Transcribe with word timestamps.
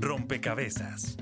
Rompecabezas. 0.00 1.16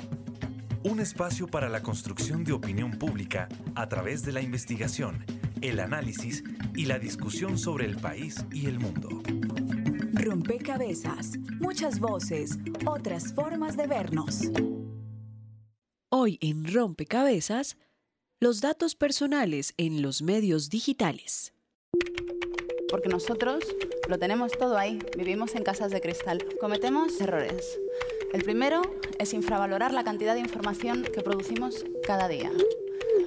Un 0.82 1.00
espacio 1.00 1.46
para 1.46 1.68
la 1.68 1.82
construcción 1.82 2.44
de 2.44 2.52
opinión 2.52 2.92
pública 2.92 3.48
a 3.74 3.88
través 3.88 4.22
de 4.24 4.32
la 4.32 4.40
investigación, 4.40 5.24
el 5.60 5.80
análisis 5.80 6.42
y 6.74 6.86
la 6.86 6.98
discusión 6.98 7.58
sobre 7.58 7.86
el 7.86 7.96
país 7.96 8.44
y 8.52 8.66
el 8.66 8.78
mundo. 8.78 9.22
Rompecabezas. 10.14 11.38
Muchas 11.60 11.98
voces, 11.98 12.58
otras 12.86 13.34
formas 13.34 13.76
de 13.76 13.86
vernos. 13.86 14.50
Hoy 16.10 16.38
en 16.40 16.72
Rompecabezas, 16.72 17.76
los 18.40 18.60
datos 18.60 18.94
personales 18.94 19.74
en 19.76 20.02
los 20.02 20.22
medios 20.22 20.70
digitales. 20.70 21.52
Porque 22.90 23.08
nosotros 23.08 23.64
lo 24.08 24.18
tenemos 24.18 24.52
todo 24.52 24.76
ahí, 24.76 24.98
vivimos 25.16 25.54
en 25.54 25.62
casas 25.62 25.92
de 25.92 26.00
cristal, 26.00 26.44
cometemos 26.60 27.20
errores. 27.20 27.78
El 28.32 28.42
primero 28.42 28.82
es 29.18 29.32
infravalorar 29.32 29.92
la 29.92 30.04
cantidad 30.04 30.34
de 30.34 30.40
información 30.40 31.04
que 31.04 31.22
producimos 31.22 31.84
cada 32.06 32.28
día. 32.28 32.50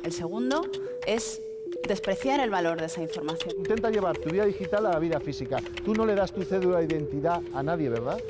El 0.04 0.12
segundo 0.12 0.64
es 1.06 1.42
despreciar 1.88 2.40
el 2.40 2.50
valor 2.50 2.80
de 2.80 2.88
esa 2.88 3.02
información. 3.02 3.56
Intenta 3.58 3.90
llevar 3.90 4.18
tu 4.18 4.30
vida 4.30 4.46
digital 4.46 4.86
a 4.86 4.92
la 4.92 5.00
vida 5.00 5.20
física. 5.20 5.58
Tú 5.84 5.94
no 5.94 6.06
le 6.06 6.16
das 6.16 6.32
tu 6.32 6.44
cédula 6.44 6.80
de 6.80 6.86
identidad 6.86 7.42
a 7.54 7.64
nadie, 7.64 7.90
¿verdad? 7.90 8.22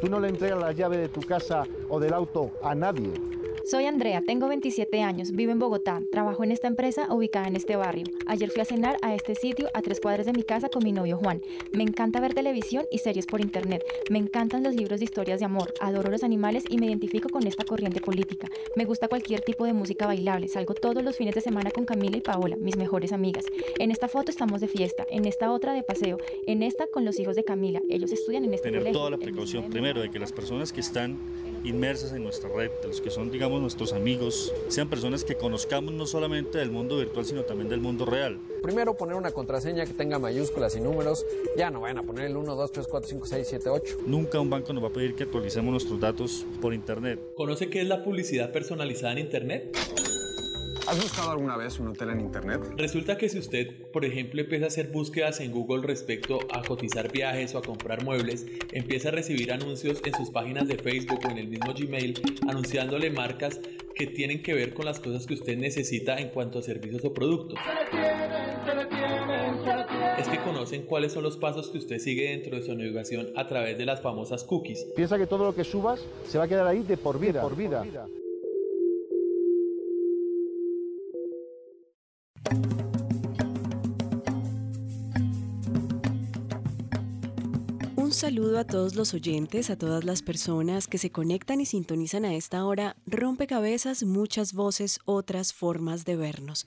Tú 0.00 0.08
no 0.08 0.20
le 0.20 0.28
entregas 0.28 0.58
la 0.58 0.72
llave 0.72 0.96
de 0.96 1.08
tu 1.08 1.20
casa 1.20 1.64
o 1.88 2.00
del 2.00 2.12
auto 2.12 2.50
a 2.62 2.74
nadie. 2.74 3.12
Soy 3.72 3.86
Andrea, 3.86 4.20
tengo 4.20 4.48
27 4.48 5.00
años, 5.00 5.32
vivo 5.32 5.50
en 5.50 5.58
Bogotá, 5.58 6.02
trabajo 6.10 6.44
en 6.44 6.52
esta 6.52 6.68
empresa 6.68 7.06
ubicada 7.10 7.48
en 7.48 7.56
este 7.56 7.74
barrio. 7.74 8.04
Ayer 8.26 8.50
fui 8.50 8.60
a 8.60 8.66
cenar 8.66 8.98
a 9.00 9.14
este 9.14 9.34
sitio 9.34 9.70
a 9.72 9.80
tres 9.80 9.98
cuadras 9.98 10.26
de 10.26 10.34
mi 10.34 10.42
casa 10.42 10.68
con 10.68 10.84
mi 10.84 10.92
novio 10.92 11.16
Juan. 11.16 11.40
Me 11.72 11.82
encanta 11.82 12.20
ver 12.20 12.34
televisión 12.34 12.84
y 12.90 12.98
series 12.98 13.24
por 13.24 13.40
internet. 13.40 13.82
Me 14.10 14.18
encantan 14.18 14.62
los 14.62 14.74
libros 14.74 15.00
de 15.00 15.06
historias 15.06 15.40
de 15.40 15.46
amor, 15.46 15.72
adoro 15.80 16.10
los 16.10 16.22
animales 16.22 16.64
y 16.68 16.76
me 16.76 16.84
identifico 16.84 17.30
con 17.30 17.46
esta 17.46 17.64
corriente 17.64 18.02
política. 18.02 18.46
Me 18.76 18.84
gusta 18.84 19.08
cualquier 19.08 19.40
tipo 19.40 19.64
de 19.64 19.72
música 19.72 20.06
bailable. 20.06 20.48
Salgo 20.48 20.74
todos 20.74 21.02
los 21.02 21.16
fines 21.16 21.34
de 21.34 21.40
semana 21.40 21.70
con 21.70 21.86
Camila 21.86 22.18
y 22.18 22.20
Paola, 22.20 22.56
mis 22.56 22.76
mejores 22.76 23.10
amigas. 23.10 23.46
En 23.78 23.90
esta 23.90 24.06
foto 24.06 24.30
estamos 24.30 24.60
de 24.60 24.68
fiesta, 24.68 25.06
en 25.10 25.24
esta 25.24 25.50
otra 25.50 25.72
de 25.72 25.82
paseo, 25.82 26.18
en 26.46 26.62
esta 26.62 26.88
con 26.88 27.06
los 27.06 27.18
hijos 27.18 27.36
de 27.36 27.44
Camila. 27.44 27.80
Ellos 27.88 28.12
estudian 28.12 28.44
en 28.44 28.52
este 28.52 28.68
Tener 28.68 28.80
colegio. 28.80 28.98
toda 28.98 29.10
la 29.12 29.16
precaución, 29.16 29.70
primero, 29.70 30.02
de 30.02 30.10
que 30.10 30.18
las 30.18 30.30
personas 30.30 30.74
que 30.74 30.82
están 30.82 31.16
inmersas 31.64 32.12
en 32.12 32.22
nuestra 32.22 32.50
red, 32.50 32.70
de 32.82 32.88
los 32.88 33.00
que 33.00 33.10
son, 33.10 33.30
digamos, 33.30 33.61
nuestros 33.62 33.92
amigos, 33.92 34.52
sean 34.68 34.88
personas 34.88 35.24
que 35.24 35.36
conozcamos 35.36 35.94
no 35.94 36.06
solamente 36.06 36.58
del 36.58 36.70
mundo 36.70 36.98
virtual, 36.98 37.24
sino 37.24 37.44
también 37.44 37.68
del 37.68 37.80
mundo 37.80 38.04
real. 38.04 38.38
Primero 38.62 38.96
poner 38.96 39.16
una 39.16 39.30
contraseña 39.30 39.86
que 39.86 39.94
tenga 39.94 40.18
mayúsculas 40.18 40.76
y 40.76 40.80
números. 40.80 41.24
Ya 41.56 41.70
no 41.70 41.80
vayan 41.80 41.98
a 41.98 42.02
poner 42.02 42.26
el 42.26 42.36
1, 42.36 42.54
2, 42.54 42.72
3, 42.72 42.86
4, 42.86 43.08
5, 43.08 43.26
6, 43.26 43.46
7, 43.48 43.68
8. 43.70 43.96
Nunca 44.06 44.40
un 44.40 44.50
banco 44.50 44.72
nos 44.72 44.84
va 44.84 44.88
a 44.88 44.92
pedir 44.92 45.14
que 45.14 45.24
actualicemos 45.24 45.70
nuestros 45.70 45.98
datos 45.98 46.44
por 46.60 46.74
internet. 46.74 47.20
¿Conoce 47.34 47.70
qué 47.70 47.80
es 47.80 47.88
la 47.88 48.04
publicidad 48.04 48.52
personalizada 48.52 49.12
en 49.12 49.18
Internet? 49.18 49.76
¿Has 50.86 51.00
buscado 51.00 51.30
alguna 51.30 51.56
vez 51.56 51.78
un 51.78 51.88
hotel 51.88 52.10
en 52.10 52.20
Internet? 52.20 52.60
Resulta 52.76 53.16
que 53.16 53.28
si 53.28 53.38
usted, 53.38 53.90
por 53.92 54.04
ejemplo, 54.04 54.40
empieza 54.40 54.64
a 54.64 54.68
hacer 54.68 54.88
búsquedas 54.88 55.40
en 55.40 55.52
Google 55.52 55.86
respecto 55.86 56.40
a 56.52 56.62
cotizar 56.62 57.10
viajes 57.10 57.54
o 57.54 57.58
a 57.58 57.62
comprar 57.62 58.04
muebles, 58.04 58.46
empieza 58.72 59.08
a 59.08 59.12
recibir 59.12 59.52
anuncios 59.52 60.02
en 60.04 60.12
sus 60.14 60.30
páginas 60.30 60.66
de 60.66 60.76
Facebook 60.76 61.20
o 61.24 61.30
en 61.30 61.38
el 61.38 61.48
mismo 61.48 61.72
Gmail 61.72 62.20
anunciándole 62.48 63.10
marcas 63.10 63.60
que 63.94 64.08
tienen 64.08 64.42
que 64.42 64.54
ver 64.54 64.74
con 64.74 64.84
las 64.84 64.98
cosas 64.98 65.26
que 65.26 65.34
usted 65.34 65.56
necesita 65.56 66.18
en 66.18 66.30
cuanto 66.30 66.58
a 66.58 66.62
servicios 66.62 67.04
o 67.04 67.14
productos. 67.14 67.58
Es 70.18 70.28
que 70.28 70.38
conocen 70.38 70.82
cuáles 70.82 71.12
son 71.12 71.22
los 71.22 71.36
pasos 71.36 71.68
que 71.68 71.78
usted 71.78 71.98
sigue 71.98 72.30
dentro 72.30 72.56
de 72.56 72.64
su 72.64 72.74
navegación 72.74 73.28
a 73.36 73.46
través 73.46 73.78
de 73.78 73.86
las 73.86 74.00
famosas 74.00 74.42
cookies. 74.42 74.84
Piensa 74.96 75.16
que 75.16 75.26
todo 75.28 75.44
lo 75.44 75.54
que 75.54 75.62
subas 75.62 76.04
se 76.26 76.38
va 76.38 76.44
a 76.44 76.48
quedar 76.48 76.66
ahí 76.66 76.82
de 76.82 76.96
por 76.96 77.20
vida. 77.20 77.40
por 77.40 77.56
vida. 77.56 77.84
Saludo 88.52 88.60
a 88.60 88.66
todos 88.66 88.96
los 88.96 89.14
oyentes, 89.14 89.70
a 89.70 89.78
todas 89.78 90.04
las 90.04 90.20
personas 90.20 90.86
que 90.86 90.98
se 90.98 91.10
conectan 91.10 91.62
y 91.62 91.64
sintonizan 91.64 92.26
a 92.26 92.34
esta 92.34 92.66
hora. 92.66 92.96
Rompecabezas, 93.06 94.02
muchas 94.02 94.52
voces, 94.52 94.98
otras 95.06 95.54
formas 95.54 96.04
de 96.04 96.16
vernos. 96.16 96.66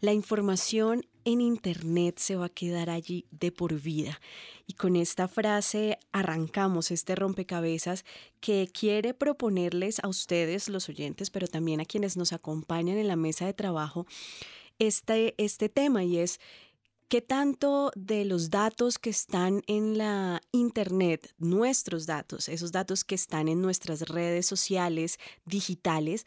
La 0.00 0.12
información 0.12 1.04
en 1.24 1.40
Internet 1.40 2.18
se 2.18 2.36
va 2.36 2.46
a 2.46 2.48
quedar 2.48 2.90
allí 2.90 3.26
de 3.32 3.50
por 3.50 3.74
vida. 3.80 4.20
Y 4.68 4.74
con 4.74 4.94
esta 4.94 5.26
frase 5.26 5.98
arrancamos 6.12 6.92
este 6.92 7.16
rompecabezas 7.16 8.04
que 8.38 8.68
quiere 8.72 9.12
proponerles 9.12 9.98
a 10.04 10.08
ustedes, 10.08 10.68
los 10.68 10.88
oyentes, 10.88 11.30
pero 11.30 11.48
también 11.48 11.80
a 11.80 11.86
quienes 11.86 12.16
nos 12.16 12.32
acompañan 12.32 12.98
en 12.98 13.08
la 13.08 13.16
mesa 13.16 13.46
de 13.46 13.52
trabajo, 13.52 14.06
este, 14.78 15.34
este 15.38 15.68
tema 15.68 16.04
y 16.04 16.18
es 16.18 16.38
¿Qué 17.08 17.20
tanto 17.22 17.92
de 17.94 18.24
los 18.24 18.50
datos 18.50 18.98
que 18.98 19.10
están 19.10 19.62
en 19.68 19.96
la 19.96 20.40
Internet, 20.50 21.32
nuestros 21.38 22.04
datos, 22.04 22.48
esos 22.48 22.72
datos 22.72 23.04
que 23.04 23.14
están 23.14 23.46
en 23.46 23.62
nuestras 23.62 24.08
redes 24.08 24.46
sociales 24.46 25.18
digitales, 25.44 26.26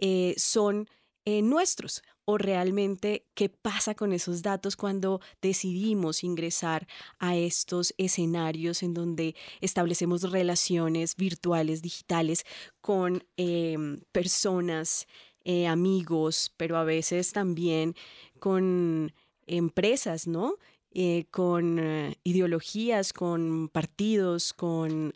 eh, 0.00 0.34
son 0.36 0.88
eh, 1.24 1.42
nuestros? 1.42 2.02
¿O 2.26 2.38
realmente 2.38 3.26
qué 3.34 3.48
pasa 3.48 3.96
con 3.96 4.12
esos 4.12 4.42
datos 4.42 4.76
cuando 4.76 5.20
decidimos 5.42 6.22
ingresar 6.22 6.86
a 7.18 7.34
estos 7.36 7.92
escenarios 7.98 8.84
en 8.84 8.94
donde 8.94 9.34
establecemos 9.60 10.30
relaciones 10.30 11.16
virtuales, 11.16 11.82
digitales, 11.82 12.44
con 12.80 13.24
eh, 13.36 13.76
personas, 14.12 15.08
eh, 15.42 15.66
amigos, 15.66 16.52
pero 16.56 16.76
a 16.76 16.84
veces 16.84 17.32
también 17.32 17.96
con 18.38 19.12
empresas, 19.56 20.26
¿no? 20.26 20.56
Eh, 20.92 21.26
con 21.30 21.78
eh, 21.78 22.16
ideologías, 22.24 23.12
con 23.12 23.68
partidos, 23.68 24.52
con 24.52 25.14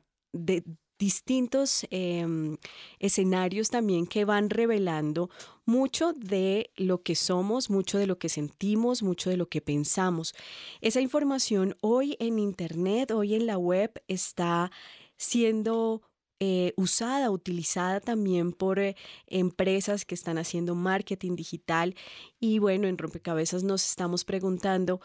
distintos 0.98 1.86
eh, 1.90 2.56
escenarios 2.98 3.70
también 3.70 4.06
que 4.06 4.24
van 4.24 4.50
revelando 4.50 5.30
mucho 5.64 6.12
de 6.12 6.70
lo 6.76 7.02
que 7.02 7.14
somos, 7.14 7.70
mucho 7.70 7.98
de 7.98 8.06
lo 8.06 8.18
que 8.18 8.28
sentimos, 8.28 9.02
mucho 9.02 9.30
de 9.30 9.36
lo 9.36 9.48
que 9.48 9.60
pensamos. 9.60 10.34
Esa 10.80 11.00
información 11.00 11.76
hoy 11.80 12.16
en 12.20 12.38
Internet, 12.38 13.10
hoy 13.10 13.34
en 13.34 13.46
la 13.46 13.58
web, 13.58 14.00
está 14.06 14.70
siendo 15.16 16.02
eh, 16.40 16.72
usada, 16.76 17.30
utilizada 17.30 18.00
también 18.00 18.52
por 18.52 18.78
eh, 18.78 18.96
empresas 19.26 20.04
que 20.04 20.14
están 20.14 20.38
haciendo 20.38 20.74
marketing 20.74 21.36
digital. 21.36 21.94
Y 22.40 22.58
bueno, 22.58 22.88
en 22.88 22.98
Rompecabezas 22.98 23.62
nos 23.62 23.84
estamos 23.84 24.24
preguntando 24.24 25.00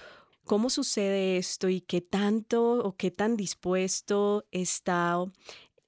cómo 0.45 0.69
sucede 0.69 1.37
esto 1.37 1.69
y 1.69 1.81
qué 1.81 2.01
tanto 2.01 2.79
o 2.79 2.95
qué 2.95 3.11
tan 3.11 3.37
dispuesto 3.37 4.45
está 4.51 5.23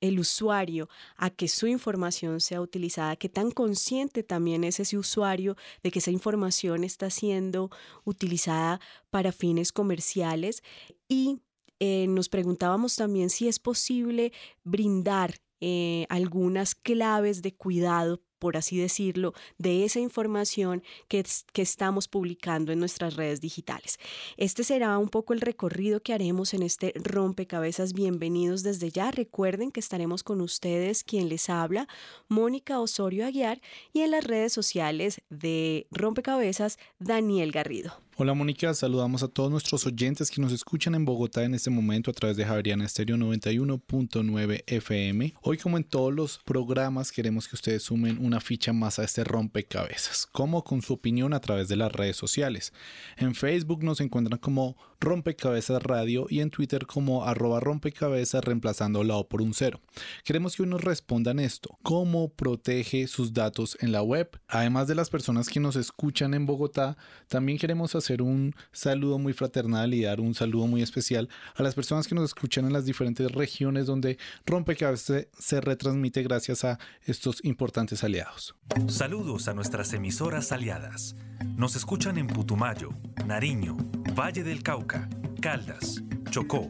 el 0.01 0.19
usuario 0.19 0.89
a 1.15 1.29
que 1.29 1.47
su 1.47 1.67
información 1.67 2.41
sea 2.41 2.59
utilizada, 2.59 3.15
qué 3.15 3.29
tan 3.29 3.51
consciente 3.51 4.23
también 4.23 4.63
es 4.63 4.79
ese 4.79 4.97
usuario 4.97 5.55
de 5.83 5.91
que 5.91 5.99
esa 5.99 6.11
información 6.11 6.83
está 6.83 7.09
siendo 7.09 7.69
utilizada 8.03 8.81
para 9.09 9.31
fines 9.31 9.71
comerciales 9.71 10.63
y 11.07 11.39
eh, 11.83 12.05
nos 12.07 12.29
preguntábamos 12.29 12.95
también 12.95 13.31
si 13.31 13.47
es 13.47 13.57
posible 13.57 14.31
brindar 14.63 15.41
eh, 15.61 16.05
algunas 16.09 16.75
claves 16.75 17.41
de 17.41 17.55
cuidado 17.55 18.21
por 18.37 18.57
así 18.57 18.75
decirlo, 18.75 19.33
de 19.59 19.85
esa 19.85 19.99
información 19.99 20.81
que, 21.07 21.23
que, 21.53 21.61
estamos 21.61 22.07
publicando 22.07 22.71
en 22.71 22.79
nuestras 22.79 23.15
redes 23.15 23.39
digitales. 23.39 23.99
Este 24.35 24.63
será 24.63 24.97
un 24.97 25.09
poco 25.09 25.33
el 25.33 25.41
recorrido 25.41 26.01
que 26.01 26.11
haremos 26.11 26.55
en 26.55 26.63
este 26.63 26.91
rompecabezas. 26.95 27.93
Bienvenidos 27.93 28.63
desde 28.63 28.89
ya. 28.89 29.11
Recuerden 29.11 29.69
que 29.69 29.79
estaremos 29.79 30.23
con 30.23 30.41
ustedes, 30.41 31.03
quien 31.03 31.29
les 31.29 31.51
habla, 31.51 31.87
Mónica 32.29 32.79
Osorio 32.79 33.27
Aguiar, 33.27 33.61
y 33.93 34.01
en 34.01 34.09
las 34.09 34.23
redes 34.23 34.53
sociales 34.53 35.21
de 35.29 35.85
Rompecabezas, 35.91 36.79
Daniel 36.97 37.51
Garrido. 37.51 37.93
Hola 38.17 38.33
Mónica, 38.33 38.73
saludamos 38.73 39.23
a 39.23 39.29
todos 39.29 39.49
nuestros 39.49 39.85
oyentes 39.87 40.29
que 40.29 40.41
nos 40.41 40.51
escuchan 40.51 40.95
en 40.95 41.05
Bogotá 41.05 41.45
en 41.45 41.55
este 41.55 41.69
momento 41.69 42.11
a 42.11 42.13
través 42.13 42.35
de 42.35 42.45
Javeriana 42.45 42.83
Estéreo 42.83 43.15
91.9 43.15 44.63
FM. 44.67 45.33
Hoy 45.41 45.57
como 45.57 45.77
en 45.77 45.85
todos 45.85 46.13
los 46.13 46.37
programas 46.39 47.13
queremos 47.13 47.47
que 47.47 47.55
ustedes 47.55 47.83
sumen 47.83 48.17
una 48.19 48.41
ficha 48.41 48.73
más 48.73 48.99
a 48.99 49.05
este 49.05 49.23
rompecabezas, 49.23 50.27
como 50.29 50.65
con 50.65 50.81
su 50.81 50.93
opinión 50.93 51.33
a 51.33 51.39
través 51.39 51.69
de 51.69 51.77
las 51.77 51.91
redes 51.91 52.17
sociales. 52.17 52.73
En 53.15 53.33
Facebook 53.33 53.81
nos 53.81 54.01
encuentran 54.01 54.39
como 54.39 54.75
rompecabezas 54.99 55.81
radio 55.81 56.27
y 56.29 56.41
en 56.41 56.51
Twitter 56.51 56.85
como 56.85 57.23
arroba 57.23 57.61
rompecabezas 57.61 58.43
reemplazando 58.43 59.03
la 59.05 59.15
O 59.15 59.29
por 59.29 59.41
un 59.41 59.53
cero. 59.53 59.79
Queremos 60.25 60.55
que 60.55 60.63
hoy 60.63 60.69
nos 60.69 60.83
respondan 60.83 61.39
esto, 61.39 61.79
¿cómo 61.81 62.29
protege 62.29 63.07
sus 63.07 63.33
datos 63.33 63.77
en 63.79 63.93
la 63.93 64.03
web? 64.03 64.37
Además 64.47 64.87
de 64.87 64.95
las 64.95 65.09
personas 65.09 65.47
que 65.47 65.61
nos 65.61 65.77
escuchan 65.77 66.33
en 66.33 66.45
Bogotá, 66.45 66.97
también 67.27 67.57
queremos 67.57 67.95
hacer 67.95 68.00
hacer 68.01 68.21
un 68.21 68.53
saludo 68.71 69.19
muy 69.19 69.33
fraternal 69.33 69.93
y 69.93 70.03
dar 70.03 70.19
un 70.19 70.33
saludo 70.33 70.67
muy 70.67 70.81
especial 70.81 71.29
a 71.55 71.63
las 71.63 71.75
personas 71.75 72.07
que 72.07 72.15
nos 72.15 72.25
escuchan 72.25 72.65
en 72.65 72.73
las 72.73 72.85
diferentes 72.85 73.31
regiones 73.31 73.85
donde 73.85 74.17
Rompecabezas 74.45 75.27
se 75.37 75.61
retransmite 75.61 76.23
gracias 76.23 76.63
a 76.63 76.79
estos 77.05 77.43
importantes 77.43 78.03
aliados. 78.03 78.55
Saludos 78.87 79.47
a 79.47 79.53
nuestras 79.53 79.93
emisoras 79.93 80.51
aliadas. 80.51 81.15
Nos 81.55 81.75
escuchan 81.75 82.17
en 82.17 82.27
Putumayo, 82.27 82.89
Nariño, 83.25 83.77
Valle 84.17 84.43
del 84.43 84.63
Cauca, 84.63 85.09
Caldas, 85.41 86.01
Chocó, 86.29 86.67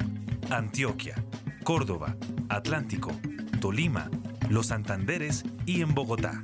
Antioquia, 0.49 1.15
Córdoba, 1.63 2.15
Atlántico, 2.49 3.11
Tolima, 3.59 4.09
Los 4.49 4.67
Santanderes 4.67 5.43
y 5.65 5.81
en 5.81 5.93
Bogotá. 5.93 6.43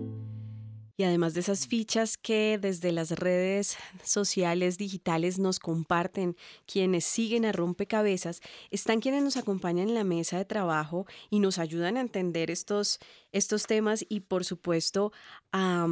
Y 1.01 1.03
además 1.03 1.33
de 1.33 1.39
esas 1.39 1.65
fichas 1.65 2.15
que 2.15 2.59
desde 2.61 2.91
las 2.91 3.09
redes 3.09 3.75
sociales 4.03 4.77
digitales 4.77 5.39
nos 5.39 5.57
comparten 5.57 6.37
quienes 6.67 7.05
siguen 7.05 7.43
a 7.43 7.51
rompecabezas, 7.51 8.39
están 8.69 8.99
quienes 8.99 9.23
nos 9.23 9.35
acompañan 9.35 9.89
en 9.89 9.95
la 9.95 10.03
mesa 10.03 10.37
de 10.37 10.45
trabajo 10.45 11.07
y 11.31 11.39
nos 11.39 11.57
ayudan 11.57 11.97
a 11.97 12.01
entender 12.01 12.51
estos, 12.51 12.99
estos 13.31 13.65
temas 13.65 14.05
y 14.09 14.19
por 14.19 14.45
supuesto 14.45 15.11
a, 15.51 15.87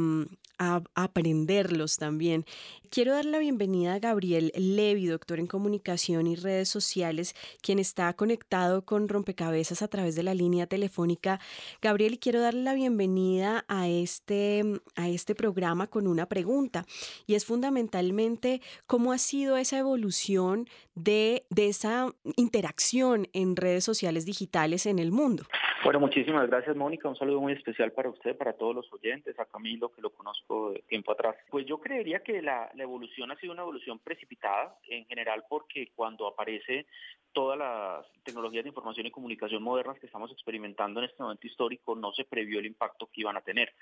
a, 0.60 0.82
aprenderlos 0.94 1.96
también. 1.96 2.44
Quiero 2.90 3.14
dar 3.14 3.24
la 3.24 3.38
bienvenida 3.38 3.94
a 3.94 3.98
Gabriel 3.98 4.52
Levi, 4.54 5.06
doctor 5.06 5.40
en 5.40 5.46
comunicación 5.46 6.26
y 6.26 6.36
redes 6.36 6.68
sociales, 6.68 7.34
quien 7.62 7.78
está 7.78 8.12
conectado 8.12 8.84
con 8.84 9.08
Rompecabezas 9.08 9.82
a 9.82 9.88
través 9.88 10.14
de 10.14 10.22
la 10.22 10.34
línea 10.34 10.66
telefónica. 10.66 11.40
Gabriel, 11.80 12.18
quiero 12.18 12.40
darle 12.40 12.62
la 12.62 12.74
bienvenida 12.74 13.64
a 13.68 13.88
este, 13.88 14.62
a 14.96 15.08
este 15.08 15.34
programa 15.34 15.86
con 15.86 16.06
una 16.06 16.26
pregunta 16.26 16.84
y 17.26 17.34
es 17.34 17.44
fundamentalmente 17.46 18.60
cómo 18.86 19.12
ha 19.12 19.18
sido 19.18 19.56
esa 19.56 19.78
evolución 19.78 20.68
de, 20.94 21.46
de 21.48 21.68
esa 21.68 22.14
interacción 22.36 23.28
en 23.32 23.56
redes 23.56 23.84
sociales 23.84 24.26
digitales 24.26 24.84
en 24.84 24.98
el 24.98 25.10
mundo. 25.10 25.44
Bueno, 25.82 25.98
muchísimas 25.98 26.46
gracias 26.46 26.76
Mónica, 26.76 27.08
un 27.08 27.16
saludo 27.16 27.40
muy 27.40 27.54
especial 27.54 27.90
para 27.92 28.10
usted, 28.10 28.36
para 28.36 28.52
todos 28.52 28.74
los 28.74 28.92
oyentes, 28.92 29.38
a 29.38 29.46
Camilo 29.46 29.90
que 29.90 30.02
lo 30.02 30.10
conozco 30.10 30.72
de 30.72 30.82
tiempo 30.82 31.12
atrás. 31.12 31.36
Pues 31.50 31.64
yo 31.64 31.78
creería 31.78 32.20
que 32.20 32.42
la, 32.42 32.70
la 32.74 32.82
evolución 32.82 33.30
ha 33.30 33.36
sido 33.36 33.54
una 33.54 33.62
evolución 33.62 33.98
precipitada 33.98 34.76
en 34.88 35.06
general 35.06 35.44
porque 35.48 35.90
cuando 35.96 36.26
aparece 36.26 36.86
todas 37.32 37.58
las 37.58 38.06
tecnologías 38.24 38.64
de 38.64 38.68
información 38.68 39.06
y 39.06 39.10
comunicación 39.10 39.62
modernas 39.62 39.98
que 39.98 40.06
estamos 40.06 40.30
experimentando 40.32 41.00
en 41.00 41.06
este 41.06 41.22
momento 41.22 41.46
histórico 41.46 41.94
no 41.94 42.12
se 42.12 42.24
previó 42.24 42.58
el 42.58 42.66
impacto 42.66 43.06
que 43.06 43.22
iban 43.22 43.38
a 43.38 43.40
tener. 43.40 43.72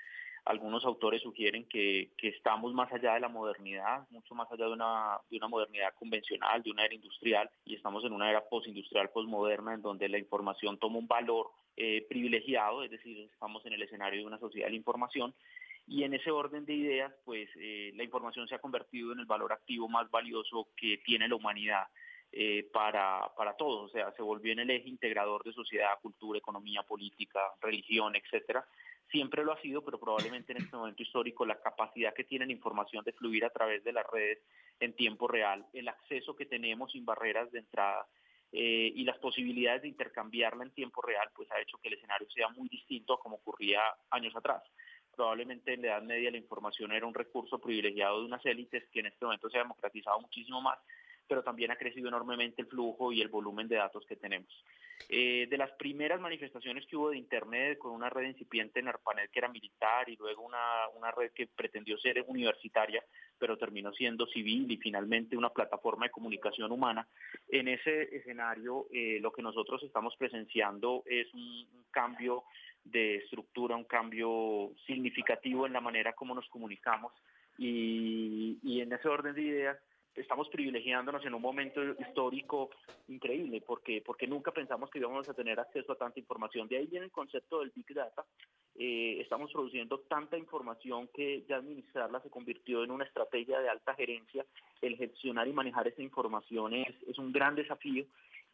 Algunos 0.49 0.83
autores 0.83 1.21
sugieren 1.21 1.65
que, 1.69 2.09
estamos 2.23 2.73
más 2.73 2.91
allá 2.91 3.13
de 3.13 3.19
la 3.19 3.29
modernidad, 3.29 4.07
mucho 4.09 4.33
más 4.33 4.51
allá 4.51 4.65
de 4.65 4.71
una, 4.71 5.19
de 5.29 5.37
una 5.37 5.47
modernidad 5.47 5.93
convencional, 5.93 6.63
de 6.63 6.71
una 6.71 6.85
era 6.85 6.95
industrial, 6.95 7.47
y 7.65 7.75
estamos 7.75 8.03
en 8.03 8.13
una 8.13 8.31
era 8.31 8.43
postindustrial, 8.49 9.11
posmoderna, 9.11 9.75
en 9.75 9.83
donde 9.83 10.09
la 10.09 10.17
información 10.17 10.79
toma 10.79 10.97
un 10.97 11.07
valor 11.07 11.51
eh, 11.77 12.03
privilegiado, 12.09 12.81
es 12.81 12.89
decir, 12.89 13.29
estamos 13.31 13.63
en 13.67 13.73
el 13.73 13.83
escenario 13.83 14.21
de 14.21 14.25
una 14.25 14.39
sociedad 14.39 14.65
de 14.65 14.71
la 14.71 14.77
información, 14.77 15.35
y 15.85 16.01
en 16.01 16.15
ese 16.15 16.31
orden 16.31 16.65
de 16.65 16.73
ideas, 16.73 17.13
pues 17.25 17.47
eh, 17.55 17.91
la 17.93 18.03
información 18.03 18.47
se 18.47 18.55
ha 18.55 18.59
convertido 18.59 19.11
en 19.11 19.19
el 19.19 19.27
valor 19.27 19.53
activo 19.53 19.87
más 19.87 20.09
valioso 20.09 20.69
que 20.75 20.97
tiene 21.05 21.27
la 21.27 21.35
humanidad. 21.35 21.83
Eh, 22.31 22.69
para, 22.71 23.27
para 23.35 23.55
todos, 23.55 23.89
o 23.89 23.91
sea, 23.91 24.11
se 24.11 24.21
volvió 24.21 24.53
en 24.53 24.59
el 24.59 24.69
eje 24.69 24.87
integrador 24.87 25.43
de 25.43 25.51
sociedad, 25.51 25.97
cultura, 25.99 26.37
economía, 26.37 26.83
política, 26.83 27.39
religión, 27.59 28.15
etcétera, 28.15 28.63
siempre 29.11 29.43
lo 29.43 29.53
ha 29.53 29.61
sido, 29.61 29.83
pero 29.83 29.99
probablemente 29.99 30.51
en 30.51 30.63
este 30.63 30.75
momento 30.75 31.01
histórico 31.01 31.45
la 31.45 31.59
capacidad 31.59 32.13
que 32.13 32.23
tiene 32.23 32.45
la 32.45 32.51
información 32.51 33.03
de 33.03 33.13
fluir 33.13 33.45
a 33.45 33.49
través 33.49 33.83
de 33.83 33.93
las 33.93 34.05
redes 34.07 34.39
en 34.79 34.93
tiempo 34.93 35.27
real, 35.27 35.65
el 35.73 35.87
acceso 35.87 36.35
que 36.35 36.45
tenemos 36.45 36.91
sin 36.91 37.05
barreras 37.05 37.51
de 37.51 37.59
entrada 37.59 38.07
eh, 38.51 38.91
y 38.95 39.03
las 39.03 39.17
posibilidades 39.17 39.83
de 39.83 39.89
intercambiarla 39.89 40.63
en 40.63 40.71
tiempo 40.71 41.01
real, 41.01 41.29
pues 41.35 41.51
ha 41.51 41.59
hecho 41.61 41.77
que 41.77 41.89
el 41.89 41.95
escenario 41.95 42.29
sea 42.29 42.49
muy 42.49 42.69
distinto 42.69 43.13
a 43.13 43.19
como 43.19 43.35
ocurría 43.35 43.81
años 44.09 44.35
atrás. 44.35 44.63
Probablemente 45.15 45.73
en 45.73 45.81
la 45.81 45.87
Edad 45.89 46.01
Media 46.03 46.31
la 46.31 46.37
información 46.37 46.91
era 46.91 47.05
un 47.05 47.13
recurso 47.13 47.59
privilegiado 47.59 48.19
de 48.19 48.25
unas 48.25 48.45
élites 48.45 48.87
que 48.89 49.01
en 49.01 49.07
este 49.07 49.25
momento 49.25 49.49
se 49.49 49.57
ha 49.57 49.61
democratizado 49.61 50.19
muchísimo 50.21 50.61
más 50.61 50.79
pero 51.29 51.43
también 51.43 51.71
ha 51.71 51.77
crecido 51.77 52.07
enormemente 52.09 52.63
el 52.63 52.67
flujo 52.67 53.13
y 53.13 53.21
el 53.21 53.27
volumen 53.29 53.67
de 53.67 53.75
datos 53.75 54.03
que 54.07 54.15
tenemos. 54.15 54.49
Eh, 55.07 55.47
de 55.49 55.57
las 55.57 55.71
primeras 55.71 56.19
manifestaciones 56.19 56.85
que 56.85 56.95
hubo 56.95 57.09
de 57.09 57.17
Internet 57.17 57.77
con 57.79 57.91
una 57.91 58.09
red 58.09 58.27
incipiente 58.27 58.79
en 58.79 58.89
ARPANET 58.89 59.31
que 59.31 59.39
era 59.39 59.47
militar 59.47 60.09
y 60.09 60.15
luego 60.17 60.43
una, 60.43 60.87
una 60.95 61.09
red 61.11 61.31
que 61.31 61.47
pretendió 61.47 61.97
ser 61.97 62.23
universitaria, 62.27 63.03
pero 63.37 63.57
terminó 63.57 63.91
siendo 63.93 64.27
civil 64.27 64.69
y 64.71 64.77
finalmente 64.77 65.37
una 65.37 65.49
plataforma 65.49 66.05
de 66.05 66.11
comunicación 66.11 66.71
humana, 66.71 67.07
en 67.47 67.69
ese 67.69 68.15
escenario 68.15 68.87
eh, 68.91 69.19
lo 69.21 69.31
que 69.31 69.41
nosotros 69.41 69.81
estamos 69.83 70.15
presenciando 70.17 71.03
es 71.07 71.33
un, 71.33 71.67
un 71.73 71.85
cambio 71.89 72.43
de 72.83 73.15
estructura, 73.15 73.75
un 73.75 73.85
cambio 73.85 74.73
significativo 74.85 75.65
en 75.65 75.73
la 75.73 75.81
manera 75.81 76.13
como 76.13 76.35
nos 76.35 76.47
comunicamos 76.49 77.13
y, 77.57 78.59
y 78.63 78.81
en 78.81 78.93
ese 78.93 79.07
orden 79.07 79.35
de 79.35 79.41
ideas 79.41 79.77
estamos 80.15 80.49
privilegiándonos 80.49 81.25
en 81.25 81.33
un 81.33 81.41
momento 81.41 81.81
histórico 81.99 82.69
increíble 83.07 83.61
porque, 83.65 84.01
porque 84.05 84.27
nunca 84.27 84.51
pensamos 84.51 84.89
que 84.89 84.99
íbamos 84.99 85.27
a 85.29 85.33
tener 85.33 85.59
acceso 85.59 85.93
a 85.93 85.97
tanta 85.97 86.19
información. 86.19 86.67
De 86.67 86.77
ahí 86.77 86.87
viene 86.87 87.05
el 87.05 87.11
concepto 87.11 87.59
del 87.59 87.71
Big 87.71 87.93
Data. 87.93 88.25
Eh, 88.75 89.17
estamos 89.19 89.51
produciendo 89.51 89.99
tanta 90.01 90.37
información 90.37 91.09
que 91.13 91.43
ya 91.47 91.57
administrarla 91.57 92.21
se 92.21 92.29
convirtió 92.29 92.83
en 92.83 92.91
una 92.91 93.05
estrategia 93.05 93.59
de 93.59 93.69
alta 93.69 93.93
gerencia. 93.95 94.45
El 94.81 94.97
gestionar 94.97 95.47
y 95.47 95.53
manejar 95.53 95.87
esa 95.87 96.01
información 96.01 96.73
es, 96.73 96.95
es 97.07 97.17
un 97.17 97.31
gran 97.31 97.55
desafío 97.55 98.05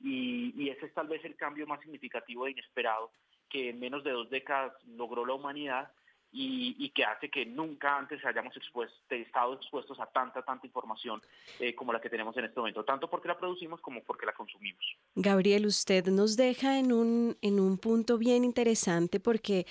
y, 0.01 0.53
y 0.61 0.69
ese 0.69 0.87
es 0.87 0.93
tal 0.93 1.07
vez 1.07 1.23
el 1.25 1.35
cambio 1.35 1.67
más 1.67 1.81
significativo 1.81 2.47
e 2.47 2.51
inesperado 2.51 3.11
que 3.49 3.69
en 3.69 3.79
menos 3.79 4.03
de 4.03 4.11
dos 4.11 4.29
décadas 4.29 4.73
logró 4.85 5.25
la 5.25 5.33
humanidad 5.33 5.91
y, 6.37 6.89
que 6.89 7.03
hace 7.03 7.29
que 7.29 7.45
nunca 7.45 7.97
antes 7.97 8.23
hayamos 8.25 8.55
expuesto, 8.57 8.95
estado 9.09 9.53
expuestos 9.53 9.99
a 9.99 10.05
tanta, 10.05 10.41
tanta 10.41 10.65
información 10.65 11.21
eh, 11.59 11.73
como 11.73 11.93
la 11.93 12.01
que 12.01 12.09
tenemos 12.09 12.35
en 12.37 12.45
este 12.45 12.59
momento, 12.59 12.83
tanto 12.83 13.09
porque 13.09 13.27
la 13.27 13.37
producimos 13.37 13.79
como 13.81 14.03
porque 14.03 14.25
la 14.25 14.33
consumimos. 14.33 14.83
Gabriel, 15.15 15.65
usted 15.65 16.05
nos 16.07 16.35
deja 16.35 16.77
en 16.77 16.91
un, 16.91 17.37
en 17.41 17.59
un 17.59 17.77
punto 17.77 18.17
bien 18.17 18.43
interesante 18.43 19.19
porque 19.19 19.65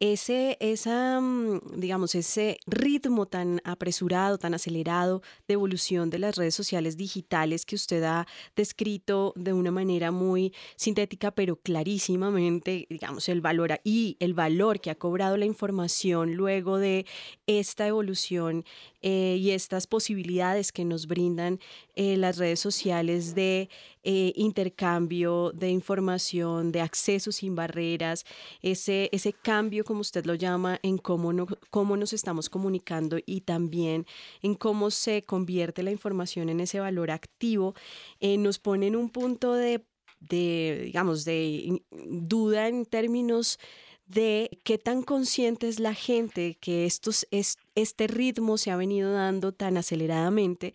ese, 0.00 0.56
esa, 0.60 1.20
mm, 1.20 1.60
digamos, 1.76 2.14
ese 2.14 2.58
ritmo 2.66 3.26
tan 3.26 3.60
apresurado, 3.64 4.38
tan 4.38 4.54
acelerado 4.54 5.22
de 5.46 5.54
evolución 5.54 6.10
de 6.10 6.18
las 6.18 6.36
redes 6.36 6.54
sociales 6.54 6.96
digitales 6.96 7.64
que 7.64 7.76
usted 7.76 8.02
ha 8.04 8.26
descrito 8.56 9.32
de 9.36 9.52
una 9.52 9.70
manera 9.70 10.10
muy 10.10 10.54
sintética, 10.76 11.30
pero 11.30 11.56
clarísimamente, 11.56 12.86
digamos, 12.88 13.28
el 13.28 13.40
valor 13.40 13.80
y 13.84 14.16
el 14.20 14.34
valor 14.34 14.80
que 14.80 14.90
ha 14.90 14.94
cobrado 14.94 15.36
la 15.36 15.44
información 15.44 15.99
luego 16.04 16.78
de 16.78 17.06
esta 17.46 17.86
evolución 17.86 18.64
eh, 19.02 19.36
y 19.40 19.50
estas 19.50 19.86
posibilidades 19.86 20.72
que 20.72 20.84
nos 20.84 21.06
brindan 21.06 21.58
eh, 21.94 22.16
las 22.16 22.36
redes 22.38 22.60
sociales 22.60 23.34
de 23.34 23.68
eh, 24.02 24.32
intercambio 24.36 25.52
de 25.52 25.70
información, 25.70 26.72
de 26.72 26.80
acceso 26.80 27.32
sin 27.32 27.54
barreras, 27.54 28.24
ese, 28.62 29.08
ese 29.12 29.32
cambio, 29.32 29.84
como 29.84 30.00
usted 30.00 30.24
lo 30.26 30.34
llama, 30.34 30.78
en 30.82 30.98
cómo, 30.98 31.46
cómo 31.70 31.96
nos 31.96 32.12
estamos 32.12 32.48
comunicando 32.48 33.18
y 33.24 33.42
también 33.42 34.06
en 34.42 34.54
cómo 34.54 34.90
se 34.90 35.22
convierte 35.22 35.82
la 35.82 35.90
información 35.90 36.48
en 36.48 36.60
ese 36.60 36.80
valor 36.80 37.10
activo, 37.10 37.74
nos 38.20 38.58
pone 38.58 38.86
en 38.86 38.96
un 38.96 39.10
punto 39.10 39.54
de, 39.54 39.84
de 40.20 40.82
digamos, 40.84 41.24
de 41.24 41.82
duda 41.90 42.68
en 42.68 42.84
términos 42.84 43.58
de 44.10 44.60
qué 44.64 44.76
tan 44.76 45.02
consciente 45.02 45.68
es 45.68 45.78
la 45.78 45.94
gente 45.94 46.56
que 46.60 46.86
este 46.86 48.06
ritmo 48.08 48.58
se 48.58 48.70
ha 48.70 48.76
venido 48.76 49.12
dando 49.12 49.52
tan 49.52 49.76
aceleradamente 49.76 50.74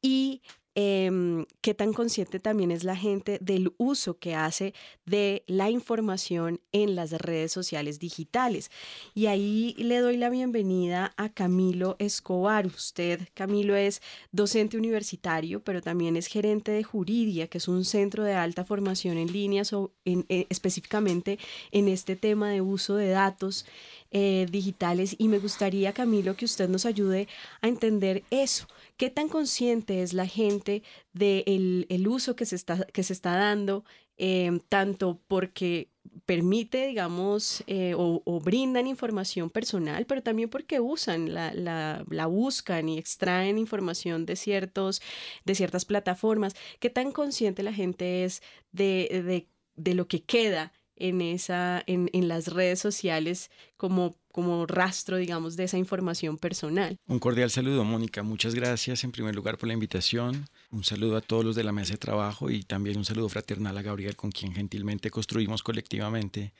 y 0.00 0.42
Em, 0.74 1.44
qué 1.60 1.74
tan 1.74 1.92
consciente 1.92 2.40
también 2.40 2.70
es 2.70 2.82
la 2.82 2.96
gente 2.96 3.38
del 3.42 3.74
uso 3.76 4.18
que 4.18 4.34
hace 4.34 4.72
de 5.04 5.44
la 5.46 5.68
información 5.68 6.60
en 6.72 6.94
las 6.96 7.12
redes 7.12 7.52
sociales 7.52 7.98
digitales. 7.98 8.70
Y 9.14 9.26
ahí 9.26 9.74
le 9.76 9.98
doy 9.98 10.16
la 10.16 10.30
bienvenida 10.30 11.12
a 11.18 11.28
Camilo 11.28 11.96
Escobar. 11.98 12.66
Usted, 12.66 13.28
Camilo, 13.34 13.76
es 13.76 14.00
docente 14.30 14.78
universitario, 14.78 15.62
pero 15.62 15.82
también 15.82 16.16
es 16.16 16.26
gerente 16.26 16.72
de 16.72 16.84
Juridia, 16.84 17.48
que 17.48 17.58
es 17.58 17.68
un 17.68 17.84
centro 17.84 18.24
de 18.24 18.32
alta 18.32 18.64
formación 18.64 19.18
en 19.18 19.30
línea, 19.30 19.64
eh, 20.06 20.46
específicamente 20.48 21.38
en 21.70 21.88
este 21.88 22.16
tema 22.16 22.48
de 22.50 22.62
uso 22.62 22.96
de 22.96 23.08
datos 23.08 23.66
eh, 24.10 24.46
digitales. 24.50 25.16
Y 25.18 25.28
me 25.28 25.38
gustaría, 25.38 25.92
Camilo, 25.92 26.34
que 26.34 26.46
usted 26.46 26.68
nos 26.68 26.86
ayude 26.86 27.28
a 27.60 27.68
entender 27.68 28.24
eso. 28.30 28.66
¿Qué 28.96 29.10
tan 29.10 29.28
consciente 29.28 30.02
es 30.02 30.12
la 30.12 30.26
gente 30.26 30.82
del 31.12 31.86
el 31.88 32.08
uso 32.08 32.36
que 32.36 32.46
se 32.46 32.56
está, 32.56 32.84
que 32.86 33.02
se 33.02 33.12
está 33.12 33.36
dando, 33.36 33.84
em, 34.16 34.60
tanto 34.60 35.20
porque 35.26 35.90
permite, 36.26 36.86
digamos, 36.86 37.62
eh, 37.66 37.94
o, 37.96 38.40
brindan 38.40 38.86
información 38.86 39.50
personal, 39.50 40.06
pero 40.06 40.22
también 40.22 40.48
porque 40.50 40.80
usan, 40.80 41.32
la, 41.32 41.52
la, 41.54 42.04
la, 42.08 42.26
buscan 42.26 42.88
y 42.88 42.98
extraen 42.98 43.58
información 43.58 44.26
de, 44.26 44.36
ciertos, 44.36 45.00
de 45.44 45.54
ciertas 45.54 45.84
plataformas. 45.84 46.54
¿Qué 46.80 46.90
tan 46.90 47.12
consciente 47.12 47.62
la 47.62 47.72
gente 47.72 48.24
es 48.24 48.42
de, 48.72 49.22
de, 49.24 49.48
de 49.76 49.94
lo 49.94 50.08
que 50.08 50.22
queda 50.22 50.72
en, 51.02 51.20
esa, 51.20 51.82
en, 51.86 52.08
en 52.12 52.28
las 52.28 52.46
redes 52.46 52.78
sociales 52.78 53.50
como, 53.76 54.16
como 54.30 54.66
rastro, 54.66 55.16
digamos, 55.16 55.56
de 55.56 55.64
esa 55.64 55.76
información 55.76 56.38
personal. 56.38 56.96
Un 57.08 57.18
cordial 57.18 57.50
saludo, 57.50 57.82
Mónica. 57.84 58.22
Muchas 58.22 58.54
gracias 58.54 59.02
en 59.02 59.10
primer 59.10 59.34
lugar 59.34 59.58
por 59.58 59.66
la 59.66 59.74
invitación. 59.74 60.46
Un 60.70 60.84
saludo 60.84 61.16
a 61.16 61.20
todos 61.20 61.44
los 61.44 61.56
de 61.56 61.64
la 61.64 61.72
mesa 61.72 61.94
de 61.94 61.98
trabajo 61.98 62.50
y 62.50 62.62
también 62.62 62.96
un 62.96 63.04
saludo 63.04 63.28
fraternal 63.28 63.76
a 63.76 63.82
Gabriel, 63.82 64.14
con 64.14 64.30
quien 64.30 64.54
gentilmente 64.54 65.10
construimos 65.10 65.64
colectivamente 65.64 66.52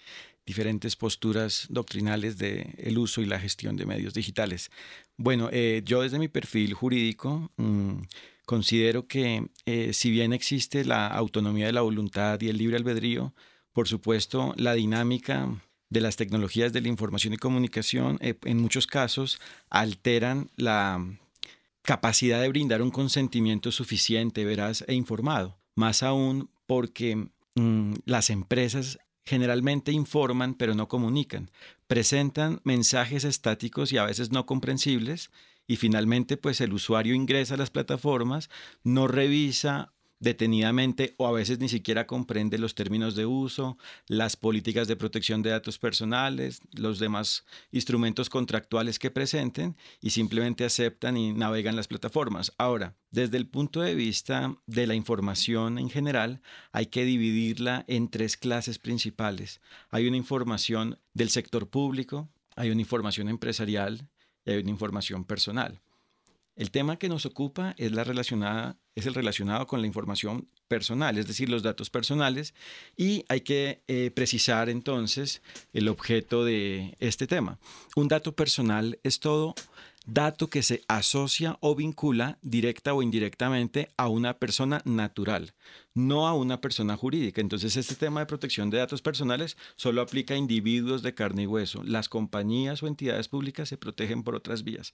diferentes 0.45 0.97
posturas 0.97 1.67
doctrinales 1.71 2.37
del 2.37 2.75
el 2.77 2.99
uso 2.99 3.21
y 3.21 3.27
la 3.27 3.39
gestión 3.39 3.77
de 3.77 3.87
medios 3.87 4.13
digitales. 4.13 4.71
Bueno, 5.17 5.49
eh, 5.53 5.83
yo 5.85 6.03
desde 6.03 6.19
mi 6.19 6.27
perfil 6.27 6.75
jurídico 6.75 7.53
mm, 7.57 8.01
considero 8.45 9.07
que 9.07 9.47
eh, 9.67 9.93
si 9.93 10.11
bien 10.11 10.33
existe 10.33 10.85
la 10.85 11.07
autonomía 11.07 11.67
de 11.67 11.73
la 11.73 11.83
voluntad 11.83 12.41
y 12.41 12.49
el 12.49 12.59
libre 12.59 12.77
albedrío, 12.77 13.33
por 13.73 13.89
supuesto, 13.89 14.55
la 14.57 14.75
dinámica 14.75 15.63
de 15.91 16.01
las 16.01 16.17
tecnologías 16.17 16.73
de 16.73 16.81
la 16.81 16.89
información 16.89 17.35
y 17.35 17.37
comunicación 17.37 18.19
eh, 18.21 18.35
en 18.45 18.59
muchos 18.59 18.87
casos 18.87 19.41
alteran 19.69 20.51
la 20.57 21.05
capacidad 21.83 22.41
de 22.41 22.49
brindar 22.49 22.81
un 22.81 22.91
consentimiento 22.91 23.73
suficiente, 23.73 24.45
veraz 24.45 24.85
e 24.89 24.95
informado. 24.95 25.59
Más 25.75 26.03
aún 26.03 26.51
porque 26.67 27.29
mm, 27.57 27.95
las 28.07 28.31
empresas 28.31 28.99
generalmente 29.25 29.93
informan 29.93 30.55
pero 30.55 30.75
no 30.75 30.89
comunican, 30.89 31.51
presentan 31.87 32.61
mensajes 32.65 33.25
estáticos 33.25 33.93
y 33.93 33.99
a 33.99 34.05
veces 34.05 34.33
no 34.33 34.47
comprensibles 34.47 35.31
y 35.67 35.77
finalmente 35.77 36.37
pues 36.37 36.61
el 36.61 36.73
usuario 36.73 37.15
ingresa 37.15 37.55
a 37.55 37.59
las 37.59 37.71
plataformas, 37.71 38.51
no 38.83 39.07
revisa 39.07 39.92
detenidamente 40.23 41.15
o 41.19 41.27
a 41.27 41.33
veces 41.33 41.59
ni 41.59 41.69
siquiera 41.69 42.07
comprende 42.07 42.57
los 42.57 42.77
términos 42.77 43.17
de 43.17 43.27
uso, 43.27 43.77
las 44.07 44.37
políticas 44.37 44.87
de 44.87 44.95
protección 44.95 45.43
de 45.43 45.51
datos 45.51 45.79
personales, 45.79 46.61
los 46.73 47.01
demás 47.01 47.45
instrumentos 47.73 48.31
contractuales 48.31 49.01
que 49.01 49.11
presenten 49.11 49.77
y 50.01 50.11
simplemente 50.11 50.65
aceptan 50.65 51.17
y 51.17 51.33
navegan 51.33 51.75
las 51.75 51.89
plataformas. 51.89 52.53
Ahora, 52.57 52.95
desde 53.11 53.37
el 53.37 53.49
punto 53.49 53.81
de 53.81 53.97
vista 53.97 54.57
de 54.67 54.87
la 54.87 54.95
información 54.95 55.77
en 55.77 55.91
general, 55.91 56.41
hay 56.71 56.87
que 56.87 57.05
dividirla 57.05 57.85
en 57.89 58.09
tres 58.09 58.37
clases 58.37 58.79
principales. 58.79 59.61
Hay 59.91 60.07
una 60.07 60.17
información 60.17 61.01
del 61.15 61.31
sector 61.31 61.69
público, 61.69 62.29
hay 62.55 62.71
una 62.71 62.81
información 62.81 63.29
empresarial 63.29 64.09
y 64.45 64.53
hay 64.53 64.59
una 64.59 64.71
información 64.71 65.25
personal. 65.25 65.81
El 66.55 66.71
tema 66.71 66.99
que 66.99 67.09
nos 67.09 67.25
ocupa 67.25 67.75
es, 67.79 67.93
la 67.93 68.05
relacionada, 68.05 68.77
es 68.95 69.07
el 69.07 69.15
relacionado 69.15 69.67
con 69.67 69.81
la 69.81 69.87
información 69.87 70.49
personal, 70.69 71.17
es 71.17 71.27
decir, 71.27 71.49
los 71.49 71.63
datos 71.63 71.89
personales, 71.89 72.55
y 72.97 73.25
hay 73.29 73.41
que 73.41 73.83
eh, 73.89 74.11
precisar 74.15 74.69
entonces 74.69 75.43
el 75.73 75.89
objeto 75.89 76.45
de 76.45 76.97
este 77.01 77.27
tema. 77.27 77.59
Un 77.97 78.09
dato 78.09 78.35
personal 78.37 78.99
es 79.03 79.19
todo 79.19 79.55
dato 80.07 80.49
que 80.49 80.63
se 80.63 80.83
asocia 80.89 81.57
o 81.61 81.75
vincula 81.75 82.39
directa 82.43 82.95
o 82.95 83.03
indirectamente 83.03 83.91
a 83.97 84.09
una 84.09 84.35
persona 84.39 84.83
natural, 84.85 85.55
no 85.95 86.27
a 86.27 86.35
una 86.35 86.61
persona 86.61 86.97
jurídica. 86.97 87.41
Entonces, 87.41 87.77
este 87.77 87.95
tema 87.95 88.21
de 88.21 88.27
protección 88.27 88.71
de 88.71 88.79
datos 88.79 89.03
personales 89.03 89.57
solo 89.77 90.03
aplica 90.03 90.35
a 90.35 90.39
individuos 90.39 91.03
de 91.03 91.15
carne 91.15 91.43
y 91.43 91.47
hueso. 91.47 91.83
Las 91.85 92.09
compañías 92.09 92.83
o 92.83 92.87
entidades 92.87 93.29
públicas 93.29 93.69
se 93.69 93.77
protegen 93.77 94.23
por 94.23 94.35
otras 94.35 94.65
vías. 94.65 94.93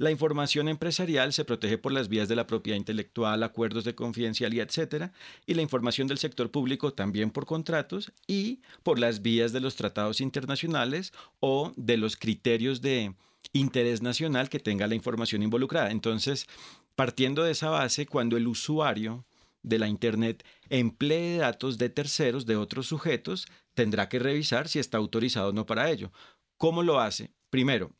La 0.00 0.10
información 0.10 0.68
empresarial 0.68 1.34
se 1.34 1.44
protege 1.44 1.76
por 1.76 1.92
las 1.92 2.08
vías 2.08 2.26
de 2.26 2.34
la 2.34 2.46
propiedad 2.46 2.78
intelectual, 2.78 3.42
acuerdos 3.42 3.84
de 3.84 3.94
confidencialidad, 3.94 4.66
etc. 4.66 5.12
Y 5.44 5.52
la 5.52 5.60
información 5.60 6.08
del 6.08 6.16
sector 6.16 6.50
público 6.50 6.94
también 6.94 7.30
por 7.30 7.44
contratos 7.44 8.10
y 8.26 8.62
por 8.82 8.98
las 8.98 9.20
vías 9.20 9.52
de 9.52 9.60
los 9.60 9.76
tratados 9.76 10.22
internacionales 10.22 11.12
o 11.40 11.74
de 11.76 11.98
los 11.98 12.16
criterios 12.16 12.80
de 12.80 13.14
interés 13.52 14.00
nacional 14.00 14.48
que 14.48 14.58
tenga 14.58 14.86
la 14.86 14.94
información 14.94 15.42
involucrada. 15.42 15.90
Entonces, 15.90 16.46
partiendo 16.96 17.42
de 17.42 17.50
esa 17.50 17.68
base, 17.68 18.06
cuando 18.06 18.38
el 18.38 18.48
usuario 18.48 19.26
de 19.62 19.78
la 19.78 19.88
Internet 19.88 20.46
emplee 20.70 21.36
datos 21.36 21.76
de 21.76 21.90
terceros, 21.90 22.46
de 22.46 22.56
otros 22.56 22.86
sujetos, 22.86 23.48
tendrá 23.74 24.08
que 24.08 24.18
revisar 24.18 24.66
si 24.66 24.78
está 24.78 24.96
autorizado 24.96 25.50
o 25.50 25.52
no 25.52 25.66
para 25.66 25.90
ello. 25.90 26.10
¿Cómo 26.56 26.82
lo 26.82 27.00
hace? 27.00 27.34
Primero, 27.50 27.90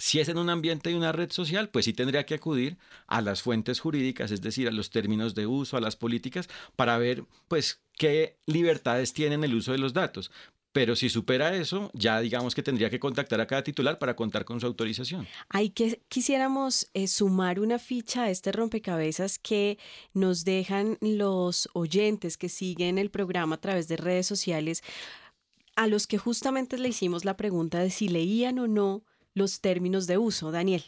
si 0.00 0.18
es 0.18 0.28
en 0.28 0.38
un 0.38 0.48
ambiente 0.48 0.90
de 0.90 0.96
una 0.96 1.12
red 1.12 1.30
social, 1.30 1.68
pues 1.68 1.84
sí 1.84 1.92
tendría 1.92 2.24
que 2.24 2.34
acudir 2.34 2.78
a 3.06 3.20
las 3.20 3.42
fuentes 3.42 3.80
jurídicas, 3.80 4.30
es 4.30 4.40
decir, 4.40 4.66
a 4.66 4.72
los 4.72 4.90
términos 4.90 5.34
de 5.34 5.46
uso, 5.46 5.76
a 5.76 5.80
las 5.80 5.94
políticas, 5.94 6.48
para 6.74 6.96
ver 6.96 7.24
pues 7.48 7.82
qué 7.98 8.38
libertades 8.46 9.12
tienen 9.12 9.44
el 9.44 9.54
uso 9.54 9.72
de 9.72 9.78
los 9.78 9.92
datos. 9.92 10.30
Pero 10.72 10.96
si 10.96 11.08
supera 11.10 11.54
eso, 11.54 11.90
ya 11.94 12.20
digamos 12.20 12.54
que 12.54 12.62
tendría 12.62 12.88
que 12.90 13.00
contactar 13.00 13.40
a 13.40 13.46
cada 13.46 13.62
titular 13.62 13.98
para 13.98 14.14
contar 14.14 14.44
con 14.44 14.60
su 14.60 14.66
autorización. 14.66 15.26
Hay 15.48 15.70
que 15.70 16.00
quisiéramos 16.08 16.88
eh, 16.94 17.08
sumar 17.08 17.58
una 17.58 17.78
ficha 17.78 18.24
a 18.24 18.30
este 18.30 18.52
rompecabezas 18.52 19.38
que 19.38 19.78
nos 20.14 20.44
dejan 20.44 20.96
los 21.00 21.68
oyentes 21.74 22.36
que 22.36 22.48
siguen 22.48 22.98
el 22.98 23.10
programa 23.10 23.56
a 23.56 23.60
través 23.60 23.88
de 23.88 23.96
redes 23.96 24.26
sociales, 24.26 24.82
a 25.74 25.88
los 25.88 26.06
que 26.06 26.18
justamente 26.18 26.78
le 26.78 26.88
hicimos 26.88 27.24
la 27.24 27.36
pregunta 27.36 27.80
de 27.80 27.90
si 27.90 28.08
leían 28.08 28.60
o 28.60 28.68
no 28.68 29.02
los 29.40 29.60
términos 29.60 30.06
de 30.06 30.18
uso. 30.18 30.52
Daniel. 30.52 30.84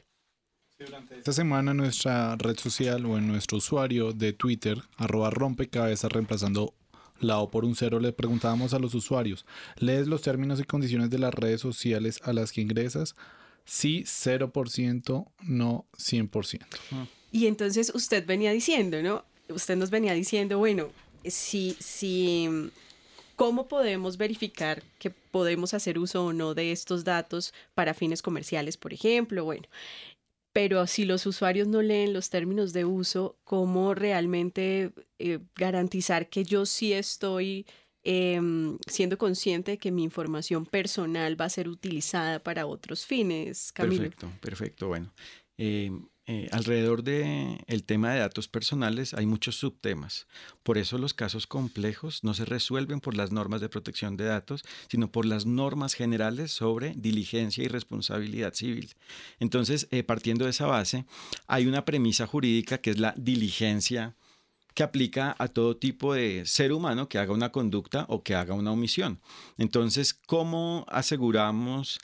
Esta 1.11 1.33
semana 1.33 1.71
en 1.71 1.79
nuestra 1.79 2.37
red 2.37 2.59
social 2.59 3.07
o 3.07 3.17
en 3.17 3.29
nuestro 3.29 3.59
usuario 3.59 4.13
de 4.13 4.33
Twitter, 4.33 4.83
arroba 4.97 5.31
rompecabezas 5.31 6.11
reemplazando 6.11 6.75
la 7.21 7.39
O 7.39 7.51
por 7.51 7.65
un 7.65 7.77
cero, 7.77 8.01
le 8.01 8.13
preguntábamos 8.13 8.75
a 8.75 8.79
los 8.79 8.95
usuarios, 8.95 9.47
¿lees 9.77 10.09
los 10.09 10.23
términos 10.23 10.59
y 10.61 10.65
condiciones 10.65 11.09
de 11.09 11.21
las 11.21 11.33
redes 11.33 11.61
sociales 11.61 12.21
a 12.25 12.33
las 12.33 12.51
que 12.51 12.61
ingresas? 12.61 13.15
Sí, 13.65 14.03
0%, 14.05 15.27
no 15.43 15.87
100%. 15.97 16.67
Y 17.31 17.47
entonces 17.47 17.93
usted 17.95 18.27
venía 18.27 18.51
diciendo, 18.51 19.01
¿no? 19.03 19.25
Usted 19.49 19.77
nos 19.77 19.91
venía 19.91 20.15
diciendo, 20.15 20.59
bueno, 20.59 20.89
si, 21.25 21.77
si, 21.79 22.49
¿cómo 23.37 23.69
podemos 23.69 24.17
verificar 24.17 24.83
que 24.99 25.11
podemos 25.11 25.75
hacer 25.75 25.99
uso 25.99 26.27
o 26.27 26.33
no 26.33 26.55
de 26.55 26.73
estos 26.73 27.05
datos 27.05 27.53
para 27.75 27.95
fines 27.95 28.23
comerciales, 28.23 28.77
por 28.77 28.93
ejemplo? 28.93 29.45
Bueno, 29.45 29.69
pero 30.53 30.87
si 30.87 31.05
los 31.05 31.25
usuarios 31.27 31.67
no 31.67 31.81
leen 31.81 32.13
los 32.13 32.29
términos 32.29 32.73
de 32.73 32.85
uso, 32.85 33.39
¿cómo 33.45 33.95
realmente 33.95 34.93
eh, 35.19 35.39
garantizar 35.57 36.29
que 36.29 36.45
yo 36.45 36.67
sí 36.67 36.93
estoy 36.93 37.67
em, 38.05 38.79
siendo 38.87 39.17
consciente 39.17 39.73
de 39.73 39.79
que 39.79 39.91
mi 39.91 40.03
información 40.03 40.67
personal 40.67 41.41
va 41.41 41.47
a 41.47 41.51
ser 41.51 41.69
utilizada 41.69 42.39
para 42.39 42.67
otros 42.67 43.07
fines? 43.07 43.73
Camilo? 43.73 44.03
Perfecto, 44.03 44.33
perfecto. 44.41 44.89
Bueno, 44.89 45.11
em, 45.57 46.07
eh, 46.27 46.49
alrededor 46.53 47.03
del 47.03 47.59
el 47.67 47.83
tema 47.83 48.13
de 48.13 48.21
datos 48.21 48.47
personales 48.47 49.13
hay 49.13 49.27
muchos 49.27 49.57
subtemas. 49.57 50.29
Por 50.63 50.79
eso 50.79 50.97
los 50.97 51.15
casos 51.15 51.49
complejos 51.49 52.23
no 52.23 52.33
se 52.33 52.45
resuelven 52.45 53.01
por 53.01 53.17
las 53.17 53.33
normas 53.33 53.61
de 53.61 53.69
protección 53.69 54.17
de 54.17 54.27
datos, 54.27 54.63
sino 54.89 55.11
por 55.11 55.27
las 55.27 55.47
normas 55.47 55.95
generales 55.95 56.53
sobre 56.53 56.95
diligencia 56.97 57.65
y 57.65 57.69
responsabilidad 57.69 58.55
civil. 58.55 58.95
Entonces, 59.41 59.89
eh, 59.91 60.05
partiendo 60.05 60.45
de 60.45 60.53
esa 60.53 60.67
base, 60.67 61.07
hay 61.49 61.67
una 61.67 61.85
premisa 61.85 62.27
jurídica 62.29 62.79
que 62.79 62.91
es 62.91 62.99
la 63.01 63.15
diligencia 63.17 64.15
que 64.75 64.85
aplica 64.85 65.35
a 65.39 65.49
todo 65.49 65.77
tipo 65.77 66.15
de 66.15 66.47
ser 66.47 66.73
humano 66.73 67.09
que 67.09 67.19
haga 67.19 67.33
una 67.33 67.51
conducta 67.53 68.07
o 68.09 68.23
que 68.23 68.35
haga 68.35 68.55
una 68.55 68.73
omisión. 68.73 69.21
Entonces, 69.59 70.15
¿cómo 70.15 70.87
aseguramos 70.89 71.99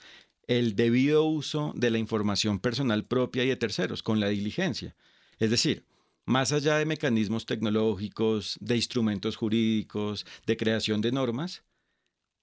el 0.49 0.75
debido 0.75 1.25
uso 1.25 1.73
de 1.75 1.91
la 1.91 1.99
información 1.99 2.57
personal 2.57 3.05
propia 3.05 3.43
y 3.43 3.49
de 3.49 3.55
terceros 3.55 4.01
con 4.01 4.19
la 4.19 4.29
diligencia. 4.29 4.95
Es 5.37 5.51
decir, 5.51 5.85
más 6.25 6.51
allá 6.51 6.77
de 6.77 6.87
mecanismos 6.87 7.45
tecnológicos, 7.45 8.57
de 8.59 8.75
instrumentos 8.75 9.35
jurídicos, 9.35 10.25
de 10.47 10.57
creación 10.57 11.01
de 11.01 11.11
normas, 11.11 11.61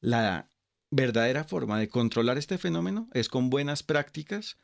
la 0.00 0.48
verdadera 0.92 1.42
forma 1.42 1.80
de 1.80 1.88
controlar 1.88 2.38
este 2.38 2.58
fenómeno 2.58 3.08
es 3.12 3.28
con 3.28 3.50
buenas 3.50 3.82
prácticas 3.82 4.56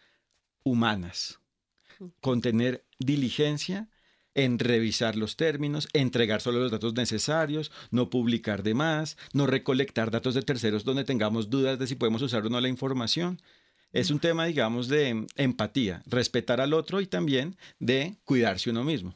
humanas, 0.63 1.41
con 2.21 2.43
tener 2.43 2.87
diligencia 3.01 3.89
en 4.35 4.59
revisar 4.59 5.17
los 5.17 5.37
términos, 5.37 5.89
entregar 5.93 6.41
solo 6.41 6.61
los 6.61 6.71
datos 6.71 6.95
necesarios, 6.95 7.71
no 7.91 8.11
publicar 8.11 8.62
de 8.62 8.75
más, 8.75 9.17
no 9.33 9.47
recolectar 9.47 10.11
datos 10.11 10.35
de 10.35 10.43
terceros 10.43 10.85
donde 10.85 11.05
tengamos 11.05 11.51
dudas 11.51 11.79
de 11.79 11.87
si 11.87 11.95
podemos 11.95 12.23
usar 12.23 12.47
o 12.47 12.51
no 12.51 12.61
la 12.61 12.69
información. 12.69 13.41
Es 13.93 14.11
un 14.11 14.21
tema, 14.21 14.47
digamos, 14.47 14.89
de 14.89 15.27
empatía, 15.37 16.03
respetar 16.07 16.61
al 16.61 16.73
otro 16.73 17.01
y 17.01 17.07
también 17.07 17.57
de 17.79 18.17
cuidarse 18.25 18.71
uno 18.71 18.85
mismo. 18.85 19.15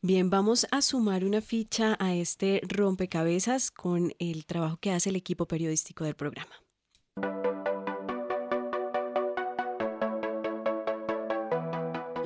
Bien, 0.00 0.30
vamos 0.30 0.66
a 0.70 0.82
sumar 0.82 1.24
una 1.24 1.40
ficha 1.40 1.96
a 1.98 2.14
este 2.14 2.60
rompecabezas 2.66 3.70
con 3.70 4.14
el 4.18 4.46
trabajo 4.46 4.78
que 4.78 4.92
hace 4.92 5.10
el 5.10 5.16
equipo 5.16 5.46
periodístico 5.46 6.04
del 6.04 6.14
programa. 6.14 6.52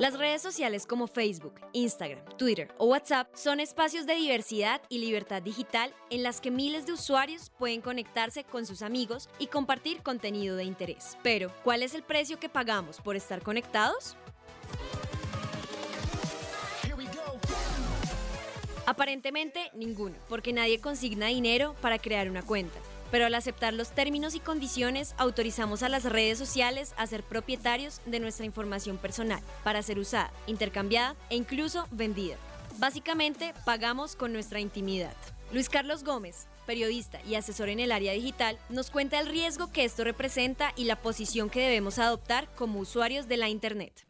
Las 0.01 0.17
redes 0.17 0.41
sociales 0.41 0.87
como 0.87 1.05
Facebook, 1.05 1.61
Instagram, 1.73 2.25
Twitter 2.35 2.73
o 2.79 2.87
WhatsApp 2.87 3.27
son 3.35 3.59
espacios 3.59 4.07
de 4.07 4.15
diversidad 4.15 4.81
y 4.89 4.97
libertad 4.97 5.43
digital 5.43 5.93
en 6.09 6.23
las 6.23 6.41
que 6.41 6.49
miles 6.49 6.87
de 6.87 6.93
usuarios 6.93 7.51
pueden 7.59 7.81
conectarse 7.81 8.43
con 8.43 8.65
sus 8.65 8.81
amigos 8.81 9.29
y 9.37 9.45
compartir 9.45 10.01
contenido 10.01 10.55
de 10.55 10.63
interés. 10.63 11.19
Pero, 11.21 11.51
¿cuál 11.63 11.83
es 11.83 11.93
el 11.93 12.01
precio 12.01 12.39
que 12.39 12.49
pagamos 12.49 12.99
por 12.99 13.15
estar 13.15 13.43
conectados? 13.43 14.17
Aparentemente 18.87 19.69
ninguno, 19.75 20.15
porque 20.27 20.51
nadie 20.51 20.81
consigna 20.81 21.27
dinero 21.27 21.75
para 21.79 21.99
crear 21.99 22.27
una 22.27 22.41
cuenta 22.41 22.79
pero 23.11 23.25
al 23.25 23.35
aceptar 23.35 23.73
los 23.73 23.91
términos 23.91 24.33
y 24.33 24.39
condiciones 24.39 25.13
autorizamos 25.17 25.83
a 25.83 25.89
las 25.89 26.05
redes 26.05 26.37
sociales 26.37 26.93
a 26.97 27.05
ser 27.05 27.23
propietarios 27.23 28.01
de 28.05 28.19
nuestra 28.19 28.45
información 28.45 28.97
personal 28.97 29.41
para 29.63 29.83
ser 29.83 29.99
usada, 29.99 30.31
intercambiada 30.47 31.15
e 31.29 31.35
incluso 31.35 31.87
vendida. 31.91 32.37
Básicamente, 32.77 33.53
pagamos 33.65 34.15
con 34.15 34.33
nuestra 34.33 34.59
intimidad. 34.59 35.13
Luis 35.51 35.69
Carlos 35.69 36.03
Gómez, 36.03 36.47
periodista 36.65 37.19
y 37.27 37.35
asesor 37.35 37.69
en 37.69 37.79
el 37.79 37.91
área 37.91 38.13
digital, 38.13 38.57
nos 38.69 38.89
cuenta 38.89 39.19
el 39.19 39.27
riesgo 39.27 39.71
que 39.71 39.83
esto 39.83 40.03
representa 40.03 40.71
y 40.77 40.85
la 40.85 40.95
posición 40.95 41.49
que 41.49 41.59
debemos 41.59 41.99
adoptar 41.99 42.47
como 42.55 42.79
usuarios 42.79 43.27
de 43.27 43.37
la 43.37 43.49
Internet. 43.49 44.05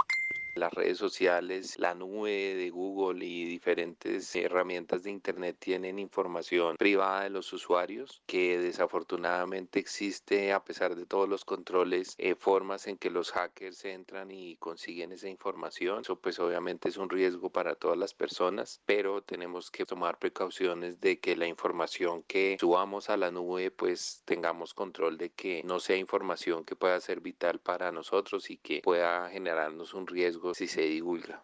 Las 0.62 0.76
redes 0.76 1.00
sociales, 1.00 1.80
la 1.80 1.96
nube 1.96 2.54
de 2.54 2.70
Google 2.70 3.26
y 3.26 3.46
diferentes 3.46 4.36
herramientas 4.36 5.02
de 5.02 5.10
Internet 5.10 5.58
tienen 5.58 5.98
información 5.98 6.78
privada 6.78 7.24
de 7.24 7.32
los 7.32 7.52
usuarios 7.52 8.22
que 8.28 8.60
desafortunadamente 8.60 9.80
existe 9.80 10.54
a 10.54 10.64
pesar 10.64 10.96
de 10.96 11.08
todos 11.08 11.28
los 11.28 11.46
controles, 11.46 12.14
eh, 12.20 12.36
formas 12.36 12.86
en 12.86 13.00
que 13.00 13.10
los 13.10 13.32
hackers 13.32 13.86
entran 13.86 14.30
y 14.30 14.56
consiguen 14.58 15.12
esa 15.12 15.30
información. 15.30 16.02
Eso 16.02 16.18
pues 16.18 16.38
obviamente 16.38 16.90
es 16.90 16.98
un 16.98 17.10
riesgo 17.10 17.50
para 17.50 17.74
todas 17.74 17.98
las 17.98 18.14
personas, 18.14 18.84
pero 18.86 19.24
tenemos 19.24 19.72
que 19.72 19.88
tomar 19.88 20.20
precauciones 20.20 21.02
de 21.02 21.20
que 21.20 21.36
la 21.36 21.48
información 21.48 22.22
que 22.28 22.58
subamos 22.60 23.10
a 23.10 23.18
la 23.18 23.32
nube 23.32 23.72
pues 23.72 24.22
tengamos 24.26 24.76
control 24.76 25.18
de 25.18 25.32
que 25.32 25.64
no 25.66 25.80
sea 25.80 25.98
información 25.98 26.66
que 26.66 26.76
pueda 26.76 27.00
ser 27.00 27.20
vital 27.20 27.60
para 27.60 27.92
nosotros 27.92 28.52
y 28.52 28.58
que 28.58 28.82
pueda 28.84 29.28
generarnos 29.32 29.96
un 29.96 30.06
riesgo 30.06 30.51
si 30.54 30.68
se 30.68 30.82
divulga. 30.82 31.44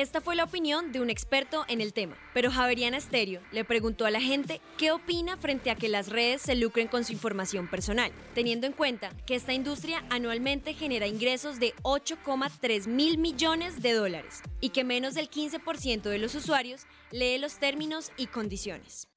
Esta 0.00 0.22
fue 0.22 0.34
la 0.34 0.44
opinión 0.44 0.92
de 0.92 1.00
un 1.02 1.10
experto 1.10 1.66
en 1.68 1.82
el 1.82 1.92
tema, 1.92 2.16
pero 2.32 2.50
Javeriana 2.50 2.96
Estéreo 2.96 3.42
le 3.52 3.66
preguntó 3.66 4.06
a 4.06 4.10
la 4.10 4.20
gente 4.22 4.62
qué 4.78 4.92
opina 4.92 5.36
frente 5.36 5.68
a 5.70 5.74
que 5.74 5.90
las 5.90 6.08
redes 6.08 6.40
se 6.40 6.54
lucren 6.54 6.88
con 6.88 7.04
su 7.04 7.12
información 7.12 7.68
personal, 7.68 8.10
teniendo 8.34 8.66
en 8.66 8.72
cuenta 8.72 9.10
que 9.26 9.34
esta 9.34 9.52
industria 9.52 10.02
anualmente 10.08 10.72
genera 10.72 11.06
ingresos 11.06 11.60
de 11.60 11.74
8,3 11.82 12.86
mil 12.86 13.18
millones 13.18 13.82
de 13.82 13.92
dólares 13.92 14.42
y 14.62 14.70
que 14.70 14.84
menos 14.84 15.12
del 15.12 15.28
15% 15.28 16.02
de 16.02 16.18
los 16.18 16.34
usuarios 16.34 16.86
lee 17.10 17.36
los 17.36 17.58
términos 17.58 18.10
y 18.16 18.28
condiciones. 18.28 19.09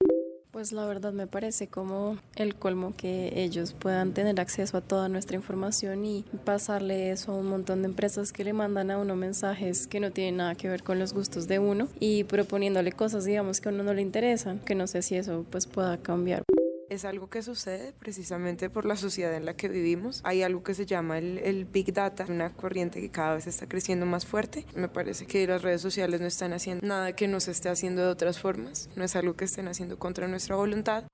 Pues 0.53 0.71
la 0.71 0.85
verdad 0.85 1.13
me 1.13 1.25
parece 1.25 1.65
como 1.65 2.19
el 2.35 2.53
colmo 2.53 2.93
que 2.95 3.33
ellos 3.35 3.73
puedan 3.73 4.13
tener 4.13 4.39
acceso 4.39 4.77
a 4.77 4.81
toda 4.81 5.09
nuestra 5.09 5.35
información 5.35 6.05
y 6.05 6.25
pasarle 6.45 7.09
eso 7.09 7.31
a 7.31 7.35
un 7.37 7.47
montón 7.47 7.81
de 7.81 7.87
empresas 7.87 8.31
que 8.31 8.43
le 8.43 8.53
mandan 8.53 8.91
a 8.91 8.99
uno 8.99 9.15
mensajes 9.15 9.87
que 9.87 9.99
no 9.99 10.11
tienen 10.11 10.37
nada 10.37 10.53
que 10.53 10.69
ver 10.69 10.83
con 10.83 10.99
los 10.99 11.15
gustos 11.15 11.47
de 11.47 11.57
uno 11.57 11.87
y 11.99 12.25
proponiéndole 12.25 12.91
cosas 12.91 13.25
digamos 13.25 13.61
que 13.61 13.69
a 13.69 13.71
uno 13.71 13.81
no 13.81 13.95
le 13.95 14.03
interesan, 14.03 14.59
que 14.59 14.75
no 14.75 14.85
sé 14.85 15.01
si 15.01 15.15
eso 15.15 15.43
pues 15.49 15.65
pueda 15.65 15.97
cambiar 15.97 16.43
es 16.93 17.05
algo 17.05 17.29
que 17.29 17.41
sucede 17.41 17.93
precisamente 17.99 18.69
por 18.69 18.85
la 18.85 18.95
sociedad 18.95 19.33
en 19.35 19.45
la 19.45 19.55
que 19.55 19.67
vivimos. 19.67 20.21
Hay 20.23 20.43
algo 20.43 20.63
que 20.63 20.73
se 20.73 20.85
llama 20.85 21.17
el, 21.17 21.65
Big 21.65 21.93
Data, 21.93 22.25
una 22.29 22.51
corriente 22.53 23.01
que 23.01 23.09
cada 23.09 23.35
vez 23.35 23.47
está 23.47 23.67
creciendo 23.67 24.05
más 24.05 24.25
fuerte. 24.25 24.65
Me 24.75 24.87
parece 24.87 25.25
que 25.25 25.45
las 25.47 25.61
redes 25.61 25.81
sociales 25.81 26.21
no 26.21 26.27
están 26.27 26.53
haciendo 26.53 26.85
nada 26.85 27.15
que 27.15 27.27
nos 27.27 27.47
esté 27.47 27.69
haciendo 27.69 28.03
de 28.03 28.07
otras 28.09 28.39
formas, 28.39 28.89
no 28.95 29.03
es 29.03 29.15
algo 29.15 29.35
que 29.35 29.45
estén 29.45 29.67
haciendo 29.67 29.97
contra 29.97 30.27
nuestra 30.27 30.55
voluntad. 30.55 31.05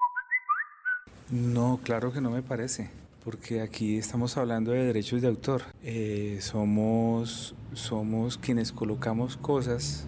No, 1.29 1.79
claro 1.83 2.11
que 2.11 2.21
no 2.21 2.31
me 2.31 2.41
parece 2.41 2.89
porque 3.23 3.61
aquí 3.61 3.97
estamos 3.97 4.37
hablando 4.37 4.71
de 4.71 4.85
derechos 4.85 5.21
de 5.21 5.27
autor. 5.27 5.61
Eh, 5.83 6.39
somos, 6.41 7.53
somos 7.73 8.37
quienes 8.37 8.71
colocamos 8.71 9.37
cosas, 9.37 10.05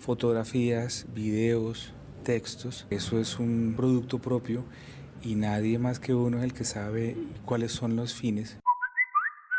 fotografías, 0.00 1.06
videos, 1.14 1.92
textos. 2.26 2.86
Eso 2.90 3.20
es 3.20 3.38
un 3.38 3.74
producto 3.76 4.18
propio 4.18 4.64
y 5.22 5.36
nadie 5.36 5.78
más 5.78 6.00
que 6.00 6.12
uno 6.12 6.38
es 6.38 6.44
el 6.44 6.52
que 6.52 6.64
sabe 6.64 7.16
cuáles 7.44 7.70
son 7.70 7.94
los 7.94 8.14
fines. 8.14 8.56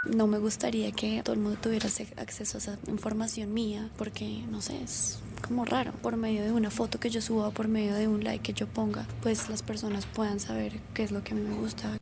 No 0.03 0.27
me 0.27 0.38
gustaría 0.38 0.91
que 0.91 1.21
todo 1.23 1.34
el 1.34 1.39
mundo 1.39 1.58
tuviera 1.62 1.88
acceso 2.17 2.58
a 2.58 2.60
esa 2.60 2.77
información 2.88 3.53
mía 3.53 3.89
porque, 3.97 4.43
no 4.51 4.62
sé, 4.62 4.82
es 4.84 5.19
como 5.45 5.63
raro. 5.63 5.93
Por 6.01 6.17
medio 6.17 6.43
de 6.43 6.51
una 6.51 6.69
foto 6.69 6.99
que 6.99 7.10
yo 7.10 7.21
suba, 7.21 7.51
por 7.51 7.69
medio 7.69 7.95
de 7.95 8.10
un 8.10 8.23
like 8.23 8.43
que 8.43 8.53
yo 8.53 8.67
ponga, 8.67 9.08
pues 9.21 9.49
las 9.49 9.63
personas 9.63 10.06
puedan 10.06 10.41
saber 10.41 10.73
qué 10.93 11.03
es 11.03 11.12
lo 11.12 11.23
que 11.23 11.32
a 11.32 11.36
mí 11.36 11.41
me 11.41 11.56
gusta. 11.56 11.97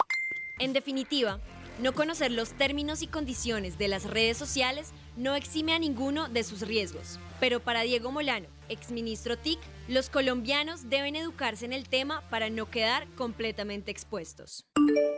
En 0.57 0.73
definitiva, 0.73 1.39
no 1.81 1.93
conocer 1.93 2.31
los 2.31 2.53
términos 2.53 3.03
y 3.03 3.07
condiciones 3.07 3.77
de 3.77 3.87
las 3.87 4.05
redes 4.05 4.37
sociales 4.37 4.91
no 5.15 5.35
exime 5.35 5.73
a 5.73 5.79
ninguno 5.79 6.27
de 6.27 6.43
sus 6.43 6.61
riesgos. 6.61 7.19
Pero 7.39 7.59
para 7.59 7.81
Diego 7.81 8.11
Molano, 8.11 8.47
exministro 8.69 9.37
TIC, 9.37 9.59
los 9.87 10.09
colombianos 10.09 10.89
deben 10.89 11.15
educarse 11.15 11.65
en 11.65 11.73
el 11.73 11.87
tema 11.87 12.21
para 12.29 12.49
no 12.49 12.69
quedar 12.69 13.07
completamente 13.15 13.91
expuestos. 13.91 14.65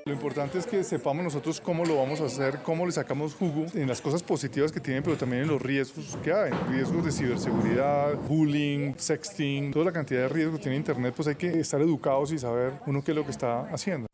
Lo 0.06 0.14
importante 0.14 0.58
es 0.58 0.66
que 0.66 0.84
sepamos 0.84 1.24
nosotros 1.24 1.60
cómo 1.60 1.84
lo 1.84 1.98
vamos 1.98 2.22
a 2.22 2.26
hacer, 2.26 2.62
cómo 2.64 2.86
le 2.86 2.92
sacamos 2.94 3.36
jugo 3.36 3.66
en 3.74 3.88
las 3.88 4.00
cosas 4.00 4.24
positivas 4.24 4.72
que 4.72 4.80
tienen, 4.80 5.04
pero 5.04 5.18
también 5.18 5.44
en 5.44 5.50
los 5.50 5.62
riesgos 5.62 6.18
que 6.24 6.32
hay. 6.32 6.52
Riesgos 6.70 7.06
de 7.06 7.12
ciberseguridad, 7.12 8.16
bullying, 8.16 8.94
sexting, 8.98 9.72
toda 9.72 9.86
la 9.86 9.92
cantidad 9.92 10.22
de 10.22 10.30
riesgos 10.30 10.58
que 10.58 10.64
tiene 10.64 10.78
Internet, 10.78 11.14
pues 11.16 11.28
hay 11.28 11.36
que 11.36 11.60
estar 11.60 11.82
educados 11.82 12.32
y 12.32 12.40
saber 12.40 12.74
uno 12.86 13.04
qué 13.04 13.12
es 13.12 13.18
lo 13.18 13.26
que 13.26 13.32
está 13.32 13.70
haciendo. 13.70 14.08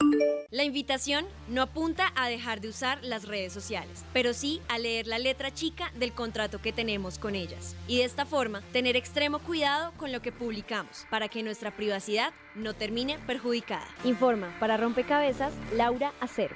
La 0.54 0.64
invitación 0.64 1.26
no 1.48 1.64
apunta 1.64 2.14
a 2.16 2.30
dejar 2.30 2.62
de 2.62 2.68
usar 2.68 3.04
las 3.04 3.28
redes 3.28 3.52
sociales, 3.52 4.06
pero 4.14 4.34
sí 4.34 4.62
a 4.68 4.78
leer 4.78 5.08
la 5.08 5.18
letra 5.18 5.52
chica 5.52 5.92
del 5.96 6.14
contrato 6.14 6.62
que 6.62 6.72
tenemos 6.72 7.18
con 7.18 7.34
ellas. 7.34 7.76
Y 7.88 7.98
de 7.98 8.04
esta 8.04 8.28
forma, 8.28 8.62
tener 8.72 8.96
extremo 8.96 9.40
cuidado 9.40 9.94
con 9.98 10.12
lo 10.12 10.22
que 10.22 10.32
publicamos 10.32 11.08
para 11.10 11.28
que 11.28 11.42
nuestra 11.42 11.76
privacidad 11.76 12.34
no 12.54 12.76
termine 12.76 13.18
perjudicada. 13.26 13.88
Informa 14.04 14.56
para 14.60 14.78
Rompecabezas 14.78 15.54
Laura 15.76 16.14
Acero. 16.20 16.56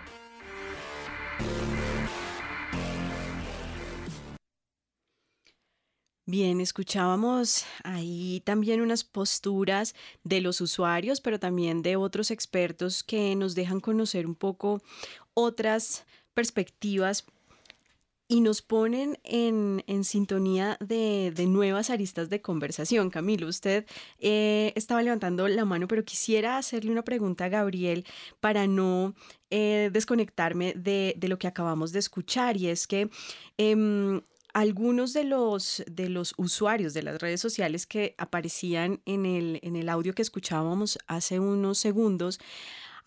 Bien, 6.30 6.60
escuchábamos 6.60 7.64
ahí 7.86 8.42
también 8.44 8.82
unas 8.82 9.06
posturas 9.06 9.96
de 10.26 10.42
los 10.42 10.60
usuarios, 10.60 11.22
pero 11.22 11.40
también 11.40 11.82
de 11.82 11.96
otros 11.96 12.32
expertos 12.32 13.02
que 13.02 13.34
nos 13.38 13.56
dejan 13.56 13.80
conocer 13.80 14.28
un 14.28 14.36
poco 14.36 14.82
otras 15.34 16.06
perspectivas 16.34 17.24
y 18.28 18.42
nos 18.42 18.62
ponen 18.62 19.18
en, 19.24 19.82
sintonía 20.04 20.78
de, 20.82 21.32
nuevas 21.48 21.90
aristas 21.90 22.30
de 22.30 22.42
conversación. 22.42 23.10
Camilo, 23.10 23.48
usted 23.48 23.86
eh, 24.20 24.74
estaba 24.76 25.02
levantando 25.04 25.48
la 25.48 25.64
mano, 25.64 25.88
pero 25.88 26.04
quisiera 26.04 26.58
hacerle 26.58 26.92
una 26.92 27.06
pregunta 27.06 27.46
a 27.46 27.50
Gabriel 27.50 28.06
para 28.42 28.68
no 28.68 29.16
eh, 29.50 29.92
desconectarme 29.94 30.74
de, 30.74 31.16
lo 31.22 31.40
que 31.40 31.48
acabamos 31.48 31.94
de 31.94 32.00
escuchar, 32.00 32.58
y 32.58 32.68
es 32.68 32.86
que 32.86 33.10
em, 33.58 34.20
algunos 34.58 35.14
de 35.14 35.24
los, 35.24 35.84
de 35.86 36.10
los 36.10 36.34
usuarios 36.38 36.96
de 36.96 37.04
las 37.04 37.22
redes 37.22 37.40
sociales 37.40 37.86
que 37.86 38.16
aparecían 38.18 39.02
en 39.06 39.28
el, 39.28 39.60
en 39.62 39.76
el 39.76 39.88
audio 39.88 40.16
que 40.16 40.24
escuchábamos 40.24 40.98
hace 41.06 41.40
unos 41.40 41.78
segundos 41.78 42.40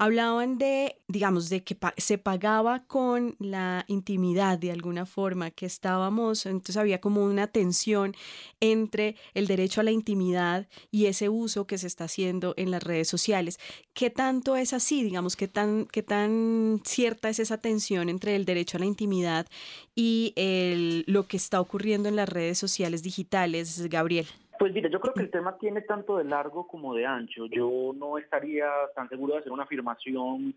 hablaban 0.01 0.57
de, 0.57 0.97
digamos, 1.09 1.51
de 1.51 1.63
que 1.63 1.77
se 1.99 2.17
pagaba 2.17 2.87
con 2.87 3.37
la 3.39 3.85
intimidad 3.87 4.59
de 4.59 4.73
alguna 4.73 5.05
forma, 5.05 5.51
que 5.51 5.67
estábamos, 5.67 6.47
entonces 6.47 6.79
había 6.79 7.03
como 7.03 7.23
una 7.23 7.49
tensión 7.49 8.17
entre 8.61 9.17
el 9.35 9.47
derecho 9.47 9.83
a 9.83 9.85
la 9.85 9.91
intimidad 9.91 10.67
y 10.91 11.05
ese 11.05 11.29
uso 11.29 11.67
que 11.67 11.77
se 11.77 11.87
está 11.87 12.05
haciendo 12.05 12.55
en 12.57 12.71
las 12.71 12.83
redes 12.83 13.09
sociales. 13.09 13.61
¿Qué 13.93 14.09
tanto 14.09 14.57
es 14.57 14.73
así, 14.73 15.03
digamos, 15.03 15.37
qué 15.37 15.49
tan, 15.49 15.85
qué 15.85 16.03
tan 16.03 16.81
cierta 16.83 17.29
es 17.29 17.39
esa 17.39 17.59
tensión 17.59 18.09
entre 18.09 18.37
el 18.37 18.47
derecho 18.47 18.79
a 18.79 18.81
la 18.81 18.87
intimidad 18.87 19.47
y 19.95 20.33
el, 20.37 21.05
lo 21.09 21.29
que 21.29 21.37
está 21.37 21.61
ocurriendo 21.61 22.09
en 22.09 22.17
las 22.17 22.29
redes 22.31 22.57
sociales 22.57 23.03
digitales, 23.03 23.87
Gabriel? 23.91 24.27
Pues 24.61 24.75
mira, 24.75 24.91
yo 24.91 25.01
creo 25.01 25.15
que 25.15 25.23
el 25.23 25.31
tema 25.31 25.57
tiene 25.57 25.81
tanto 25.81 26.19
de 26.19 26.25
largo 26.25 26.67
como 26.67 26.95
de 26.95 27.07
ancho. 27.07 27.47
Yo 27.47 27.95
no 27.97 28.19
estaría 28.19 28.69
tan 28.95 29.09
seguro 29.09 29.33
de 29.33 29.41
hacer 29.41 29.53
una 29.53 29.63
afirmación 29.63 30.55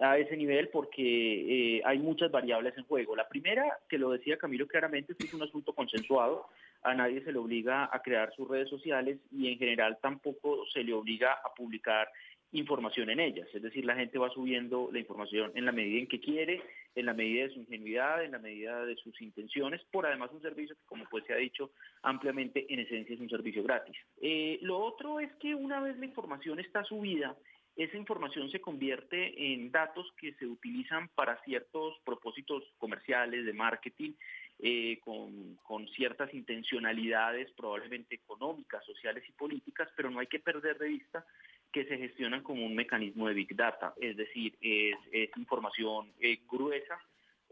a 0.00 0.16
ese 0.16 0.36
nivel 0.36 0.68
porque 0.68 1.78
eh, 1.78 1.82
hay 1.84 1.98
muchas 1.98 2.30
variables 2.30 2.78
en 2.78 2.84
juego. 2.84 3.16
La 3.16 3.28
primera, 3.28 3.80
que 3.88 3.98
lo 3.98 4.10
decía 4.10 4.38
Camilo 4.38 4.68
claramente, 4.68 5.16
es 5.18 5.34
un 5.34 5.42
asunto 5.42 5.74
consensuado. 5.74 6.46
A 6.84 6.94
nadie 6.94 7.24
se 7.24 7.32
le 7.32 7.40
obliga 7.40 7.90
a 7.92 8.00
crear 8.00 8.32
sus 8.36 8.48
redes 8.48 8.70
sociales 8.70 9.18
y 9.32 9.50
en 9.50 9.58
general 9.58 9.98
tampoco 10.00 10.64
se 10.72 10.84
le 10.84 10.94
obliga 10.94 11.32
a 11.32 11.52
publicar 11.52 12.08
información 12.52 13.10
en 13.10 13.20
ellas. 13.20 13.48
Es 13.52 13.62
decir, 13.62 13.84
la 13.84 13.96
gente 13.96 14.18
va 14.18 14.30
subiendo 14.30 14.90
la 14.92 14.98
información 14.98 15.50
en 15.54 15.64
la 15.64 15.72
medida 15.72 16.00
en 16.00 16.06
que 16.06 16.20
quiere, 16.20 16.62
en 16.94 17.06
la 17.06 17.14
medida 17.14 17.44
de 17.44 17.54
su 17.54 17.60
ingenuidad, 17.60 18.22
en 18.22 18.32
la 18.32 18.38
medida 18.38 18.84
de 18.84 18.96
sus 18.96 19.20
intenciones, 19.22 19.80
por 19.90 20.06
además 20.06 20.30
un 20.32 20.42
servicio 20.42 20.76
que, 20.76 20.84
como 20.84 21.04
pues 21.10 21.24
se 21.24 21.32
ha 21.32 21.36
dicho 21.36 21.70
ampliamente, 22.02 22.66
en 22.72 22.80
esencia 22.80 23.14
es 23.14 23.20
un 23.20 23.30
servicio 23.30 23.62
gratis. 23.62 23.96
Eh, 24.20 24.58
lo 24.62 24.78
otro 24.78 25.18
es 25.18 25.32
que 25.36 25.54
una 25.54 25.80
vez 25.80 25.98
la 25.98 26.06
información 26.06 26.60
está 26.60 26.84
subida, 26.84 27.34
esa 27.74 27.96
información 27.96 28.50
se 28.50 28.60
convierte 28.60 29.54
en 29.54 29.70
datos 29.70 30.12
que 30.20 30.34
se 30.34 30.46
utilizan 30.46 31.08
para 31.14 31.42
ciertos 31.42 31.98
propósitos 32.04 32.62
comerciales, 32.76 33.46
de 33.46 33.52
marketing, 33.54 34.12
eh, 34.58 35.00
con, 35.00 35.56
con, 35.56 35.88
ciertas 35.88 36.32
intencionalidades 36.34 37.50
probablemente 37.52 38.14
económicas, 38.14 38.84
sociales 38.84 39.24
y 39.26 39.32
políticas, 39.32 39.88
pero 39.96 40.10
no 40.10 40.20
hay 40.20 40.26
que 40.26 40.38
perder 40.38 40.78
de 40.78 40.88
vista 40.88 41.24
que 41.72 41.84
se 41.86 41.96
gestionan 41.96 42.42
como 42.42 42.64
un 42.64 42.74
mecanismo 42.74 43.28
de 43.28 43.34
Big 43.34 43.56
Data, 43.56 43.94
es 44.00 44.16
decir, 44.16 44.56
es, 44.60 44.96
información 45.36 46.12
eh, 46.20 46.40
gruesa, 46.50 46.98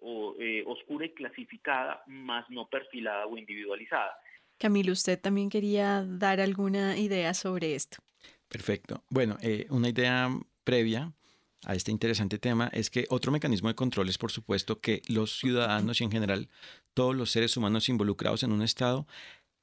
o, 0.02 0.34
eh, 0.38 0.62
oscura 0.66 1.06
y 1.06 1.10
clasificada, 1.10 2.02
más 2.06 2.48
no 2.50 2.68
perfilada 2.68 3.26
o 3.26 3.36
individualizada. 3.36 4.16
Camilo, 4.58 4.92
usted 4.92 5.18
también 5.18 5.48
quería 5.48 6.04
dar 6.06 6.40
alguna 6.40 6.96
idea 6.98 7.32
sobre 7.34 7.74
esto. 7.74 7.98
Perfecto. 8.48 9.02
Bueno, 9.08 9.38
eh, 9.42 9.66
una 9.70 9.88
idea 9.88 10.28
previa 10.64 11.12
a 11.64 11.74
este 11.74 11.90
interesante 11.90 12.38
tema 12.38 12.68
es 12.72 12.90
que 12.90 13.06
otro 13.10 13.32
mecanismo 13.32 13.68
de 13.68 13.74
control 13.74 14.08
es, 14.08 14.18
por 14.18 14.30
supuesto, 14.30 14.80
que 14.80 15.02
los 15.08 15.38
ciudadanos 15.38 16.00
y 16.00 16.04
en 16.04 16.10
general 16.10 16.48
todos 16.94 17.14
los 17.14 17.30
seres 17.30 17.56
humanos 17.56 17.88
involucrados 17.88 18.42
en 18.42 18.52
un 18.52 18.62
Estado 18.62 19.06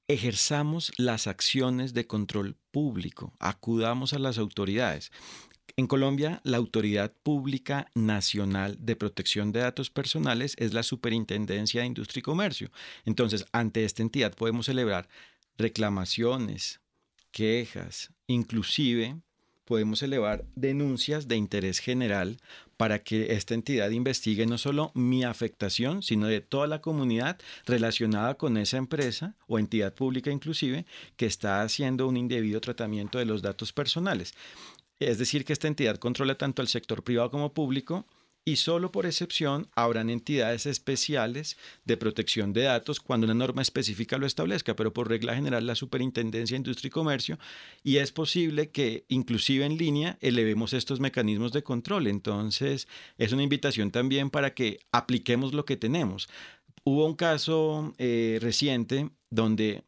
ejerzamos 0.07 0.93
las 0.97 1.27
acciones 1.27 1.93
de 1.93 2.07
control 2.07 2.55
público, 2.71 3.33
acudamos 3.39 4.13
a 4.13 4.19
las 4.19 4.37
autoridades. 4.37 5.11
En 5.75 5.85
Colombia, 5.85 6.41
la 6.43 6.57
Autoridad 6.57 7.13
Pública 7.23 7.91
Nacional 7.93 8.77
de 8.79 8.95
Protección 8.95 9.51
de 9.51 9.59
Datos 9.59 9.89
Personales 9.89 10.55
es 10.57 10.73
la 10.73 10.81
Superintendencia 10.81 11.81
de 11.81 11.87
Industria 11.87 12.21
y 12.21 12.23
Comercio. 12.23 12.71
Entonces, 13.05 13.45
ante 13.51 13.83
esta 13.83 14.01
entidad 14.01 14.33
podemos 14.33 14.65
celebrar 14.65 15.09
reclamaciones, 15.57 16.79
quejas, 17.31 18.11
inclusive 18.27 19.21
podemos 19.67 20.01
elevar 20.01 20.45
denuncias 20.55 21.27
de 21.27 21.35
interés 21.35 21.79
general 21.79 22.37
para 22.77 23.03
que 23.03 23.33
esta 23.33 23.53
entidad 23.53 23.91
investigue 23.91 24.45
no 24.47 24.57
solo 24.57 24.91
mi 24.95 25.23
afectación, 25.23 26.01
sino 26.01 26.27
de 26.27 26.41
toda 26.41 26.67
la 26.67 26.81
comunidad 26.81 27.37
relacionada 27.65 28.35
con 28.35 28.57
esa 28.57 28.77
empresa 28.77 29.35
o 29.47 29.59
entidad 29.59 29.93
pública 29.93 30.31
inclusive 30.31 30.85
que 31.17 31.25
está 31.25 31.61
haciendo 31.61 32.07
un 32.07 32.17
indebido 32.17 32.61
tratamiento 32.61 33.19
de 33.19 33.25
los 33.25 33.41
datos 33.41 33.73
personales. 33.73 34.33
Es 34.99 35.19
decir, 35.19 35.45
que 35.45 35.53
esta 35.53 35.67
entidad 35.67 35.97
controla 35.97 36.35
tanto 36.35 36.61
al 36.61 36.67
sector 36.67 37.03
privado 37.03 37.29
como 37.29 37.53
público 37.53 38.05
y 38.47 38.55
solo 38.55 38.93
por 38.93 39.05
excepción 39.05 39.67
habrán 39.75 40.09
entidades 40.09 40.67
especiales 40.67 41.57
de 41.83 41.97
protección 41.97 42.53
de 42.53 42.61
datos 42.61 43.01
cuando 43.01 43.25
una 43.25 43.33
norma 43.33 43.61
específica 43.61 44.17
lo 44.17 44.25
establezca, 44.25 44.73
pero 44.73 44.93
por 44.93 45.09
regla 45.09 45.35
general 45.35 45.67
la 45.67 45.75
Superintendencia 45.75 46.55
de 46.55 46.59
Industria 46.59 46.87
y 46.87 46.91
Comercio 46.91 47.39
y 47.83 47.97
es 47.97 48.13
posible 48.13 48.69
que 48.69 49.03
inclusive 49.09 49.65
en 49.65 49.77
línea 49.77 50.17
elevemos 50.21 50.71
estos 50.71 51.01
mecanismos 51.01 51.51
de 51.51 51.61
control. 51.61 52.07
Entonces 52.07 52.87
es 53.17 53.33
una 53.33 53.43
invitación 53.43 53.91
también 53.91 54.29
para 54.29 54.53
que 54.53 54.79
apliquemos 54.93 55.53
lo 55.53 55.65
que 55.65 55.75
tenemos. 55.75 56.29
Hubo 56.85 57.05
un 57.05 57.15
caso 57.15 57.93
eh, 57.97 58.37
reciente 58.39 59.09
donde 59.29 59.83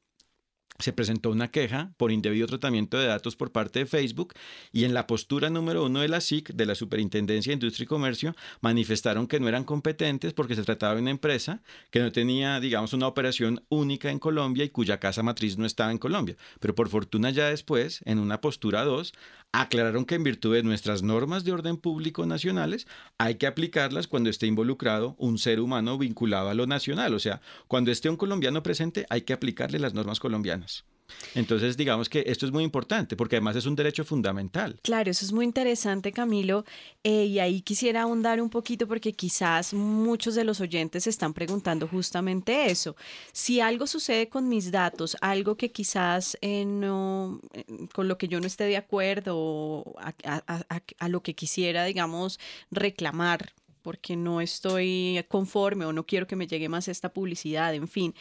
se 0.79 0.93
presentó 0.93 1.29
una 1.29 1.51
queja 1.51 1.91
por 1.97 2.11
indebido 2.11 2.47
tratamiento 2.47 2.97
de 2.97 3.07
datos 3.07 3.35
por 3.35 3.51
parte 3.51 3.79
de 3.79 3.85
Facebook 3.85 4.33
y 4.71 4.85
en 4.85 4.93
la 4.93 5.07
postura 5.07 5.49
número 5.49 5.85
uno 5.85 5.99
de 5.99 6.07
la 6.07 6.21
SIC, 6.21 6.53
de 6.53 6.65
la 6.65 6.75
Superintendencia 6.75 7.51
de 7.51 7.55
Industria 7.55 7.83
y 7.83 7.87
Comercio, 7.87 8.35
manifestaron 8.61 9.27
que 9.27 9.39
no 9.39 9.47
eran 9.47 9.63
competentes 9.63 10.33
porque 10.33 10.55
se 10.55 10.63
trataba 10.63 10.95
de 10.95 11.01
una 11.01 11.11
empresa 11.11 11.61
que 11.91 11.99
no 11.99 12.11
tenía, 12.11 12.59
digamos, 12.59 12.93
una 12.93 13.07
operación 13.07 13.63
única 13.69 14.09
en 14.09 14.19
Colombia 14.19 14.63
y 14.63 14.69
cuya 14.69 14.99
casa 14.99 15.23
matriz 15.23 15.57
no 15.57 15.65
estaba 15.65 15.91
en 15.91 15.97
Colombia. 15.97 16.37
Pero 16.59 16.75
por 16.75 16.89
fortuna 16.89 17.29
ya 17.29 17.49
después, 17.49 18.01
en 18.05 18.19
una 18.19 18.41
postura 18.41 18.83
dos, 18.83 19.13
aclararon 19.51 20.05
que 20.05 20.15
en 20.15 20.23
virtud 20.23 20.53
de 20.53 20.63
nuestras 20.63 21.01
normas 21.01 21.43
de 21.43 21.51
orden 21.51 21.77
público 21.77 22.25
nacionales 22.25 22.87
hay 23.17 23.35
que 23.35 23.47
aplicarlas 23.47 24.07
cuando 24.07 24.29
esté 24.29 24.47
involucrado 24.47 25.15
un 25.17 25.37
ser 25.37 25.59
humano 25.59 25.97
vinculado 25.97 26.49
a 26.49 26.53
lo 26.53 26.67
nacional. 26.67 27.13
O 27.13 27.19
sea, 27.19 27.41
cuando 27.67 27.91
esté 27.91 28.09
un 28.09 28.17
colombiano 28.17 28.63
presente 28.63 29.05
hay 29.09 29.21
que 29.21 29.33
aplicarle 29.33 29.79
las 29.79 29.93
normas 29.93 30.19
colombianas. 30.19 30.68
Entonces, 31.35 31.77
digamos 31.77 32.09
que 32.09 32.23
esto 32.27 32.45
es 32.45 32.51
muy 32.51 32.63
importante 32.63 33.15
porque 33.15 33.35
además 33.37 33.55
es 33.55 33.65
un 33.65 33.75
derecho 33.75 34.03
fundamental. 34.03 34.79
Claro, 34.83 35.11
eso 35.11 35.25
es 35.25 35.31
muy 35.31 35.45
interesante, 35.45 36.11
Camilo. 36.11 36.65
Eh, 37.03 37.25
y 37.25 37.39
ahí 37.39 37.61
quisiera 37.61 38.03
ahondar 38.03 38.41
un 38.41 38.49
poquito 38.49 38.87
porque 38.87 39.13
quizás 39.13 39.73
muchos 39.73 40.35
de 40.35 40.43
los 40.43 40.59
oyentes 40.61 41.03
se 41.03 41.09
están 41.09 41.33
preguntando 41.33 41.87
justamente 41.87 42.69
eso. 42.69 42.95
Si 43.31 43.59
algo 43.59 43.87
sucede 43.87 44.29
con 44.29 44.49
mis 44.49 44.71
datos, 44.71 45.17
algo 45.21 45.55
que 45.55 45.71
quizás 45.71 46.37
eh, 46.41 46.65
no, 46.65 47.39
eh, 47.53 47.65
con 47.93 48.07
lo 48.07 48.17
que 48.17 48.27
yo 48.27 48.39
no 48.39 48.47
esté 48.47 48.65
de 48.65 48.77
acuerdo 48.77 49.35
o 49.37 49.95
a 49.99 51.09
lo 51.09 51.21
que 51.21 51.33
quisiera, 51.35 51.85
digamos, 51.85 52.39
reclamar 52.71 53.53
porque 53.81 54.15
no 54.15 54.41
estoy 54.41 55.23
conforme 55.27 55.85
o 55.85 55.93
no 55.93 56.05
quiero 56.05 56.27
que 56.27 56.35
me 56.35 56.47
llegue 56.47 56.69
más 56.69 56.87
esta 56.87 57.13
publicidad, 57.13 57.73
en 57.73 57.87
fin. 57.87 58.13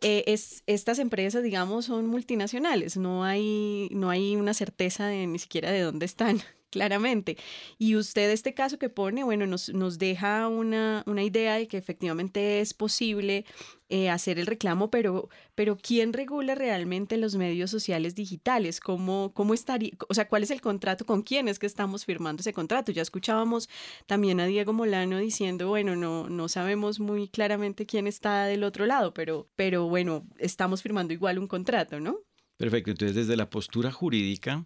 Eh, 0.00 0.24
es, 0.26 0.62
estas 0.66 0.98
empresas, 0.98 1.42
digamos, 1.42 1.86
son 1.86 2.06
multinacionales, 2.06 2.96
no 2.96 3.24
hay, 3.24 3.88
no 3.92 4.10
hay 4.10 4.36
una 4.36 4.54
certeza 4.54 5.06
de 5.06 5.26
ni 5.26 5.38
siquiera 5.38 5.70
de 5.70 5.80
dónde 5.80 6.06
están 6.06 6.40
claramente. 6.70 7.36
Y 7.78 7.96
usted 7.96 8.30
este 8.30 8.54
caso 8.54 8.78
que 8.78 8.88
pone, 8.88 9.24
bueno, 9.24 9.46
nos, 9.46 9.68
nos 9.70 9.98
deja 9.98 10.48
una, 10.48 11.02
una, 11.06 11.22
idea 11.22 11.54
de 11.56 11.68
que 11.68 11.76
efectivamente 11.76 12.60
es 12.60 12.74
posible 12.74 13.44
eh, 13.88 14.10
hacer 14.10 14.38
el 14.38 14.46
reclamo, 14.46 14.90
pero, 14.90 15.28
pero 15.54 15.76
¿quién 15.76 16.12
regula 16.12 16.54
realmente 16.54 17.16
los 17.16 17.36
medios 17.36 17.70
sociales 17.70 18.14
digitales? 18.14 18.80
¿Cómo, 18.80 19.32
¿Cómo 19.34 19.54
estaría, 19.54 19.92
o 20.08 20.14
sea, 20.14 20.28
cuál 20.28 20.42
es 20.42 20.50
el 20.50 20.60
contrato? 20.60 21.04
¿Con 21.04 21.22
quién 21.22 21.48
es 21.48 21.58
que 21.58 21.66
estamos 21.66 22.04
firmando 22.04 22.40
ese 22.40 22.52
contrato? 22.52 22.92
Ya 22.92 23.02
escuchábamos 23.02 23.68
también 24.06 24.40
a 24.40 24.46
Diego 24.46 24.72
Molano 24.72 25.18
diciendo, 25.18 25.68
bueno, 25.68 25.96
no, 25.96 26.28
no 26.28 26.48
sabemos 26.48 27.00
muy 27.00 27.28
claramente 27.28 27.86
quién 27.86 28.06
está 28.06 28.44
del 28.44 28.64
otro 28.64 28.86
lado, 28.86 29.14
pero, 29.14 29.48
pero 29.56 29.88
bueno, 29.88 30.26
estamos 30.38 30.82
firmando 30.82 31.12
igual 31.12 31.38
un 31.38 31.48
contrato, 31.48 32.00
¿no? 32.00 32.20
Perfecto, 32.58 32.90
entonces 32.90 33.14
desde 33.14 33.36
la 33.36 33.48
postura 33.48 33.92
jurídica 33.92 34.64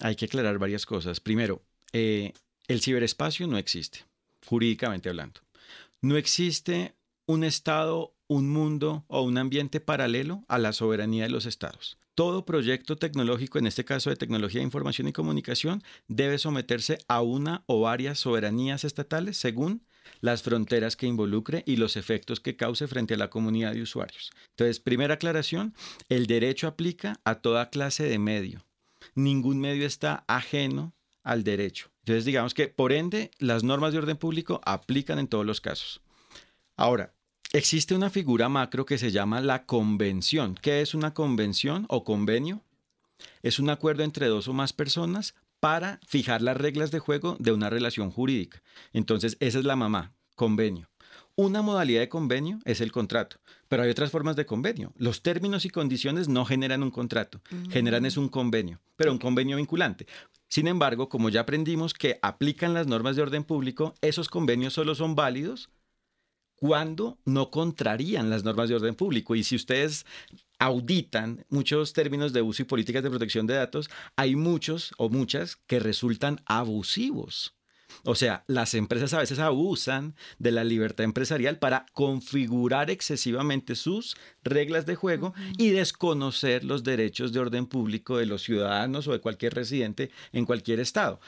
hay 0.00 0.16
que 0.16 0.26
aclarar 0.26 0.58
varias 0.58 0.86
cosas. 0.86 1.20
Primero, 1.20 1.62
eh, 1.92 2.32
el 2.68 2.80
ciberespacio 2.80 3.46
no 3.46 3.58
existe, 3.58 4.04
jurídicamente 4.46 5.08
hablando. 5.08 5.40
No 6.00 6.16
existe 6.16 6.94
un 7.26 7.44
Estado, 7.44 8.14
un 8.26 8.50
mundo 8.50 9.04
o 9.08 9.22
un 9.22 9.38
ambiente 9.38 9.80
paralelo 9.80 10.44
a 10.48 10.58
la 10.58 10.72
soberanía 10.72 11.24
de 11.24 11.30
los 11.30 11.46
Estados. 11.46 11.98
Todo 12.14 12.44
proyecto 12.44 12.96
tecnológico, 12.96 13.58
en 13.58 13.66
este 13.66 13.84
caso 13.84 14.08
de 14.08 14.16
tecnología 14.16 14.60
de 14.60 14.66
información 14.66 15.08
y 15.08 15.12
comunicación, 15.12 15.82
debe 16.06 16.38
someterse 16.38 16.98
a 17.08 17.22
una 17.22 17.64
o 17.66 17.80
varias 17.80 18.20
soberanías 18.20 18.84
estatales 18.84 19.36
según 19.36 19.82
las 20.20 20.42
fronteras 20.42 20.96
que 20.96 21.06
involucre 21.06 21.64
y 21.66 21.76
los 21.76 21.96
efectos 21.96 22.40
que 22.40 22.56
cause 22.56 22.86
frente 22.86 23.14
a 23.14 23.16
la 23.16 23.30
comunidad 23.30 23.72
de 23.72 23.82
usuarios. 23.82 24.30
Entonces, 24.50 24.78
primera 24.78 25.14
aclaración, 25.14 25.74
el 26.08 26.26
derecho 26.26 26.68
aplica 26.68 27.20
a 27.24 27.36
toda 27.36 27.70
clase 27.70 28.04
de 28.04 28.18
medio, 28.18 28.64
ningún 29.14 29.60
medio 29.60 29.86
está 29.86 30.24
ajeno 30.26 30.94
al 31.22 31.44
derecho. 31.44 31.90
Entonces, 32.00 32.24
digamos 32.24 32.54
que, 32.54 32.68
por 32.68 32.92
ende, 32.92 33.30
las 33.38 33.64
normas 33.64 33.92
de 33.92 33.98
orden 33.98 34.16
público 34.16 34.60
aplican 34.64 35.18
en 35.18 35.26
todos 35.26 35.46
los 35.46 35.60
casos. 35.60 36.02
Ahora, 36.76 37.14
existe 37.52 37.94
una 37.94 38.10
figura 38.10 38.48
macro 38.48 38.84
que 38.84 38.98
se 38.98 39.10
llama 39.10 39.40
la 39.40 39.64
convención. 39.64 40.54
¿Qué 40.60 40.80
es 40.82 40.94
una 40.94 41.14
convención 41.14 41.86
o 41.88 42.04
convenio? 42.04 42.62
Es 43.42 43.58
un 43.58 43.70
acuerdo 43.70 44.02
entre 44.02 44.26
dos 44.26 44.48
o 44.48 44.52
más 44.52 44.72
personas 44.72 45.34
para 45.60 45.98
fijar 46.06 46.42
las 46.42 46.58
reglas 46.58 46.90
de 46.90 46.98
juego 46.98 47.36
de 47.38 47.52
una 47.52 47.70
relación 47.70 48.10
jurídica. 48.10 48.62
Entonces, 48.92 49.38
esa 49.40 49.58
es 49.58 49.64
la 49.64 49.76
mamá, 49.76 50.12
convenio. 50.34 50.90
Una 51.36 51.62
modalidad 51.62 52.00
de 52.00 52.08
convenio 52.08 52.58
es 52.64 52.80
el 52.80 52.92
contrato, 52.92 53.38
pero 53.74 53.82
hay 53.82 53.90
otras 53.90 54.12
formas 54.12 54.36
de 54.36 54.46
convenio. 54.46 54.92
Los 54.98 55.20
términos 55.20 55.64
y 55.64 55.68
condiciones 55.68 56.28
no 56.28 56.44
generan 56.44 56.84
un 56.84 56.92
contrato, 56.92 57.40
generan 57.70 58.06
es 58.06 58.16
un 58.16 58.28
convenio, 58.28 58.80
pero 58.94 59.10
un 59.10 59.18
convenio 59.18 59.56
vinculante. 59.56 60.06
Sin 60.46 60.68
embargo, 60.68 61.08
como 61.08 61.28
ya 61.28 61.40
aprendimos 61.40 61.92
que 61.92 62.20
aplican 62.22 62.72
las 62.72 62.86
normas 62.86 63.16
de 63.16 63.22
orden 63.22 63.42
público, 63.42 63.96
esos 64.00 64.28
convenios 64.28 64.74
solo 64.74 64.94
son 64.94 65.16
válidos 65.16 65.70
cuando 66.54 67.18
no 67.24 67.50
contrarían 67.50 68.30
las 68.30 68.44
normas 68.44 68.68
de 68.68 68.76
orden 68.76 68.94
público. 68.94 69.34
Y 69.34 69.42
si 69.42 69.56
ustedes 69.56 70.06
auditan 70.60 71.44
muchos 71.48 71.94
términos 71.94 72.32
de 72.32 72.42
uso 72.42 72.62
y 72.62 72.66
políticas 72.66 73.02
de 73.02 73.10
protección 73.10 73.48
de 73.48 73.54
datos, 73.54 73.90
hay 74.14 74.36
muchos 74.36 74.94
o 74.98 75.08
muchas 75.08 75.56
que 75.56 75.80
resultan 75.80 76.40
abusivos. 76.46 77.56
O 78.02 78.14
sea, 78.14 78.44
las 78.46 78.74
empresas 78.74 79.14
a 79.14 79.18
veces 79.18 79.38
abusan 79.38 80.14
de 80.38 80.52
la 80.52 80.64
libertad 80.64 81.04
empresarial 81.04 81.58
para 81.58 81.86
configurar 81.92 82.90
excesivamente 82.90 83.76
sus 83.76 84.16
reglas 84.42 84.86
de 84.86 84.96
juego 84.96 85.34
y 85.56 85.70
desconocer 85.70 86.64
los 86.64 86.82
derechos 86.82 87.32
de 87.32 87.40
orden 87.40 87.66
público 87.66 88.16
de 88.16 88.26
los 88.26 88.42
ciudadanos 88.42 89.06
o 89.08 89.12
de 89.12 89.20
cualquier 89.20 89.54
residente 89.54 90.10
en 90.32 90.44
cualquier 90.46 90.80
estado. 90.80 91.20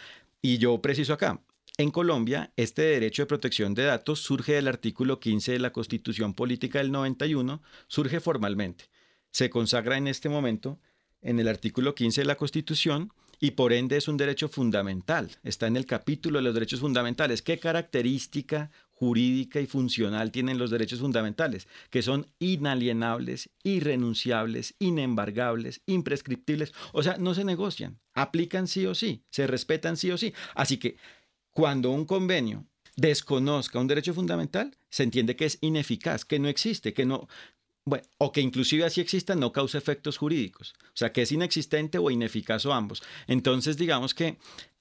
Y 0.42 0.58
yo 0.58 0.80
preciso 0.82 1.12
acá, 1.12 1.40
en 1.78 1.90
Colombia, 1.90 2.52
este 2.56 2.82
derecho 2.82 3.22
de 3.22 3.26
protección 3.26 3.74
de 3.74 3.84
datos 3.84 4.20
surge 4.20 4.54
del 4.54 4.68
artículo 4.68 5.20
15 5.20 5.52
de 5.52 5.58
la 5.58 5.72
Constitución 5.72 6.32
Política 6.32 6.78
del 6.78 6.90
91, 6.90 7.62
surge 7.86 8.20
formalmente. 8.20 8.86
Se 9.30 9.50
consagra 9.50 9.98
en 9.98 10.08
este 10.08 10.30
momento 10.30 10.80
en 11.20 11.38
el 11.38 11.48
artículo 11.48 11.94
15 11.94 12.22
de 12.22 12.26
la 12.26 12.36
Constitución 12.36 13.12
y 13.40 13.52
por 13.52 13.72
ende 13.72 13.96
es 13.96 14.08
un 14.08 14.16
derecho 14.16 14.48
fundamental. 14.48 15.30
Está 15.42 15.66
en 15.66 15.76
el 15.76 15.86
capítulo 15.86 16.38
de 16.38 16.44
los 16.44 16.54
derechos 16.54 16.80
fundamentales. 16.80 17.42
¿Qué 17.42 17.58
característica 17.58 18.70
jurídica 18.90 19.60
y 19.60 19.66
funcional 19.66 20.32
tienen 20.32 20.58
los 20.58 20.70
derechos 20.70 21.00
fundamentales? 21.00 21.68
Que 21.90 22.02
son 22.02 22.26
inalienables, 22.38 23.50
irrenunciables, 23.62 24.74
inembargables, 24.78 25.82
imprescriptibles. 25.86 26.72
O 26.92 27.02
sea, 27.02 27.16
no 27.18 27.34
se 27.34 27.44
negocian, 27.44 27.98
aplican 28.14 28.68
sí 28.68 28.86
o 28.86 28.94
sí, 28.94 29.22
se 29.30 29.46
respetan 29.46 29.96
sí 29.96 30.10
o 30.10 30.18
sí. 30.18 30.32
Así 30.54 30.78
que 30.78 30.96
cuando 31.52 31.90
un 31.90 32.04
convenio 32.04 32.66
desconozca 32.96 33.78
un 33.78 33.86
derecho 33.86 34.14
fundamental, 34.14 34.76
se 34.88 35.02
entiende 35.02 35.36
que 35.36 35.44
es 35.44 35.58
ineficaz, 35.60 36.24
que 36.24 36.38
no 36.38 36.48
existe, 36.48 36.94
que 36.94 37.04
no, 37.04 37.28
o 38.18 38.32
que 38.32 38.40
inclusive 38.40 38.84
así 38.84 39.00
exista 39.00 39.34
no 39.34 39.52
causa 39.52 39.78
efectos 39.78 40.18
jurídicos, 40.18 40.74
o 40.86 40.96
sea, 40.96 41.12
que 41.12 41.22
es 41.22 41.32
inexistente 41.32 41.98
o 41.98 42.10
ineficaz 42.10 42.66
o 42.66 42.72
ambos. 42.72 43.02
Entonces, 43.28 43.76
digamos 43.76 44.12
que 44.12 44.38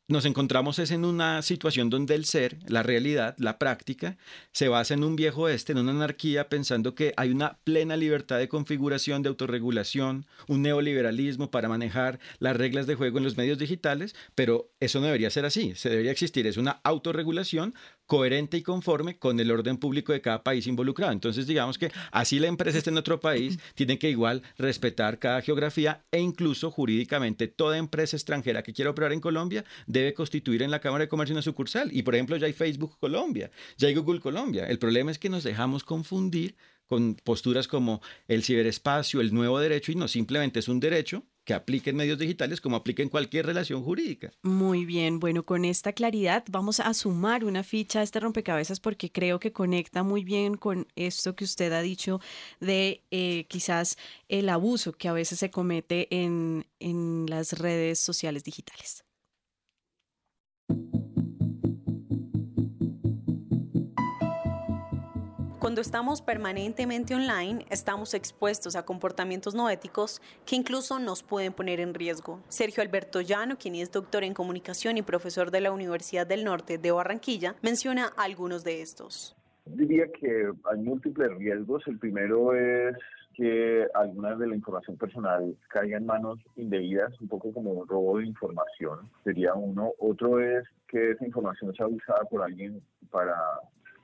nos 0.07 0.25
encontramos 0.25 0.77
es 0.77 0.91
en 0.91 1.03
una 1.03 1.41
situación 1.41 1.89
donde 1.89 2.13
el 2.13 2.25
ser, 2.25 2.59
la 2.67 2.83
realidad, 2.83 3.35
la 3.39 3.57
práctica, 3.57 4.17
se 4.51 4.67
basa 4.67 4.93
en 4.93 5.03
un 5.03 5.15
viejo 5.15 5.49
este, 5.49 5.71
en 5.71 5.79
una 5.79 5.93
anarquía, 5.93 6.47
pensando 6.47 6.93
que 6.93 7.13
hay 7.17 7.31
una 7.31 7.57
plena 7.63 7.97
libertad 7.97 8.37
de 8.37 8.47
configuración, 8.47 9.23
de 9.23 9.29
autorregulación, 9.29 10.27
un 10.47 10.61
neoliberalismo 10.61 11.49
para 11.49 11.69
manejar 11.69 12.19
las 12.37 12.55
reglas 12.55 12.85
de 12.85 12.93
juego 12.93 13.17
en 13.17 13.23
los 13.23 13.35
medios 13.35 13.57
digitales, 13.57 14.15
pero 14.35 14.69
eso 14.79 14.99
no 14.99 15.07
debería 15.07 15.31
ser 15.31 15.45
así, 15.45 15.73
se 15.73 15.89
debería 15.89 16.11
existir, 16.11 16.45
es 16.45 16.57
una 16.57 16.81
autorregulación 16.83 17.73
coherente 18.05 18.57
y 18.57 18.63
conforme 18.63 19.17
con 19.17 19.39
el 19.39 19.51
orden 19.51 19.77
público 19.77 20.13
de 20.13 20.21
cada 20.21 20.43
país 20.43 20.67
involucrado. 20.67 21.11
Entonces, 21.11 21.47
digamos 21.47 21.77
que 21.77 21.91
así 22.11 22.39
la 22.39 22.47
empresa 22.47 22.77
esté 22.77 22.89
en 22.89 22.97
otro 22.97 23.19
país, 23.19 23.59
tiene 23.73 23.97
que 23.99 24.09
igual 24.09 24.43
respetar 24.57 25.19
cada 25.19 25.41
geografía 25.41 26.05
e 26.11 26.19
incluso 26.19 26.71
jurídicamente 26.71 27.47
toda 27.47 27.77
empresa 27.77 28.15
extranjera 28.15 28.63
que 28.63 28.73
quiera 28.73 28.91
operar 28.91 29.13
en 29.13 29.21
Colombia 29.21 29.65
debe 29.87 30.13
constituir 30.13 30.61
en 30.61 30.71
la 30.71 30.79
Cámara 30.79 31.03
de 31.03 31.09
Comercio 31.09 31.33
una 31.33 31.41
sucursal. 31.41 31.89
Y 31.91 32.03
por 32.03 32.15
ejemplo, 32.15 32.37
ya 32.37 32.47
hay 32.47 32.53
Facebook 32.53 32.97
Colombia, 32.99 33.51
ya 33.77 33.87
hay 33.87 33.95
Google 33.95 34.19
Colombia. 34.19 34.65
El 34.65 34.79
problema 34.79 35.11
es 35.11 35.19
que 35.19 35.29
nos 35.29 35.43
dejamos 35.43 35.83
confundir 35.83 36.55
con 36.87 37.15
posturas 37.15 37.67
como 37.67 38.01
el 38.27 38.43
ciberespacio, 38.43 39.21
el 39.21 39.33
nuevo 39.33 39.59
derecho, 39.59 39.91
y 39.91 39.95
no 39.95 40.07
simplemente 40.07 40.59
es 40.59 40.67
un 40.67 40.79
derecho 40.79 41.23
que 41.45 41.53
aplique 41.53 41.91
en 41.91 41.95
medios 41.95 42.17
digitales 42.17 42.59
como 42.59 42.75
aplique 42.75 43.03
en 43.03 43.09
cualquier 43.09 43.45
relación 43.45 43.83
jurídica. 43.83 44.31
Muy 44.41 44.83
bien, 44.83 45.19
bueno, 45.19 45.43
con 45.45 45.63
esta 45.63 45.93
claridad 45.93 46.43
vamos 46.49 46.79
a 46.79 46.93
sumar 46.93 47.45
una 47.45 47.63
ficha 47.63 47.99
a 47.99 48.03
este 48.03 48.19
rompecabezas 48.19 48.79
porque 48.79 49.11
creo 49.11 49.39
que 49.39 49.53
conecta 49.53 50.03
muy 50.03 50.23
bien 50.23 50.55
con 50.55 50.87
esto 50.95 51.35
que 51.35 51.43
usted 51.43 51.71
ha 51.71 51.81
dicho 51.81 52.19
de 52.59 53.03
eh, 53.11 53.45
quizás 53.47 53.97
el 54.27 54.49
abuso 54.49 54.93
que 54.93 55.07
a 55.07 55.13
veces 55.13 55.39
se 55.39 55.51
comete 55.51 56.07
en, 56.09 56.65
en 56.79 57.27
las 57.29 57.53
redes 57.53 57.99
sociales 57.99 58.43
digitales. 58.43 59.05
Cuando 65.65 65.81
estamos 65.81 66.21
permanentemente 66.21 67.15
online, 67.15 67.65
estamos 67.71 68.13
expuestos 68.13 68.75
a 68.75 68.85
comportamientos 68.85 69.55
no 69.55 69.67
éticos 69.67 70.21
que 70.45 70.55
incluso 70.55 70.99
nos 70.99 71.23
pueden 71.23 71.53
poner 71.53 71.79
en 71.79 71.95
riesgo. 71.95 72.39
Sergio 72.49 72.83
Alberto 72.83 73.19
Llano, 73.19 73.57
quien 73.57 73.73
es 73.73 73.91
doctor 73.91 74.23
en 74.23 74.35
comunicación 74.35 74.99
y 74.99 75.01
profesor 75.01 75.49
de 75.49 75.61
la 75.61 75.71
Universidad 75.71 76.27
del 76.27 76.43
Norte 76.43 76.77
de 76.77 76.91
Barranquilla, 76.91 77.55
menciona 77.63 78.11
algunos 78.15 78.63
de 78.63 78.83
estos. 78.83 79.35
Diría 79.65 80.05
que 80.11 80.51
hay 80.65 80.77
múltiples 80.77 81.35
riesgos. 81.35 81.81
El 81.87 81.97
primero 81.97 82.53
es 82.53 82.95
que 83.33 83.87
alguna 83.95 84.35
de 84.35 84.45
la 84.45 84.55
información 84.55 84.97
personal 84.97 85.57
caiga 85.69 85.97
en 85.97 86.05
manos 86.05 86.37
indebidas, 86.57 87.19
un 87.19 87.27
poco 87.27 87.51
como 87.51 87.71
un 87.71 87.87
robo 87.87 88.19
de 88.19 88.27
información, 88.27 89.09
sería 89.23 89.55
uno. 89.55 89.93
Otro 89.97 90.39
es 90.39 90.63
que 90.87 91.09
esa 91.09 91.25
información 91.25 91.73
sea 91.73 91.87
usada 91.87 92.23
por 92.25 92.43
alguien 92.43 92.83
para 93.09 93.35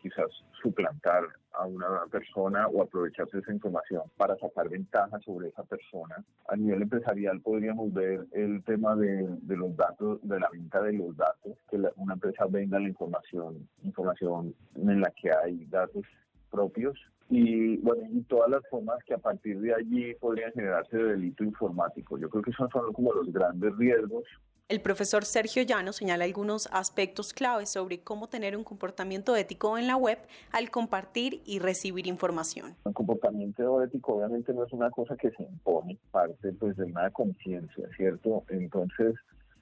quizás 0.01 0.27
suplantar 0.61 1.23
a 1.53 1.65
una 1.65 2.05
persona 2.09 2.67
o 2.67 2.81
aprovecharse 2.81 3.37
de 3.37 3.43
esa 3.43 3.53
información 3.53 4.03
para 4.17 4.35
sacar 4.37 4.69
ventaja 4.69 5.19
sobre 5.19 5.49
esa 5.49 5.63
persona. 5.63 6.23
A 6.47 6.55
nivel 6.55 6.83
empresarial 6.83 7.41
podríamos 7.41 7.93
ver 7.93 8.25
el 8.31 8.63
tema 8.63 8.95
de, 8.95 9.27
los 9.47 9.75
datos, 9.75 10.19
de 10.23 10.39
la 10.39 10.49
venta 10.49 10.81
de 10.81 10.93
los 10.93 11.15
datos, 11.15 11.57
que 11.69 11.77
una 11.97 12.13
empresa 12.13 12.45
venda 12.49 12.79
la 12.79 12.87
información, 12.87 13.67
información 13.83 14.55
en 14.75 15.01
la 15.01 15.11
que 15.11 15.31
hay 15.31 15.65
datos 15.65 16.05
propios 16.49 16.97
y 17.29 17.77
bueno 17.77 18.03
y 18.11 18.21
todas 18.23 18.49
las 18.49 18.61
formas 18.69 19.01
que 19.05 19.13
a 19.13 19.17
partir 19.17 19.59
de 19.61 19.73
allí 19.73 20.13
podrían 20.15 20.51
generarse 20.51 20.97
de 20.97 21.11
delito 21.11 21.43
informático. 21.43 22.17
Yo 22.17 22.29
creo 22.29 22.43
que 22.43 22.51
esos 22.51 22.69
son 22.71 22.91
como 22.91 23.13
los 23.13 23.31
grandes 23.31 23.75
riesgos 23.77 24.25
el 24.71 24.79
profesor 24.79 25.25
Sergio 25.25 25.63
Llano 25.63 25.91
señala 25.91 26.23
algunos 26.23 26.69
aspectos 26.71 27.33
claves 27.33 27.69
sobre 27.69 27.99
cómo 27.99 28.29
tener 28.29 28.55
un 28.55 28.63
comportamiento 28.63 29.35
ético 29.35 29.77
en 29.77 29.85
la 29.85 29.97
web 29.97 30.17
al 30.53 30.71
compartir 30.71 31.41
y 31.45 31.59
recibir 31.59 32.07
información. 32.07 32.77
El 32.85 32.93
comportamiento 32.93 33.83
ético 33.83 34.13
obviamente 34.15 34.53
no 34.53 34.63
es 34.63 34.71
una 34.71 34.89
cosa 34.89 35.17
que 35.17 35.29
se 35.31 35.43
impone, 35.43 35.97
parte 36.11 36.53
pues 36.53 36.77
de 36.77 36.85
una 36.85 37.09
conciencia, 37.09 37.85
¿cierto? 37.97 38.45
Entonces, 38.47 39.15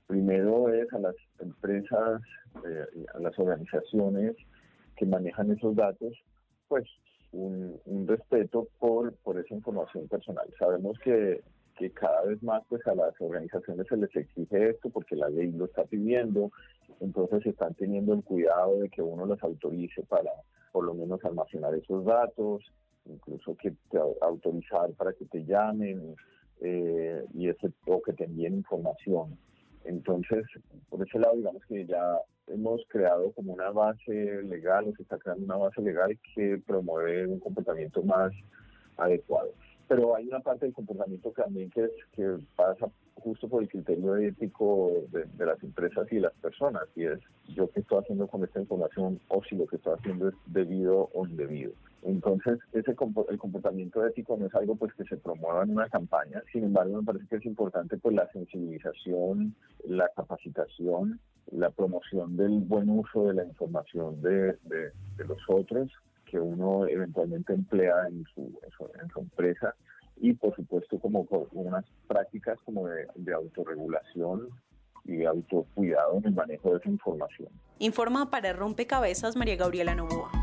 primero 0.06 0.72
es 0.72 0.94
a 0.94 1.00
las 1.00 1.16
empresas, 1.40 2.22
eh, 2.64 3.06
a 3.16 3.20
las 3.20 3.38
organizaciones 3.40 4.36
que 4.96 5.08
manejan 5.08 5.52
esos 5.52 5.76
datos, 5.76 6.14
pues 6.68 6.86
un, 7.32 7.80
un 7.86 8.08
respeto 8.08 8.68
por, 8.78 9.16
por 9.24 9.40
esa 9.40 9.56
información 9.56 10.08
personal. 10.08 10.48
Sabemos 10.60 11.00
que 11.00 11.42
que 11.80 11.90
cada 11.92 12.24
vez 12.26 12.44
más 12.44 12.62
pues 12.68 12.86
a 12.88 12.94
las 12.94 13.14
organizaciones 13.22 13.88
se 13.88 13.96
les 13.96 14.14
exige 14.14 14.70
esto 14.72 14.90
porque 14.90 15.16
la 15.16 15.30
ley 15.30 15.50
lo 15.52 15.66
está 15.66 15.86
pidiendo, 15.86 16.52
entonces 17.00 17.46
están 17.46 17.74
teniendo 17.76 18.14
el 18.14 18.24
cuidado 18.24 18.80
de 18.80 18.90
que 18.90 19.02
uno 19.02 19.26
los 19.26 19.42
autorice 19.42 20.04
para 20.04 20.30
por 20.74 20.84
lo 20.84 20.94
menos 20.94 21.24
almacenar 21.24 21.74
esos 21.74 22.04
datos, 22.04 22.62
incluso 23.06 23.56
que 23.56 23.72
te 23.90 23.98
autorizar 24.22 24.92
para 24.92 25.14
que 25.14 25.26
te 25.26 25.46
llamen 25.46 26.16
eh, 26.60 27.24
y 27.34 27.48
ese, 27.48 27.72
o 27.88 28.02
que 28.02 28.14
te 28.14 28.26
envíen 28.26 28.56
información. 28.56 29.38
Entonces, 29.86 30.46
por 30.90 31.08
ese 31.08 31.18
lado, 31.18 31.38
digamos 31.38 31.64
que 31.66 31.86
ya 31.86 32.20
hemos 32.48 32.82
creado 32.90 33.32
como 33.32 33.54
una 33.54 33.72
base 33.72 34.44
legal, 34.44 34.90
o 34.90 34.96
se 34.96 35.04
está 35.04 35.18
creando 35.18 35.46
una 35.46 35.56
base 35.56 35.82
legal 35.82 36.20
que 36.36 36.62
promueve 36.68 37.26
un 37.26 37.40
comportamiento 37.40 38.04
más 38.04 38.34
adecuado 38.98 39.54
pero 39.90 40.16
hay 40.16 40.28
una 40.28 40.40
parte 40.40 40.68
del 40.68 40.76
comportamiento 40.76 41.32
también 41.32 41.72
que, 41.72 41.90
que 42.14 42.38
pasa 42.56 42.88
justo 43.16 43.50
por 43.50 43.64
el 43.64 43.68
criterio 43.68 44.16
ético 44.18 44.92
de, 45.12 45.46
las 45.46 45.62
empresas 45.64 46.08
y 46.12 46.16
de 46.16 46.22
las 46.22 46.34
personas, 46.36 46.84
y 46.96 47.06
es 47.06 47.20
yo 47.56 47.70
qué 47.72 47.82
estoy 47.82 47.98
haciendo 47.98 48.28
con 48.28 48.44
esta 48.44 48.60
información 48.60 49.20
o 49.30 49.44
si 49.44 49.56
lo 49.56 49.66
que 49.66 49.78
estoy 49.78 49.96
haciendo 49.98 50.30
es 50.30 50.36
debido 50.46 51.10
o 51.14 51.26
indebido. 51.26 51.72
Entonces, 52.04 52.60
ese 52.72 52.92
el 52.92 53.38
comportamiento 53.40 54.06
ético 54.06 54.38
no 54.38 54.46
es 54.46 54.54
algo 54.54 54.76
pues 54.76 54.94
que 54.94 55.04
se 55.06 55.18
promueva 55.18 55.64
en 55.64 55.72
una 55.72 55.90
campaña, 55.90 56.44
sin 56.54 56.66
embargo, 56.66 56.98
me 56.98 57.04
parece 57.04 57.26
que 57.28 57.36
es 57.38 57.46
importante 57.46 57.98
pues 57.98 58.16
la 58.16 58.32
sensibilización, 58.32 59.56
la 59.86 60.08
capacitación, 60.16 61.20
la 61.52 61.72
promoción 61.72 62.38
del 62.38 62.60
buen 62.60 62.90
uso 62.92 63.28
de 63.28 63.34
la 63.34 63.44
información 63.44 64.22
de, 64.22 64.54
de 64.64 65.26
los 65.26 65.40
otros 65.50 65.92
que 66.30 66.40
uno 66.40 66.88
eventualmente 66.88 67.54
emplea 67.54 68.08
en 68.08 68.24
su, 68.34 68.42
en 69.02 69.10
su, 69.10 69.20
empresa 69.20 69.76
y 70.18 70.34
por 70.34 70.56
supuesto 70.56 71.00
como 71.00 71.26
unas 71.54 71.86
prácticas 72.08 72.60
como 72.66 72.88
de, 72.88 73.34
autorregulación 73.34 74.50
y 75.06 75.18
de 75.18 75.28
autocuidado 75.28 76.18
en 76.18 76.26
el 76.26 76.34
manejo 76.34 76.72
de 76.72 76.78
esa 76.78 76.90
información. 76.90 77.50
Informa 77.80 78.30
para 78.30 78.54
Rompecabezas 78.54 79.36
María 79.36 79.56
Gabriela 79.56 79.96
Novoa. 79.96 80.39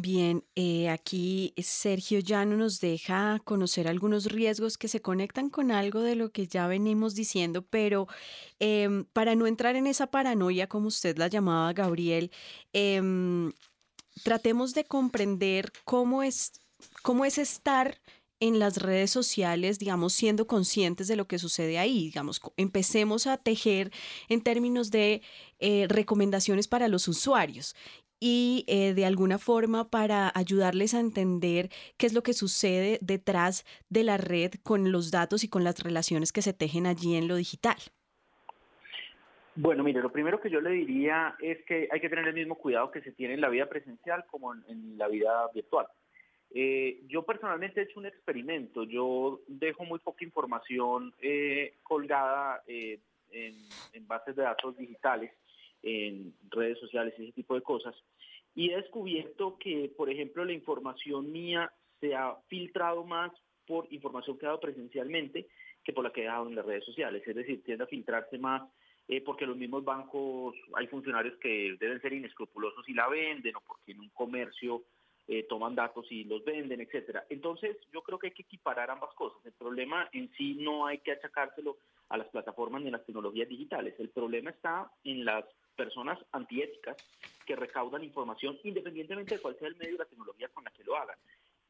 Bien, 0.00 0.44
eh, 0.54 0.90
aquí 0.90 1.52
Sergio 1.60 2.20
Llano 2.20 2.56
nos 2.56 2.78
deja 2.78 3.40
conocer 3.44 3.88
algunos 3.88 4.26
riesgos 4.26 4.78
que 4.78 4.86
se 4.86 5.02
conectan 5.02 5.50
con 5.50 5.72
algo 5.72 6.02
de 6.02 6.14
lo 6.14 6.30
que 6.30 6.46
ya 6.46 6.68
venimos 6.68 7.16
diciendo, 7.16 7.62
pero 7.62 8.06
em, 8.60 9.04
para 9.06 9.34
no 9.34 9.48
entrar 9.48 9.74
en 9.74 9.88
esa 9.88 10.06
paranoia, 10.06 10.68
como 10.68 10.86
usted 10.86 11.18
la 11.18 11.26
llamaba, 11.26 11.72
Gabriel, 11.72 12.30
em, 12.72 13.52
tratemos 14.22 14.72
de 14.72 14.84
comprender 14.84 15.72
cómo 15.84 16.22
es, 16.22 16.52
cómo 17.02 17.24
es 17.24 17.36
estar 17.36 18.00
en 18.38 18.60
las 18.60 18.76
redes 18.76 19.10
sociales, 19.10 19.80
digamos, 19.80 20.12
siendo 20.12 20.46
conscientes 20.46 21.08
de 21.08 21.16
lo 21.16 21.26
que 21.26 21.40
sucede 21.40 21.76
ahí, 21.76 22.04
digamos, 22.04 22.40
empecemos 22.56 23.26
a 23.26 23.36
tejer 23.36 23.90
en 24.28 24.42
términos 24.42 24.92
de 24.92 25.22
eh, 25.58 25.86
recomendaciones 25.88 26.68
para 26.68 26.86
los 26.86 27.08
usuarios 27.08 27.74
y 28.20 28.64
eh, 28.66 28.94
de 28.94 29.06
alguna 29.06 29.38
forma 29.38 29.90
para 29.90 30.32
ayudarles 30.34 30.94
a 30.94 31.00
entender 31.00 31.68
qué 31.96 32.06
es 32.06 32.14
lo 32.14 32.22
que 32.22 32.32
sucede 32.32 32.98
detrás 33.00 33.64
de 33.88 34.04
la 34.04 34.16
red 34.16 34.52
con 34.62 34.92
los 34.92 35.10
datos 35.10 35.44
y 35.44 35.48
con 35.48 35.64
las 35.64 35.82
relaciones 35.82 36.32
que 36.32 36.42
se 36.42 36.52
tejen 36.52 36.86
allí 36.86 37.16
en 37.16 37.28
lo 37.28 37.36
digital. 37.36 37.76
Bueno, 39.54 39.82
mire, 39.82 40.00
lo 40.00 40.12
primero 40.12 40.40
que 40.40 40.50
yo 40.50 40.60
le 40.60 40.70
diría 40.70 41.34
es 41.40 41.64
que 41.64 41.88
hay 41.90 42.00
que 42.00 42.08
tener 42.08 42.28
el 42.28 42.34
mismo 42.34 42.54
cuidado 42.54 42.90
que 42.90 43.00
se 43.00 43.12
tiene 43.12 43.34
en 43.34 43.40
la 43.40 43.48
vida 43.48 43.66
presencial 43.68 44.24
como 44.26 44.54
en, 44.54 44.96
la 44.96 45.08
vida 45.08 45.48
virtual. 45.52 45.86
Eh, 46.50 47.02
yo 47.08 47.24
personalmente 47.24 47.80
he 47.80 47.84
hecho 47.84 47.98
un 48.00 48.06
experimento, 48.06 48.84
yo 48.84 49.40
dejo 49.48 49.84
muy 49.84 49.98
poca 49.98 50.24
información 50.24 51.12
eh, 51.20 51.74
colgada 51.82 52.62
en, 52.66 53.00
en 53.92 54.06
bases 54.06 54.34
de 54.36 54.44
datos 54.44 54.76
digitales 54.78 55.32
en 55.82 56.34
redes 56.50 56.78
sociales 56.78 57.14
y 57.18 57.24
ese 57.24 57.32
tipo 57.32 57.54
de 57.54 57.62
cosas. 57.62 57.94
Y 58.54 58.70
he 58.70 58.76
descubierto 58.76 59.56
que, 59.58 59.92
por 59.96 60.10
ejemplo, 60.10 60.44
la 60.44 60.52
información 60.52 61.30
mía 61.30 61.72
se 62.00 62.14
ha 62.14 62.36
filtrado 62.48 63.04
más 63.04 63.32
por 63.66 63.86
información 63.90 64.38
que 64.38 64.46
he 64.46 64.48
dado 64.48 64.60
presencialmente 64.60 65.46
que 65.84 65.92
por 65.92 66.04
la 66.04 66.12
que 66.12 66.22
he 66.22 66.26
dado 66.26 66.48
en 66.48 66.56
las 66.56 66.66
redes 66.66 66.84
sociales. 66.84 67.22
Es 67.26 67.34
decir, 67.34 67.62
tiende 67.62 67.84
a 67.84 67.86
filtrarse 67.86 68.38
más 68.38 68.62
eh, 69.08 69.22
porque 69.22 69.46
los 69.46 69.56
mismos 69.56 69.84
bancos, 69.84 70.54
hay 70.74 70.86
funcionarios 70.86 71.38
que 71.38 71.76
deben 71.80 72.00
ser 72.00 72.12
inescrupulosos 72.12 72.86
y 72.88 72.92
la 72.92 73.08
venden 73.08 73.56
o 73.56 73.60
porque 73.60 73.92
en 73.92 74.00
un 74.00 74.10
comercio 74.10 74.82
eh, 75.26 75.44
toman 75.48 75.74
datos 75.74 76.06
y 76.10 76.24
los 76.24 76.44
venden, 76.44 76.80
etcétera. 76.80 77.24
Entonces, 77.30 77.76
yo 77.92 78.02
creo 78.02 78.18
que 78.18 78.28
hay 78.28 78.34
que 78.34 78.42
equiparar 78.42 78.90
ambas 78.90 79.14
cosas. 79.14 79.44
El 79.46 79.52
problema 79.52 80.08
en 80.12 80.30
sí 80.36 80.56
no 80.60 80.86
hay 80.86 80.98
que 80.98 81.12
achacárselo 81.12 81.78
a 82.10 82.18
las 82.18 82.28
plataformas 82.28 82.82
ni 82.82 82.88
a 82.88 82.92
las 82.92 83.06
tecnologías 83.06 83.48
digitales. 83.48 83.94
El 83.98 84.10
problema 84.10 84.50
está 84.50 84.90
en 85.04 85.24
las 85.24 85.44
personas 85.78 86.18
antiéticas 86.32 86.96
que 87.46 87.54
recaudan 87.54 88.02
información 88.02 88.58
independientemente 88.64 89.36
de 89.36 89.40
cuál 89.40 89.56
sea 89.58 89.68
el 89.68 89.76
medio 89.76 89.92
de 89.92 89.98
la 89.98 90.10
tecnología 90.10 90.48
con 90.48 90.64
la 90.64 90.72
que 90.72 90.84
lo 90.84 90.96
hagan. 90.96 91.16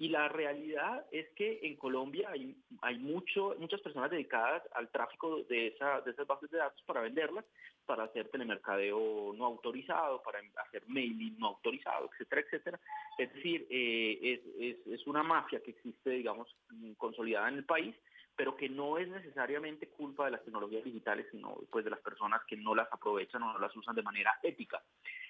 Y 0.00 0.08
la 0.08 0.28
realidad 0.28 1.04
es 1.10 1.28
que 1.30 1.58
en 1.62 1.76
Colombia 1.76 2.30
hay, 2.30 2.56
hay 2.82 2.98
mucho, 2.98 3.56
muchas 3.58 3.80
personas 3.80 4.10
dedicadas 4.10 4.62
al 4.74 4.88
tráfico 4.90 5.42
de, 5.48 5.68
esa, 5.68 6.00
de 6.02 6.12
esas 6.12 6.26
bases 6.26 6.50
de 6.50 6.58
datos 6.58 6.80
para 6.86 7.00
venderlas, 7.00 7.44
para 7.84 8.04
hacer 8.04 8.28
telemercadeo 8.28 9.34
no 9.36 9.44
autorizado, 9.44 10.22
para 10.22 10.38
hacer 10.64 10.84
mailing 10.86 11.36
no 11.38 11.48
autorizado, 11.48 12.08
etcétera, 12.12 12.42
etcétera. 12.42 12.80
Es 13.18 13.34
decir, 13.34 13.66
eh, 13.70 14.18
es, 14.22 14.40
es, 14.60 15.00
es 15.00 15.06
una 15.08 15.24
mafia 15.24 15.60
que 15.60 15.72
existe, 15.72 16.10
digamos, 16.10 16.48
consolidada 16.96 17.48
en 17.48 17.56
el 17.56 17.64
país 17.64 17.94
pero 18.38 18.56
que 18.56 18.68
no 18.68 18.98
es 18.98 19.08
necesariamente 19.08 19.88
culpa 19.88 20.26
de 20.26 20.30
las 20.30 20.44
tecnologías 20.44 20.84
digitales, 20.84 21.26
sino 21.32 21.56
pues 21.72 21.84
de 21.84 21.90
las 21.90 21.98
personas 21.98 22.40
que 22.46 22.56
no 22.56 22.72
las 22.72 22.86
aprovechan 22.92 23.42
o 23.42 23.52
no 23.52 23.58
las 23.58 23.74
usan 23.76 23.96
de 23.96 24.02
manera 24.04 24.32
ética. 24.44 24.80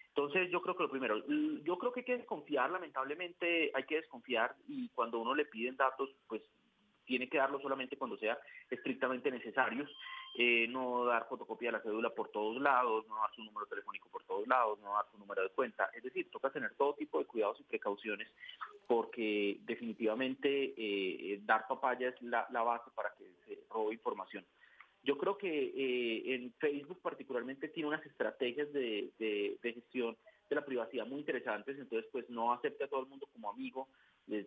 Entonces 0.08 0.50
yo 0.50 0.60
creo 0.60 0.76
que 0.76 0.82
lo 0.82 0.90
primero, 0.90 1.24
yo 1.26 1.78
creo 1.78 1.90
que 1.90 2.00
hay 2.00 2.04
que 2.04 2.18
desconfiar, 2.18 2.70
lamentablemente 2.70 3.70
hay 3.74 3.84
que 3.84 3.96
desconfiar 3.96 4.54
y 4.66 4.90
cuando 4.90 5.20
uno 5.20 5.34
le 5.34 5.46
piden 5.46 5.76
datos, 5.76 6.10
pues 6.26 6.42
tiene 7.08 7.28
que 7.28 7.38
darlo 7.38 7.58
solamente 7.58 7.96
cuando 7.96 8.18
sea 8.18 8.38
estrictamente 8.70 9.30
necesarios, 9.30 9.90
eh, 10.36 10.68
no 10.68 11.06
dar 11.06 11.26
fotocopia 11.26 11.68
de 11.68 11.78
la 11.78 11.82
cédula 11.82 12.10
por 12.10 12.28
todos 12.28 12.60
lados, 12.60 13.08
no 13.08 13.16
dar 13.16 13.34
su 13.34 13.42
número 13.42 13.66
telefónico 13.66 14.10
por 14.10 14.22
todos 14.24 14.46
lados, 14.46 14.78
no 14.80 14.92
dar 14.92 15.06
su 15.10 15.18
número 15.18 15.42
de 15.42 15.48
cuenta, 15.48 15.90
es 15.94 16.02
decir, 16.02 16.30
toca 16.30 16.50
tener 16.50 16.74
todo 16.74 16.94
tipo 16.94 17.18
de 17.18 17.24
cuidados 17.24 17.58
y 17.60 17.64
precauciones 17.64 18.28
porque 18.86 19.58
definitivamente 19.62 20.74
eh, 20.76 21.40
dar 21.44 21.66
papaya 21.66 22.10
es 22.10 22.22
la, 22.22 22.46
base 22.50 22.90
para 22.94 23.12
que 23.18 23.24
se 23.46 23.58
robe 23.70 23.94
información. 23.94 24.44
Yo 25.02 25.16
creo 25.16 25.38
que 25.38 25.48
eh, 25.48 26.34
en 26.34 26.52
Facebook 26.58 27.00
particularmente 27.00 27.68
tiene 27.68 27.88
unas 27.88 28.04
estrategias 28.04 28.70
de, 28.72 29.10
de, 29.18 29.72
gestión 29.72 30.16
de 30.50 30.56
la 30.56 30.64
privacidad 30.64 31.06
muy 31.06 31.20
interesantes, 31.20 31.78
entonces 31.78 32.08
pues 32.12 32.28
no 32.28 32.52
acepte 32.52 32.84
a 32.84 32.88
todo 32.88 33.00
el 33.00 33.06
mundo 33.06 33.26
como 33.32 33.50
amigo, 33.50 33.88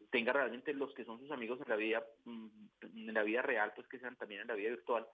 tenga 0.10 0.34
realmente 0.34 0.74
los 0.74 0.94
que 0.94 1.06
son 1.06 1.20
sus 1.20 1.32
amigos 1.32 1.60
en 1.62 1.70
la 1.70 1.76
vida, 1.76 2.06
mm, 2.26 2.48
en 2.82 3.13
la 3.13 3.24
vida 3.24 3.41
real, 3.41 3.72
pues 3.76 3.88
que 3.88 4.00
sean 4.00 4.15
también 4.15 4.41
en 4.41 4.48
la 4.48 4.56
vida 4.56 4.70
virtual. 4.70 5.08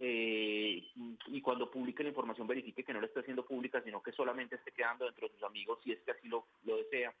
Eh, 0.00 0.86
y 1.26 1.40
cuando 1.42 1.70
publique 1.70 2.02
la 2.02 2.10
información 2.10 2.46
verifique 2.46 2.84
que 2.84 2.92
no 2.92 3.00
la 3.00 3.06
esté 3.06 3.20
haciendo 3.20 3.44
pública, 3.44 3.82
sino 3.82 4.02
que 4.02 4.12
solamente 4.12 4.56
esté 4.56 4.70
quedando 4.72 5.04
dentro 5.04 5.26
de 5.26 5.34
sus 5.34 5.42
amigos 5.42 5.80
si 5.82 5.92
es 5.92 6.00
que 6.02 6.12
así 6.12 6.28
lo, 6.28 6.46
lo 6.64 6.76
desea. 6.76 7.14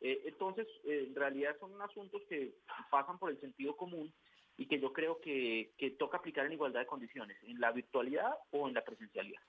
Eh, 0.00 0.22
entonces, 0.26 0.66
en 0.84 1.14
realidad 1.14 1.56
son 1.58 1.80
asuntos 1.80 2.22
que 2.28 2.54
pasan 2.90 3.18
por 3.18 3.30
el 3.30 3.40
sentido 3.40 3.76
común 3.76 4.12
y 4.56 4.66
que 4.66 4.80
yo 4.80 4.92
creo 4.92 5.20
que, 5.20 5.72
que 5.78 5.90
toca 5.92 6.18
aplicar 6.18 6.46
en 6.46 6.52
igualdad 6.52 6.80
de 6.80 6.86
condiciones, 6.86 7.36
en 7.44 7.60
la 7.60 7.72
virtualidad 7.72 8.34
o 8.50 8.68
en 8.68 8.74
la 8.74 8.84
presencialidad. 8.84 9.40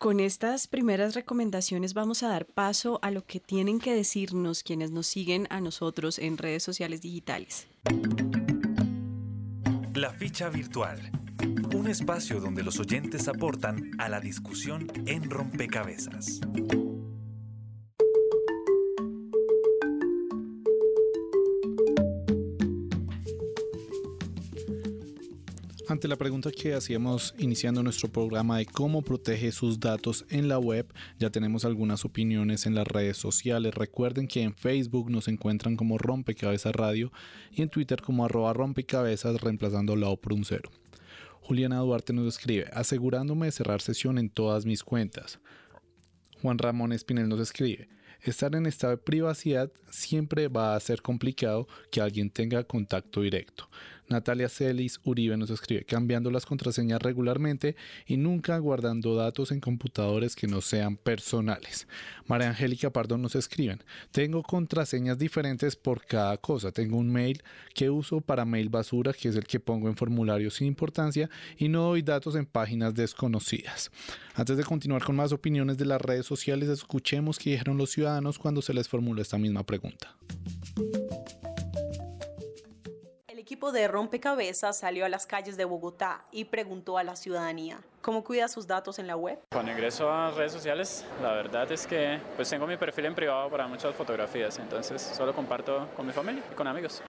Con 0.00 0.18
estas 0.18 0.66
primeras 0.66 1.14
recomendaciones 1.14 1.92
vamos 1.92 2.22
a 2.22 2.28
dar 2.28 2.46
paso 2.46 2.98
a 3.02 3.10
lo 3.10 3.26
que 3.26 3.38
tienen 3.38 3.78
que 3.78 3.94
decirnos 3.94 4.62
quienes 4.62 4.92
nos 4.92 5.06
siguen 5.06 5.46
a 5.50 5.60
nosotros 5.60 6.18
en 6.18 6.38
redes 6.38 6.62
sociales 6.62 7.02
digitales. 7.02 7.68
La 9.92 10.10
ficha 10.14 10.48
virtual. 10.48 11.12
Un 11.76 11.86
espacio 11.86 12.40
donde 12.40 12.62
los 12.62 12.80
oyentes 12.80 13.28
aportan 13.28 13.90
a 13.98 14.08
la 14.08 14.20
discusión 14.20 14.90
en 15.04 15.28
rompecabezas. 15.28 16.40
Ante 26.00 26.08
la 26.08 26.16
pregunta 26.16 26.50
que 26.50 26.72
hacíamos 26.72 27.34
iniciando 27.36 27.82
nuestro 27.82 28.10
programa 28.10 28.56
de 28.56 28.64
cómo 28.64 29.02
protege 29.02 29.52
sus 29.52 29.80
datos 29.80 30.24
en 30.30 30.48
la 30.48 30.58
web, 30.58 30.90
ya 31.18 31.28
tenemos 31.28 31.66
algunas 31.66 32.06
opiniones 32.06 32.64
en 32.64 32.74
las 32.74 32.88
redes 32.88 33.18
sociales. 33.18 33.74
Recuerden 33.74 34.26
que 34.26 34.40
en 34.40 34.54
Facebook 34.54 35.10
nos 35.10 35.28
encuentran 35.28 35.76
como 35.76 35.98
Rompecabezas 35.98 36.74
Radio 36.74 37.12
y 37.52 37.60
en 37.60 37.68
Twitter 37.68 38.00
como 38.00 38.24
arroba 38.24 38.54
rompecabezas 38.54 39.42
reemplazando 39.42 39.94
la 39.94 40.08
O 40.08 40.16
por 40.16 40.32
un 40.32 40.46
cero. 40.46 40.70
Juliana 41.42 41.80
Duarte 41.80 42.14
nos 42.14 42.28
escribe, 42.34 42.70
asegurándome 42.72 43.44
de 43.44 43.52
cerrar 43.52 43.82
sesión 43.82 44.16
en 44.16 44.30
todas 44.30 44.64
mis 44.64 44.82
cuentas. 44.82 45.38
Juan 46.40 46.56
Ramón 46.56 46.94
Espinel 46.94 47.28
nos 47.28 47.40
escribe, 47.40 47.90
estar 48.22 48.54
en 48.54 48.64
estado 48.64 48.92
de 48.92 49.02
privacidad 49.02 49.70
siempre 49.90 50.48
va 50.48 50.74
a 50.74 50.80
ser 50.80 51.02
complicado 51.02 51.68
que 51.90 52.00
alguien 52.00 52.30
tenga 52.30 52.64
contacto 52.64 53.20
directo. 53.20 53.68
Natalia 54.10 54.48
Celis 54.48 55.00
Uribe 55.04 55.36
nos 55.36 55.50
escribe, 55.50 55.84
cambiando 55.84 56.32
las 56.32 56.44
contraseñas 56.44 57.00
regularmente 57.00 57.76
y 58.06 58.16
nunca 58.16 58.58
guardando 58.58 59.14
datos 59.14 59.52
en 59.52 59.60
computadores 59.60 60.34
que 60.34 60.48
no 60.48 60.60
sean 60.60 60.96
personales. 60.96 61.86
María 62.26 62.48
Angélica 62.48 62.90
Pardo 62.90 63.16
nos 63.16 63.36
escribe, 63.36 63.78
tengo 64.10 64.42
contraseñas 64.42 65.16
diferentes 65.16 65.76
por 65.76 66.04
cada 66.04 66.36
cosa. 66.38 66.72
Tengo 66.72 66.96
un 66.96 67.10
mail 67.10 67.42
que 67.72 67.88
uso 67.88 68.20
para 68.20 68.44
mail 68.44 68.68
basura, 68.68 69.12
que 69.12 69.28
es 69.28 69.36
el 69.36 69.44
que 69.44 69.60
pongo 69.60 69.88
en 69.88 69.96
formularios 69.96 70.54
sin 70.54 70.66
importancia, 70.66 71.30
y 71.56 71.68
no 71.68 71.82
doy 71.82 72.02
datos 72.02 72.34
en 72.34 72.46
páginas 72.46 72.94
desconocidas. 72.94 73.92
Antes 74.34 74.56
de 74.56 74.64
continuar 74.64 75.04
con 75.04 75.14
más 75.14 75.32
opiniones 75.32 75.78
de 75.78 75.84
las 75.84 76.00
redes 76.00 76.26
sociales, 76.26 76.68
escuchemos 76.68 77.38
qué 77.38 77.50
dijeron 77.50 77.78
los 77.78 77.90
ciudadanos 77.90 78.38
cuando 78.38 78.60
se 78.60 78.74
les 78.74 78.88
formuló 78.88 79.22
esta 79.22 79.38
misma 79.38 79.64
pregunta 79.64 80.16
equipo 83.50 83.72
de 83.72 83.88
Rompecabezas 83.88 84.78
salió 84.78 85.04
a 85.04 85.08
las 85.08 85.26
calles 85.26 85.56
de 85.56 85.64
Bogotá 85.64 86.22
y 86.30 86.44
preguntó 86.44 86.98
a 86.98 87.02
la 87.02 87.16
ciudadanía, 87.16 87.80
¿cómo 88.00 88.22
cuida 88.22 88.46
sus 88.46 88.68
datos 88.68 89.00
en 89.00 89.08
la 89.08 89.16
web? 89.16 89.40
Cuando 89.50 89.72
ingreso 89.72 90.08
a 90.08 90.30
redes 90.30 90.52
sociales, 90.52 91.04
la 91.20 91.32
verdad 91.32 91.72
es 91.72 91.84
que 91.84 92.20
pues 92.36 92.48
tengo 92.48 92.64
mi 92.68 92.76
perfil 92.76 93.06
en 93.06 93.16
privado 93.16 93.50
para 93.50 93.66
muchas 93.66 93.92
fotografías, 93.96 94.56
entonces 94.60 95.02
solo 95.02 95.34
comparto 95.34 95.88
con 95.96 96.06
mi 96.06 96.12
familia 96.12 96.44
y 96.48 96.54
con 96.54 96.68
amigos. 96.68 97.02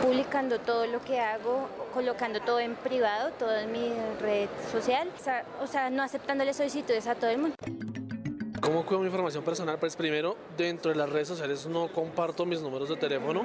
Publicando 0.00 0.58
todo 0.60 0.86
lo 0.86 1.04
que 1.04 1.20
hago, 1.20 1.68
colocando 1.92 2.40
todo 2.40 2.60
en 2.60 2.74
privado, 2.74 3.30
todo 3.38 3.54
en 3.54 3.72
mi 3.72 3.92
red 4.22 4.48
social, 4.72 5.10
o 5.60 5.66
sea, 5.66 5.90
no 5.90 6.02
aceptándole 6.02 6.54
solicitudes 6.54 7.06
a 7.08 7.14
todo 7.14 7.28
el 7.28 7.36
mundo. 7.36 7.56
¿Cómo 8.62 8.86
cuido 8.86 9.00
mi 9.00 9.08
información 9.08 9.44
personal? 9.44 9.76
Pues 9.78 9.96
primero, 9.96 10.38
dentro 10.56 10.90
de 10.90 10.96
las 10.96 11.10
redes 11.10 11.28
sociales 11.28 11.66
no 11.66 11.88
comparto 11.88 12.46
mis 12.46 12.62
números 12.62 12.88
de 12.88 12.96
teléfono 12.96 13.44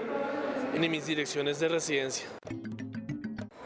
ni 0.78 0.90
mis 0.90 1.06
direcciones 1.06 1.60
de 1.60 1.70
residencia. 1.70 2.28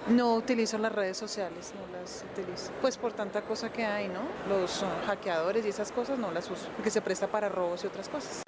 No 0.07 0.35
utilizo 0.35 0.77
las 0.77 0.91
redes 0.91 1.17
sociales, 1.17 1.73
no 1.79 1.97
las 1.97 2.25
utilizo. 2.31 2.71
Pues 2.81 2.97
por 2.97 3.13
tanta 3.13 3.41
cosa 3.41 3.71
que 3.71 3.85
hay, 3.85 4.09
¿no? 4.09 4.21
Los 4.49 4.83
uh, 4.83 4.85
hackeadores 5.07 5.65
y 5.65 5.69
esas 5.69 5.91
cosas 5.91 6.19
no 6.19 6.31
las 6.31 6.49
uso, 6.51 6.67
porque 6.75 6.91
se 6.91 7.01
presta 7.01 7.27
para 7.27 7.49
robos 7.49 7.83
y 7.83 7.87
otras 7.87 8.09
cosas. 8.09 8.43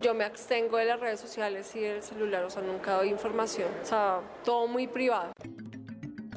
Yo 0.00 0.14
me 0.14 0.24
abstengo 0.24 0.76
de 0.76 0.84
las 0.84 1.00
redes 1.00 1.20
sociales 1.20 1.74
y 1.74 1.80
del 1.80 2.02
celular, 2.02 2.44
o 2.44 2.50
sea, 2.50 2.60
nunca 2.60 2.94
doy 2.94 3.08
información, 3.08 3.68
o 3.82 3.86
sea, 3.86 4.20
todo 4.44 4.66
muy 4.66 4.86
privado. 4.86 5.32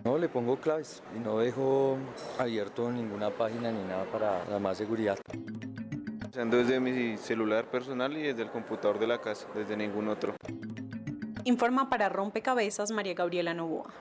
No, 0.03 0.19
le 0.19 0.29
pongo 0.29 0.57
claves 0.57 1.01
y 1.15 1.19
no 1.19 1.39
dejo 1.39 1.97
abierto 2.37 2.91
ninguna 2.91 3.31
página 3.31 3.71
ni 3.71 3.83
nada 3.83 4.05
para 4.05 4.45
la 4.45 4.59
más 4.59 4.77
seguridad. 4.77 5.17
Usando 6.29 6.57
desde 6.57 6.79
mi 6.79 7.17
celular 7.17 7.65
personal 7.65 8.15
y 8.15 8.21
desde 8.21 8.43
el 8.43 8.51
computador 8.51 8.99
de 8.99 9.07
la 9.07 9.19
casa, 9.19 9.47
desde 9.55 9.75
ningún 9.75 10.09
otro. 10.09 10.35
Informa 11.47 11.91
para 11.91 12.09
Rompecabezas 12.09 12.89
María 12.89 13.13
Gabriela 13.13 13.53
Novoa. 13.53 13.93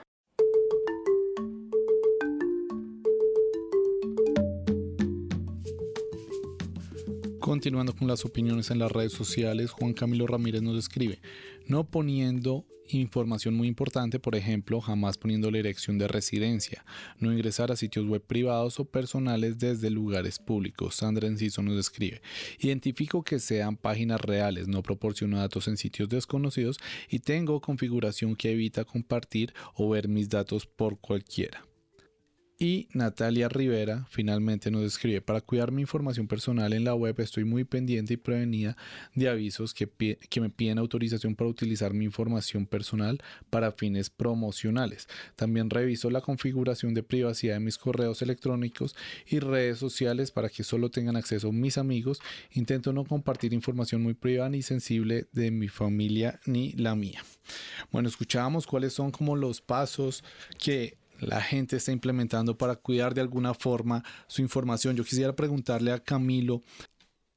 Continuando 7.39 7.93
con 7.95 8.07
las 8.07 8.25
opiniones 8.25 8.71
en 8.71 8.79
las 8.79 8.91
redes 8.91 9.11
sociales, 9.13 9.69
Juan 9.69 9.93
Camilo 9.93 10.25
Ramírez 10.25 10.63
nos 10.63 10.75
escribe, 10.75 11.19
no 11.67 11.83
poniendo 11.83 12.65
información 12.89 13.55
muy 13.55 13.67
importante, 13.67 14.19
por 14.19 14.35
ejemplo, 14.35 14.81
jamás 14.81 15.17
poniendo 15.17 15.51
la 15.51 15.57
dirección 15.57 15.97
de 15.97 16.07
residencia, 16.07 16.85
no 17.19 17.31
ingresar 17.31 17.71
a 17.71 17.75
sitios 17.75 18.05
web 18.05 18.21
privados 18.21 18.79
o 18.79 18.85
personales 18.85 19.57
desde 19.57 19.89
lugares 19.89 20.39
públicos. 20.39 20.95
Sandra 20.95 21.27
Enciso 21.27 21.61
nos 21.61 21.79
escribe, 21.79 22.21
identifico 22.59 23.23
que 23.23 23.39
sean 23.39 23.77
páginas 23.77 24.21
reales, 24.21 24.67
no 24.67 24.83
proporciono 24.83 25.37
datos 25.37 25.67
en 25.67 25.77
sitios 25.77 26.09
desconocidos 26.09 26.77
y 27.09 27.19
tengo 27.19 27.61
configuración 27.61 28.35
que 28.35 28.51
evita 28.51 28.85
compartir 28.85 29.53
o 29.73 29.89
ver 29.89 30.07
mis 30.07 30.29
datos 30.29 30.65
por 30.65 30.99
cualquiera. 30.99 31.65
Y 32.57 32.87
Natalia 32.93 33.49
Rivera 33.49 34.07
finalmente 34.09 34.71
nos 34.71 34.83
escribe, 34.83 35.19
para 35.19 35.41
cuidar 35.41 35.73
mi 35.73 35.81
información 35.81 36.25
personal 36.25 36.71
en 36.71 36.85
la 36.85 36.95
web 36.95 37.19
estoy 37.19 37.43
muy 37.43 37.65
pendiente 37.65 38.13
y 38.13 38.17
prevenida 38.17 38.77
de 39.13 39.27
avisos 39.27 39.73
que, 39.73 39.89
que, 40.29 40.39
me 40.39 40.49
piden 40.49 40.77
autorización 40.77 41.35
para 41.35 41.49
utilizar 41.49 41.93
mi 41.93 42.05
información 42.05 42.65
personal 42.65 43.21
para 43.49 43.73
fines 43.73 44.09
promocionales. 44.09 45.09
También 45.35 45.69
reviso 45.69 46.09
la 46.09 46.21
configuración 46.21 46.93
de 46.93 47.03
privacidad 47.03 47.55
de 47.55 47.59
mis 47.59 47.77
correos 47.77 48.21
electrónicos 48.21 48.95
y 49.27 49.39
redes 49.39 49.77
sociales 49.77 50.31
para 50.31 50.47
que 50.47 50.63
solo 50.63 50.89
tengan 50.89 51.17
acceso 51.17 51.51
mis 51.51 51.77
amigos. 51.77 52.21
Intento 52.53 52.93
no 52.93 53.03
compartir 53.03 53.53
información 53.53 54.01
muy 54.01 54.13
privada 54.13 54.49
ni 54.49 54.61
sensible 54.61 55.27
de 55.33 55.51
mi 55.51 55.67
familia 55.67 56.39
ni 56.45 56.71
la 56.71 56.95
mía. 56.95 57.21
Bueno, 57.91 58.07
escuchábamos 58.07 58.65
cuáles 58.65 58.93
son 58.93 59.11
como 59.11 59.35
los 59.35 59.59
pasos 59.59 60.23
que 60.57 60.97
la 61.19 61.41
gente 61.41 61.77
está 61.77 61.91
implementando 61.91 62.57
para 62.57 62.75
cuidar 62.75 63.13
de 63.13 63.21
alguna 63.21 63.53
forma 63.53 64.03
su 64.27 64.41
información. 64.41 64.95
Yo 64.95 65.03
quisiera 65.03 65.35
preguntarle 65.35 65.91
a 65.91 65.99
Camilo, 65.99 66.63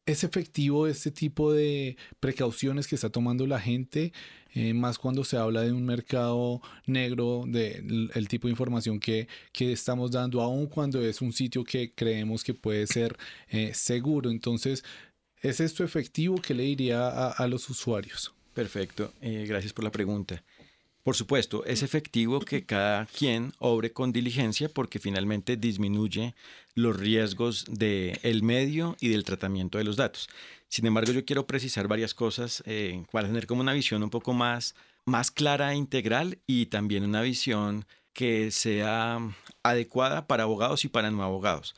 ¿es 0.07 0.25
efectivo 0.25 0.87
este 0.87 1.11
tipo 1.11 1.53
de 1.53 1.97
precauciones 2.21 2.87
que 2.87 2.95
está 2.95 3.11
tomando 3.11 3.47
la 3.47 3.61
gente? 3.61 4.13
Eh, 4.55 4.73
más 4.73 4.99
cuando 4.99 5.25
se 5.25 5.37
habla 5.37 5.63
de 5.63 5.73
un 5.73 5.85
mercado 5.85 6.63
negro, 6.87 7.45
del 7.47 8.11
el 8.15 8.29
tipo 8.29 8.49
de 8.49 8.53
información 8.53 8.99
que, 8.99 9.29
que, 9.53 9.73
estamos 9.73 10.11
dando, 10.11 10.41
aun 10.41 10.67
cuando 10.67 11.03
es 11.03 11.21
un 11.21 11.33
sitio 11.33 11.65
que 11.65 11.93
creemos 11.95 12.43
que 12.43 12.55
puede 12.55 12.87
ser 12.87 13.17
eh, 13.49 13.73
seguro. 13.75 14.31
Entonces, 14.31 14.85
¿es 15.43 15.61
esto 15.61 15.85
efectivo? 15.85 16.37
¿Qué 16.41 16.55
le 16.55 16.63
diría 16.63 17.09
a, 17.09 17.31
a 17.31 17.47
los 17.47 17.69
usuarios? 17.69 18.33
Perfecto, 18.55 19.13
eh, 19.21 19.45
gracias 19.47 19.73
por 19.73 19.85
la 19.85 19.93
pregunta. 19.93 20.43
Por 21.03 21.17
supuesto, 21.17 21.65
es 21.65 21.83
efectivo 21.83 22.41
que 22.41 22.67
cada 22.67 23.07
quien 23.07 23.53
obre 23.59 23.93
con 23.93 24.13
diligencia 24.13 24.69
porque 24.69 24.99
finalmente 24.99 25.57
disminuye 25.57 26.35
los 26.75 26.97
riesgos 26.97 27.65
del 27.69 28.43
medio 28.43 28.97
y 29.01 29.09
del 29.09 29.25
tratamiento 29.25 29.79
de 29.79 29.85
los 29.85 29.97
datos. 29.97 30.29
Sin 30.69 30.87
embargo, 30.87 31.13
yo 31.13 31.25
quiero 31.25 31.47
precisar 31.47 31.89
varias 31.89 32.13
cosas 32.15 32.63
eh, 32.67 33.05
para 33.11 33.29
tener 33.29 33.47
como 33.47 33.63
una 33.63 33.73
visión 33.73 34.03
un 34.03 34.11
poco 34.11 34.35
más, 34.35 34.75
más 35.07 35.31
clara 35.31 35.73
e 35.73 35.77
integral 35.77 36.39
y 36.47 36.67
también 36.67 37.05
una 37.05 37.23
visión 37.23 37.87
que 38.13 38.51
sea 38.51 39.19
adecuada 39.63 40.27
para 40.27 40.43
abogados 40.43 40.85
y 40.85 40.89
para 40.89 41.11
no 41.11 41.23
abogados. 41.23 41.75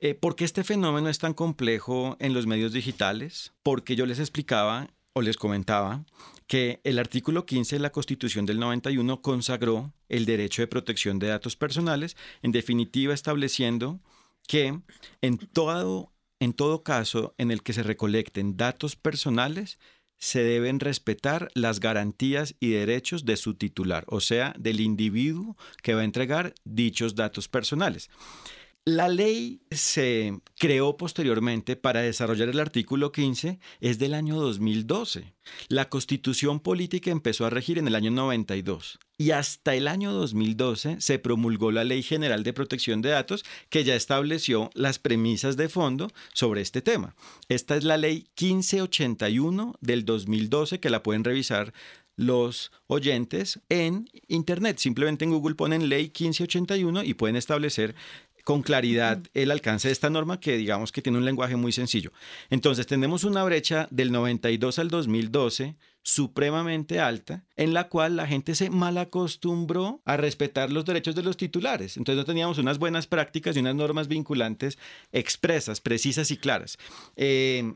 Eh, 0.00 0.14
¿Por 0.14 0.34
qué 0.34 0.44
este 0.44 0.64
fenómeno 0.64 1.08
es 1.08 1.18
tan 1.18 1.34
complejo 1.34 2.16
en 2.20 2.34
los 2.34 2.46
medios 2.46 2.72
digitales? 2.72 3.52
Porque 3.62 3.96
yo 3.96 4.04
les 4.06 4.18
explicaba 4.18 4.88
o 5.14 5.22
les 5.22 5.36
comentaba 5.36 6.04
que 6.46 6.80
el 6.84 6.98
artículo 6.98 7.46
15 7.46 7.76
de 7.76 7.80
la 7.80 7.92
Constitución 7.92 8.44
del 8.44 8.58
91 8.58 9.22
consagró 9.22 9.92
el 10.08 10.26
derecho 10.26 10.60
de 10.60 10.68
protección 10.68 11.18
de 11.18 11.28
datos 11.28 11.56
personales, 11.56 12.16
en 12.42 12.52
definitiva 12.52 13.14
estableciendo 13.14 14.00
que 14.46 14.78
en 15.22 15.38
todo, 15.38 16.12
en 16.40 16.52
todo 16.52 16.82
caso 16.82 17.34
en 17.38 17.50
el 17.50 17.62
que 17.62 17.72
se 17.72 17.82
recolecten 17.82 18.56
datos 18.56 18.96
personales, 18.96 19.78
se 20.18 20.42
deben 20.42 20.80
respetar 20.80 21.48
las 21.54 21.80
garantías 21.80 22.54
y 22.60 22.70
derechos 22.70 23.24
de 23.24 23.36
su 23.36 23.54
titular, 23.54 24.04
o 24.08 24.20
sea, 24.20 24.54
del 24.58 24.80
individuo 24.80 25.56
que 25.82 25.94
va 25.94 26.00
a 26.00 26.04
entregar 26.04 26.54
dichos 26.64 27.14
datos 27.14 27.48
personales. 27.48 28.10
La 28.86 29.08
ley 29.08 29.62
se 29.70 30.40
creó 30.58 30.98
posteriormente 30.98 31.74
para 31.74 32.02
desarrollar 32.02 32.50
el 32.50 32.60
artículo 32.60 33.12
15, 33.12 33.58
es 33.80 33.98
del 33.98 34.12
año 34.12 34.36
2012. 34.36 35.32
La 35.68 35.88
constitución 35.88 36.60
política 36.60 37.10
empezó 37.10 37.46
a 37.46 37.50
regir 37.50 37.78
en 37.78 37.88
el 37.88 37.94
año 37.94 38.10
92 38.10 38.98
y 39.16 39.30
hasta 39.30 39.74
el 39.74 39.88
año 39.88 40.12
2012 40.12 41.00
se 41.00 41.18
promulgó 41.18 41.72
la 41.72 41.84
Ley 41.84 42.02
General 42.02 42.42
de 42.42 42.52
Protección 42.52 43.00
de 43.00 43.08
Datos 43.08 43.42
que 43.70 43.84
ya 43.84 43.94
estableció 43.94 44.68
las 44.74 44.98
premisas 44.98 45.56
de 45.56 45.70
fondo 45.70 46.10
sobre 46.34 46.60
este 46.60 46.82
tema. 46.82 47.16
Esta 47.48 47.76
es 47.76 47.84
la 47.84 47.96
Ley 47.96 48.26
1581 48.38 49.76
del 49.80 50.04
2012 50.04 50.80
que 50.80 50.90
la 50.90 51.02
pueden 51.02 51.24
revisar 51.24 51.72
los 52.16 52.70
oyentes 52.86 53.60
en 53.70 54.10
Internet. 54.28 54.78
Simplemente 54.78 55.24
en 55.24 55.30
Google 55.30 55.54
ponen 55.54 55.88
ley 55.88 56.04
1581 56.04 57.02
y 57.02 57.14
pueden 57.14 57.36
establecer 57.36 57.94
con 58.44 58.62
claridad 58.62 59.20
el 59.32 59.50
alcance 59.50 59.88
de 59.88 59.92
esta 59.92 60.10
norma 60.10 60.38
que 60.38 60.56
digamos 60.56 60.92
que 60.92 61.02
tiene 61.02 61.18
un 61.18 61.24
lenguaje 61.24 61.56
muy 61.56 61.72
sencillo. 61.72 62.12
Entonces 62.50 62.86
tenemos 62.86 63.24
una 63.24 63.42
brecha 63.42 63.88
del 63.90 64.12
92 64.12 64.78
al 64.78 64.88
2012 64.88 65.76
supremamente 66.02 67.00
alta 67.00 67.44
en 67.56 67.72
la 67.72 67.88
cual 67.88 68.16
la 68.16 68.26
gente 68.26 68.54
se 68.54 68.68
mal 68.68 68.98
acostumbró 68.98 70.02
a 70.04 70.18
respetar 70.18 70.70
los 70.70 70.84
derechos 70.84 71.14
de 71.14 71.22
los 71.22 71.38
titulares. 71.38 71.96
Entonces 71.96 72.18
no 72.18 72.26
teníamos 72.26 72.58
unas 72.58 72.78
buenas 72.78 73.06
prácticas 73.06 73.56
y 73.56 73.60
unas 73.60 73.74
normas 73.74 74.06
vinculantes 74.06 74.78
expresas, 75.12 75.80
precisas 75.80 76.30
y 76.30 76.36
claras. 76.36 76.76
Eh, 77.16 77.74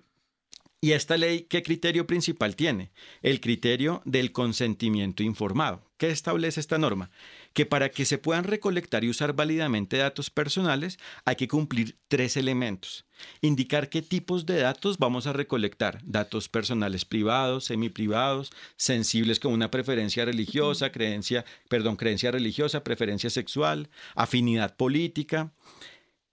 ¿Y 0.81 0.93
esta 0.93 1.17
ley 1.17 1.47
qué 1.49 1.63
criterio 1.65 2.07
principal 2.07 2.55
tiene? 2.55 2.93
El 3.23 3.41
criterio 3.41 4.01
del 4.05 4.31
consentimiento 4.31 5.25
informado. 5.25 5.83
¿Qué 5.97 6.11
establece 6.11 6.61
esta 6.61 6.79
norma? 6.79 7.11
Que 7.53 7.67
para 7.67 7.91
que 7.91 8.05
se 8.05 8.19
puedan 8.19 8.45
recolectar 8.45 9.05
y 9.05 9.11
usar 9.11 9.33
válidamente 9.33 9.97
datos 9.97 10.31
personales 10.31 10.99
hay 11.25 11.37
que 11.37 11.49
cumplir 11.49 11.99
tres 12.09 12.37
elementos. 12.37 13.05
Indicar 13.41 13.89
qué 13.89 14.03
tipos 14.03 14.47
de 14.47 14.61
datos 14.61 14.99
vamos 14.99 15.27
a 15.27 15.33
recolectar. 15.33 16.01
Datos 16.05 16.49
personales 16.49 17.05
privados, 17.05 17.65
semiprivados, 17.65 18.51
sensibles 18.77 19.41
como 19.41 19.55
una 19.55 19.71
preferencia 19.71 20.25
religiosa, 20.25 20.93
creencia, 20.93 21.45
perdón, 21.69 21.97
creencia 21.97 22.31
religiosa, 22.31 22.85
preferencia 22.85 23.31
sexual, 23.31 23.89
afinidad 24.15 24.77
política. 24.77 25.53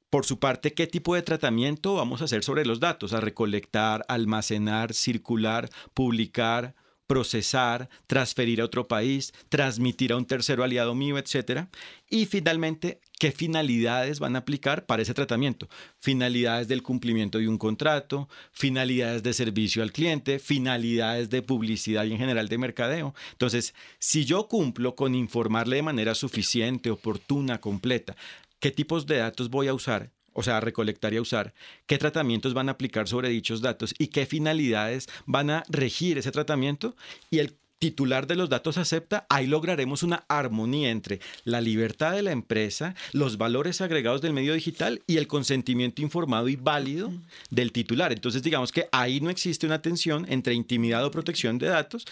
Por 0.09 0.25
su 0.25 0.39
parte, 0.39 0.73
¿qué 0.73 0.87
tipo 0.87 1.15
de 1.15 1.23
tratamiento 1.23 1.95
vamos 1.95 2.21
a 2.21 2.25
hacer 2.25 2.43
sobre 2.43 2.65
los 2.65 2.79
datos? 2.79 3.11
A 3.13 3.19
recolectar, 3.19 4.05
almacenar, 4.07 4.93
circular, 4.93 5.69
publicar, 5.93 6.75
procesar, 7.07 7.89
transferir 8.07 8.61
a 8.61 8.65
otro 8.65 8.87
país, 8.87 9.33
transmitir 9.49 10.11
a 10.11 10.17
un 10.17 10.25
tercero 10.25 10.63
aliado 10.63 10.95
mío, 10.95 11.17
etcétera. 11.17 11.69
Y 12.09 12.25
finalmente, 12.25 12.99
¿qué 13.19 13.31
finalidades 13.31 14.19
van 14.19 14.35
a 14.35 14.39
aplicar 14.39 14.85
para 14.85 15.01
ese 15.01 15.13
tratamiento? 15.13 15.67
Finalidades 15.99 16.67
del 16.67 16.83
cumplimiento 16.83 17.37
de 17.37 17.47
un 17.47 17.57
contrato, 17.57 18.29
finalidades 18.51 19.23
de 19.23 19.33
servicio 19.33 19.83
al 19.83 19.91
cliente, 19.91 20.39
finalidades 20.39 21.29
de 21.29 21.41
publicidad 21.41 22.05
y 22.05 22.13
en 22.13 22.17
general 22.17 22.47
de 22.47 22.57
mercadeo. 22.57 23.13
Entonces, 23.31 23.73
si 23.99 24.25
yo 24.25 24.47
cumplo 24.47 24.95
con 24.95 25.15
informarle 25.15 25.77
de 25.77 25.83
manera 25.83 26.15
suficiente, 26.15 26.89
oportuna, 26.89 27.59
completa, 27.59 28.15
qué 28.59 28.71
tipos 28.71 29.05
de 29.05 29.17
datos 29.17 29.49
voy 29.49 29.67
a 29.67 29.73
usar, 29.73 30.11
o 30.35 30.43
sea, 30.43 30.59
recolectar 30.59 31.13
y 31.13 31.19
usar, 31.19 31.53
qué 31.87 31.97
tratamientos 31.97 32.53
van 32.53 32.69
a 32.69 32.73
aplicar 32.73 33.07
sobre 33.07 33.29
dichos 33.29 33.61
datos 33.61 33.95
y 33.97 34.07
qué 34.07 34.25
finalidades 34.25 35.07
van 35.25 35.49
a 35.49 35.63
regir 35.69 36.17
ese 36.17 36.31
tratamiento 36.31 36.95
y 37.31 37.39
el 37.39 37.55
titular 37.79 38.25
de 38.25 38.35
los 38.35 38.49
datos 38.49 38.77
acepta, 38.77 39.25
ahí 39.29 39.47
lograremos 39.47 40.03
una 40.03 40.25
armonía 40.27 40.89
entre 40.89 41.19
la 41.43 41.61
libertad 41.61 42.13
de 42.13 42.21
la 42.21 42.31
empresa, 42.31 42.95
los 43.11 43.37
valores 43.37 43.81
agregados 43.81 44.21
del 44.21 44.33
medio 44.33 44.53
digital 44.53 45.01
y 45.07 45.17
el 45.17 45.27
consentimiento 45.27 46.01
informado 46.01 46.47
y 46.47 46.55
válido 46.55 47.11
del 47.49 47.71
titular. 47.71 48.11
Entonces, 48.11 48.43
digamos 48.43 48.71
que 48.71 48.87
ahí 48.91 49.19
no 49.21 49.29
existe 49.29 49.65
una 49.65 49.81
tensión 49.81 50.25
entre 50.29 50.53
intimidad 50.53 51.05
o 51.05 51.11
protección 51.11 51.57
de 51.57 51.67
datos 51.67 52.05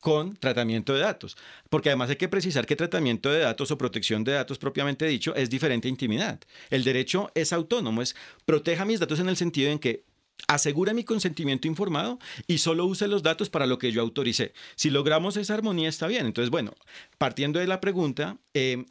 con 0.00 0.36
tratamiento 0.36 0.94
de 0.94 1.00
datos. 1.00 1.36
Porque 1.70 1.90
además 1.90 2.10
hay 2.10 2.16
que 2.16 2.28
precisar 2.28 2.66
que 2.66 2.76
tratamiento 2.76 3.30
de 3.30 3.40
datos 3.40 3.70
o 3.70 3.78
protección 3.78 4.24
de 4.24 4.32
datos 4.32 4.58
propiamente 4.58 5.06
dicho 5.06 5.34
es 5.34 5.50
diferente 5.50 5.88
a 5.88 5.90
intimidad. 5.90 6.40
El 6.70 6.84
derecho 6.84 7.30
es 7.34 7.52
autónomo, 7.52 8.02
es 8.02 8.16
proteja 8.44 8.84
mis 8.84 9.00
datos 9.00 9.20
en 9.20 9.28
el 9.28 9.36
sentido 9.36 9.70
en 9.70 9.78
que 9.78 10.04
asegura 10.46 10.94
mi 10.94 11.04
consentimiento 11.04 11.66
informado 11.66 12.18
y 12.46 12.58
solo 12.58 12.86
use 12.86 13.08
los 13.08 13.22
datos 13.22 13.50
para 13.50 13.66
lo 13.66 13.78
que 13.78 13.90
yo 13.90 14.00
autoricé. 14.00 14.52
Si 14.76 14.90
logramos 14.90 15.36
esa 15.36 15.54
armonía 15.54 15.88
está 15.88 16.06
bien. 16.06 16.26
Entonces, 16.26 16.50
bueno, 16.50 16.74
partiendo 17.18 17.58
de 17.58 17.66
la 17.66 17.80
pregunta, 17.80 18.38
eh, 18.54 18.84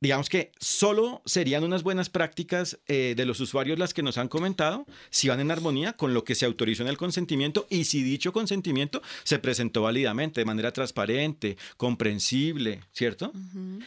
digamos 0.00 0.28
que 0.28 0.52
solo 0.58 1.22
serían 1.24 1.64
unas 1.64 1.82
buenas 1.82 2.08
prácticas 2.08 2.78
eh, 2.86 3.14
de 3.16 3.24
los 3.24 3.40
usuarios 3.40 3.78
las 3.78 3.94
que 3.94 4.02
nos 4.02 4.18
han 4.18 4.28
comentado 4.28 4.86
si 5.10 5.28
van 5.28 5.40
en 5.40 5.50
armonía 5.50 5.94
con 5.94 6.14
lo 6.14 6.24
que 6.24 6.34
se 6.34 6.46
autorizó 6.46 6.82
en 6.82 6.88
el 6.88 6.96
consentimiento 6.96 7.66
y 7.70 7.84
si 7.84 8.02
dicho 8.02 8.32
consentimiento 8.32 9.02
se 9.24 9.38
presentó 9.38 9.82
válidamente, 9.82 10.40
de 10.40 10.44
manera 10.44 10.72
transparente, 10.72 11.56
comprensible, 11.76 12.80
¿cierto? 12.92 13.32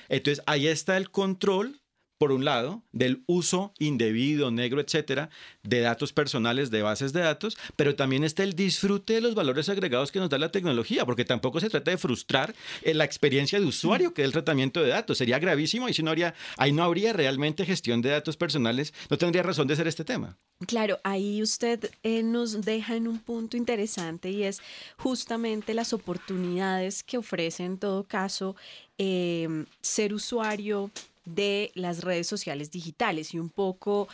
Entonces 0.09 0.43
ahí 0.47 0.67
está 0.67 0.97
el 0.97 1.11
control 1.11 1.80
por 2.21 2.31
un 2.31 2.45
lado, 2.45 2.83
del 2.91 3.23
uso 3.25 3.73
indebido, 3.79 4.51
negro, 4.51 4.79
etcétera, 4.79 5.31
de 5.63 5.79
datos 5.79 6.13
personales, 6.13 6.69
de 6.69 6.83
bases 6.83 7.13
de 7.13 7.21
datos, 7.21 7.57
pero 7.75 7.95
también 7.95 8.23
está 8.23 8.43
el 8.43 8.53
disfrute 8.53 9.13
de 9.13 9.21
los 9.21 9.33
valores 9.33 9.69
agregados 9.69 10.11
que 10.11 10.19
nos 10.19 10.29
da 10.29 10.37
la 10.37 10.51
tecnología, 10.51 11.03
porque 11.03 11.25
tampoco 11.25 11.59
se 11.59 11.71
trata 11.71 11.89
de 11.89 11.97
frustrar 11.97 12.53
eh, 12.83 12.93
la 12.93 13.05
experiencia 13.05 13.59
de 13.59 13.65
usuario, 13.65 14.13
que 14.13 14.21
es 14.21 14.27
el 14.27 14.33
tratamiento 14.33 14.83
de 14.83 14.89
datos. 14.89 15.17
Sería 15.17 15.39
gravísimo 15.39 15.89
y 15.89 15.95
si 15.95 16.03
no 16.03 16.11
habría, 16.11 16.35
ahí 16.57 16.71
no 16.71 16.83
habría 16.83 17.11
realmente 17.11 17.65
gestión 17.65 18.03
de 18.03 18.09
datos 18.09 18.37
personales, 18.37 18.93
no 19.09 19.17
tendría 19.17 19.41
razón 19.41 19.65
de 19.65 19.75
ser 19.75 19.87
este 19.87 20.05
tema. 20.05 20.37
Claro, 20.67 20.99
ahí 21.03 21.41
usted 21.41 21.89
eh, 22.03 22.21
nos 22.21 22.61
deja 22.61 22.97
en 22.97 23.07
un 23.07 23.17
punto 23.17 23.57
interesante 23.57 24.29
y 24.29 24.43
es 24.43 24.61
justamente 24.95 25.73
las 25.73 25.91
oportunidades 25.91 27.01
que 27.01 27.17
ofrece 27.17 27.63
en 27.63 27.79
todo 27.79 28.03
caso 28.03 28.55
eh, 28.99 29.65
ser 29.81 30.13
usuario 30.13 30.91
de 31.25 31.71
las 31.75 32.03
redes 32.03 32.27
sociales 32.27 32.71
digitales 32.71 33.33
y 33.33 33.39
un 33.39 33.49
poco 33.49 34.07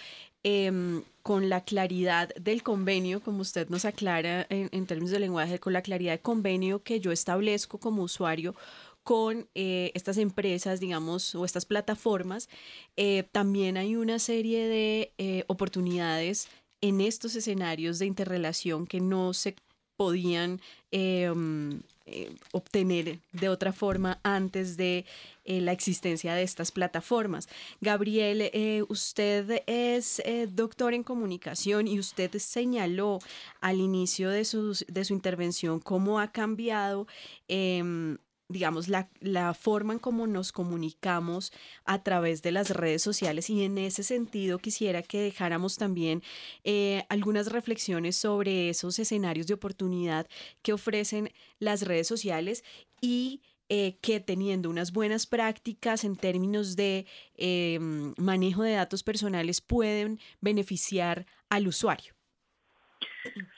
em, 0.44 1.04
con 1.24 1.50
la 1.50 1.64
claridad 1.64 2.34
del 2.36 2.64
convenio, 2.64 3.22
como 3.22 3.42
usted 3.42 3.70
nos 3.70 3.86
aclara 3.86 4.46
en, 4.50 4.86
términos 4.86 5.12
de 5.12 5.20
lenguaje, 5.20 5.60
con 5.60 5.74
la 5.74 5.82
claridad 5.82 6.14
de 6.14 6.22
convenio 6.22 6.84
que 6.84 7.00
yo 7.00 7.12
establezco 7.12 7.80
como 7.80 8.04
usuario 8.04 8.56
con 9.04 9.48
eh, 9.56 9.92
estas 9.94 10.18
empresas, 10.18 10.82
digamos, 10.82 11.34
o 11.34 11.46
estas 11.46 11.66
plataformas, 11.66 12.50
eh, 12.98 13.24
también 13.32 13.78
hay 13.78 13.96
una 13.96 14.20
serie 14.20 14.68
de 14.68 15.14
eh, 15.18 15.46
oportunidades 15.48 16.50
en 16.82 17.02
estos 17.02 17.36
escenarios 17.36 18.00
de 18.00 18.06
interrelación 18.06 18.86
que 18.86 19.00
no 19.00 19.34
se 19.34 19.56
podían 19.98 20.62
em, 20.92 21.82
eh, 22.10 22.34
obtener 22.54 23.20
de 23.34 23.50
otra 23.50 23.74
forma 23.74 24.20
antes 24.24 24.78
de 24.78 25.06
eh, 25.44 25.60
la 25.60 25.74
existencia 25.74 26.34
de 26.34 26.44
estas 26.44 26.72
plataformas. 26.72 27.50
Gabriel, 27.82 28.50
eh, 28.54 28.84
usted 28.88 29.62
es 29.68 30.22
doctor 30.50 30.94
en 30.94 31.04
comunicación 31.04 31.88
y 31.88 32.00
usted 32.00 32.32
señaló 32.38 33.20
al 33.60 33.82
inicio 33.82 34.30
de, 34.30 34.40
de 34.40 35.06
su 35.06 35.14
intervención 35.14 35.82
cómo 35.82 36.20
ha 36.20 36.32
cambiado 36.32 37.08
em, 37.48 38.18
digamos, 38.50 38.88
la, 38.88 39.10
la, 39.20 39.54
forma 39.54 39.94
en 39.94 40.00
cómo 40.00 40.26
nos 40.26 40.52
comunicamos 40.52 41.52
a 41.86 42.02
través 42.04 42.42
de 42.42 42.52
las 42.52 42.70
redes 42.70 43.02
sociales 43.02 43.50
y 43.50 43.64
en 43.64 43.78
ese 43.78 44.04
sentido 44.04 44.60
quisiera 44.60 45.02
que 45.02 45.22
dejáramos 45.22 45.78
también 45.78 46.24
eh, 46.64 47.04
algunas 47.10 47.52
reflexiones 47.52 48.16
sobre 48.16 48.70
esos 48.70 49.00
escenarios 49.00 49.48
de 49.48 49.56
oportunidad 49.56 50.28
que 50.62 50.74
ofrecen 50.74 51.32
las 51.60 51.82
redes 51.82 52.08
sociales 52.08 52.64
y 53.02 53.42
eh, 53.70 53.98
que 54.02 54.22
teniendo 54.22 54.70
unas 54.70 54.94
buenas 54.94 55.28
prácticas 55.28 56.06
en 56.06 56.16
términos 56.16 56.78
de 56.78 57.06
em, 57.36 58.14
manejo 58.18 58.64
de 58.64 58.72
datos 58.72 59.04
personales 59.04 59.60
pueden 59.60 60.22
beneficiar 60.40 61.26
al 61.50 61.68
usuario. 61.68 62.14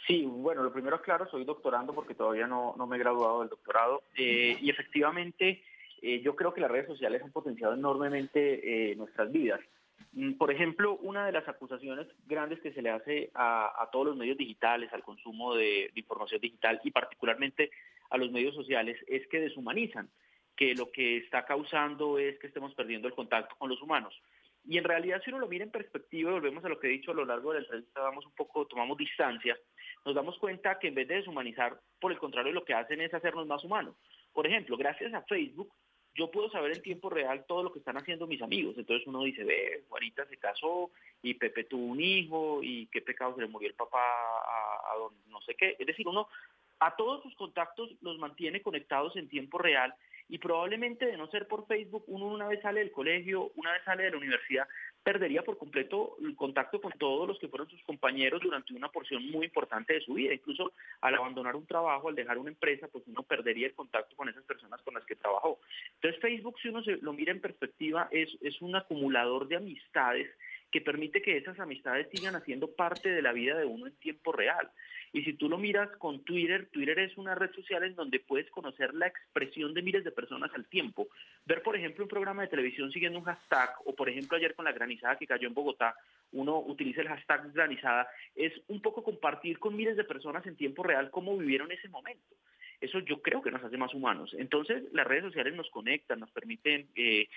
Sí, 0.09 0.25
bueno, 0.25 0.63
lo 0.63 0.73
primero 0.73 0.95
es 0.95 1.03
claro, 1.03 1.29
soy 1.29 1.43
doctorando 1.43 1.93
porque 1.93 2.15
todavía 2.15 2.47
no, 2.47 2.73
me 2.87 2.95
he 2.95 2.99
graduado 2.99 3.41
del 3.41 3.49
doctorado 3.49 4.01
eh, 4.15 4.57
y 4.59 4.67
efectivamente 4.71 5.61
eh, 6.01 6.21
yo 6.21 6.35
creo 6.35 6.51
que 6.51 6.61
las 6.61 6.71
redes 6.71 6.87
sociales 6.87 7.21
han 7.21 7.31
potenciado 7.31 7.75
enormemente 7.75 8.91
eh, 8.91 8.95
nuestras 8.95 9.31
vidas. 9.31 9.59
Mm, 10.13 10.33
por 10.33 10.49
ejemplo, 10.49 10.97
una 11.03 11.27
de 11.27 11.31
las 11.31 11.47
acusaciones 11.47 12.07
grandes 12.25 12.59
que 12.59 12.73
se 12.73 12.81
le 12.81 12.89
hace 12.89 13.29
a, 13.35 13.87
todos 13.91 14.07
los 14.07 14.17
medios 14.17 14.35
digitales, 14.35 14.91
al 14.93 15.03
consumo 15.03 15.53
de, 15.53 15.91
información 15.93 16.41
digital 16.41 16.81
y 16.83 16.89
particularmente 16.89 17.69
a 18.09 18.17
los 18.17 18.31
medios 18.31 18.55
sociales 18.55 18.97
es 19.07 19.27
que 19.27 19.39
deshumanizan, 19.39 20.09
que 20.55 20.73
lo 20.73 20.89
que 20.91 21.17
está 21.17 21.45
causando 21.45 22.17
es 22.17 22.39
que 22.39 22.47
estemos 22.47 22.73
perdiendo 22.73 23.07
el 23.07 23.13
contacto 23.13 23.53
con 23.59 23.69
los 23.69 23.79
humanos. 23.79 24.19
Y 24.69 24.77
en 24.77 24.83
realidad, 24.83 25.19
si 25.25 25.31
uno 25.31 25.39
lo 25.39 25.47
mira 25.47 25.63
en 25.63 25.71
perspectiva, 25.71 26.29
volvemos 26.31 26.63
a 26.63 26.69
lo 26.69 26.79
que 26.79 26.85
he 26.85 26.91
dicho 26.91 27.09
a 27.09 27.15
lo 27.15 27.25
largo 27.25 27.51
de 27.51 27.61
la 27.61 27.65
entrevista, 27.65 28.01
damos 28.01 28.23
un 28.23 28.33
poco, 28.33 28.67
tomamos 28.67 28.99
distancia, 28.99 29.57
nos 30.05 30.13
damos 30.13 30.37
cuenta 30.37 30.77
que 30.77 30.89
en 30.89 30.93
vez 30.93 31.07
de 31.07 31.15
deshumanizar, 31.15 31.81
por 31.99 32.11
el 32.11 32.19
contrario, 32.19 32.53
lo 32.53 32.63
que 32.63 32.75
hacen 32.75 33.01
es 33.01 33.11
hacernos 33.11 33.47
más 33.47 33.63
humanos. 33.63 33.95
Por 34.31 34.45
ejemplo, 34.45 34.77
gracias 34.77 35.11
a 35.15 35.23
Facebook, 35.23 35.73
yo 36.13 36.29
puedo 36.29 36.51
saber 36.51 36.71
en 36.71 36.83
tiempo 36.83 37.09
real 37.09 37.45
todo 37.47 37.63
lo 37.63 37.73
que 37.73 37.79
están 37.79 37.97
haciendo 37.97 38.27
mis 38.27 38.43
amigos. 38.43 38.75
Entonces 38.77 39.07
uno 39.07 39.23
dice, 39.23 39.43
ve, 39.43 39.85
Juanita 39.89 40.27
se 40.27 40.37
casó 40.37 40.91
y 41.23 41.33
Pepe 41.33 41.63
tuvo 41.63 41.85
un 41.85 41.99
hijo 41.99 42.59
y 42.61 42.85
qué 42.91 43.01
pecado 43.01 43.33
se 43.33 43.41
le 43.41 43.47
murió 43.47 43.69
el 43.69 43.75
papá 43.75 43.99
a, 43.99 44.91
a 44.91 44.95
no 45.29 45.41
sé 45.41 45.55
qué. 45.55 45.77
Es 45.79 45.87
decir, 45.87 46.07
uno 46.07 46.27
a 46.79 46.95
todos 46.95 47.23
sus 47.23 47.33
contactos 47.33 47.89
los 48.01 48.19
mantiene 48.19 48.61
conectados 48.61 49.15
en 49.15 49.29
tiempo 49.29 49.57
real 49.57 49.95
y 50.29 50.37
probablemente 50.37 51.07
de 51.07 51.17
no 51.17 51.27
ser 51.27 51.47
por 51.47 51.65
Facebook, 51.65 52.03
uno 52.07 52.27
una 52.27 52.47
vez 52.47 52.61
sale 52.61 52.81
del 52.81 52.91
colegio, 52.91 53.51
una 53.55 53.73
vez 53.73 53.83
sale 53.83 54.03
de 54.03 54.11
la 54.11 54.17
universidad, 54.17 54.67
perdería 55.03 55.41
por 55.41 55.57
completo 55.57 56.17
el 56.21 56.35
contacto 56.35 56.79
con 56.79 56.91
todos 56.93 57.27
los 57.27 57.39
que 57.39 57.47
fueron 57.47 57.67
sus 57.67 57.81
compañeros 57.83 58.41
durante 58.41 58.73
una 58.73 58.89
porción 58.89 59.25
muy 59.31 59.47
importante 59.47 59.93
de 59.93 60.01
su 60.01 60.13
vida. 60.13 60.33
Incluso 60.33 60.73
al 61.01 61.15
abandonar 61.15 61.55
un 61.55 61.65
trabajo, 61.65 62.09
al 62.09 62.15
dejar 62.15 62.37
una 62.37 62.51
empresa, 62.51 62.87
pues 62.87 63.03
uno 63.07 63.23
perdería 63.23 63.67
el 63.67 63.73
contacto 63.73 64.15
con 64.15 64.29
esas 64.29 64.43
personas 64.43 64.81
con 64.83 64.93
las 64.93 65.05
que 65.05 65.15
trabajó. 65.15 65.59
Entonces 65.95 66.21
Facebook, 66.21 66.59
si 66.61 66.69
uno 66.69 66.83
se 66.83 66.97
lo 66.97 67.11
mira 67.11 67.31
en 67.31 67.41
perspectiva, 67.41 68.07
es, 68.11 68.29
es 68.41 68.61
un 68.61 68.75
acumulador 68.75 69.47
de 69.47 69.55
amistades 69.55 70.29
que 70.71 70.81
permite 70.81 71.21
que 71.21 71.37
esas 71.37 71.59
amistades 71.59 72.07
sigan 72.11 72.35
haciendo 72.35 72.71
parte 72.71 73.09
de 73.09 73.21
la 73.21 73.33
vida 73.33 73.57
de 73.57 73.65
uno 73.65 73.87
en 73.87 73.95
tiempo 73.95 74.31
real. 74.31 74.69
Y 75.11 75.23
si 75.23 75.33
tú 75.33 75.49
lo 75.49 75.57
miras 75.57 75.89
con 75.97 76.23
Twitter, 76.23 76.67
Twitter 76.71 76.99
es 76.99 77.17
una 77.17 77.33
red 77.33 77.51
social 77.53 77.83
en 77.83 77.95
donde 77.95 78.19
puedes 78.19 78.49
conocer 78.51 78.93
la 78.93 79.07
expresión 79.07 79.73
de 79.73 79.81
miles 79.81 80.03
de 80.03 80.11
personas 80.11 80.51
al 80.53 80.67
tiempo. 80.67 81.07
Ver, 81.45 81.63
por 81.63 81.75
ejemplo, 81.75 82.03
un 82.03 82.09
programa 82.09 82.43
de 82.43 82.49
televisión 82.49 82.91
siguiendo 82.91 83.17
un 83.17 83.25
hashtag, 83.25 83.71
o 83.85 83.95
por 83.95 84.07
ejemplo 84.09 84.37
ayer 84.37 84.53
con 84.53 84.65
la 84.65 84.71
granizada 84.71 85.17
que 85.17 85.25
cayó 85.25 85.47
en 85.47 85.55
Bogotá, 85.55 85.95
uno 86.31 86.59
utiliza 86.59 87.01
el 87.01 87.07
hashtag 87.07 87.51
granizada, 87.53 88.07
es 88.35 88.53
un 88.67 88.81
poco 88.81 89.03
compartir 89.03 89.57
con 89.57 89.75
miles 89.75 89.97
de 89.97 90.03
personas 90.03 90.45
en 90.45 90.55
tiempo 90.55 90.83
real 90.83 91.09
cómo 91.09 91.35
vivieron 91.37 91.71
ese 91.71 91.89
momento. 91.89 92.35
Eso 92.79 92.99
yo 92.99 93.21
creo 93.21 93.41
que 93.41 93.51
nos 93.51 93.63
hace 93.63 93.77
más 93.77 93.93
humanos. 93.93 94.33
Entonces, 94.37 94.83
las 94.93 95.05
redes 95.05 95.23
sociales 95.23 95.53
nos 95.53 95.69
conectan, 95.69 96.19
nos 96.19 96.31
permiten 96.31 96.87
eh, 96.95 97.27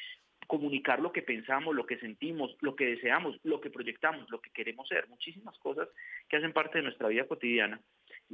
comunicar 0.47 1.01
lo 1.01 1.13
que 1.13 1.23
pensamos, 1.23 1.75
lo 1.75 1.87
que 1.87 1.99
sentimos, 1.99 2.57
lo 2.61 2.77
que 2.77 2.87
deseamos, 2.87 3.39
lo 3.43 3.61
que 3.61 3.71
proyectamos, 3.71 4.31
lo 4.31 4.41
que 4.41 4.51
queremos 4.51 4.89
ser, 4.89 5.09
muchísimas 5.09 5.59
cosas 5.59 5.89
que 6.29 6.37
hacen 6.37 6.53
parte 6.53 6.79
de 6.79 6.85
nuestra 6.85 7.09
vida 7.09 7.27
cotidiana. 7.27 7.81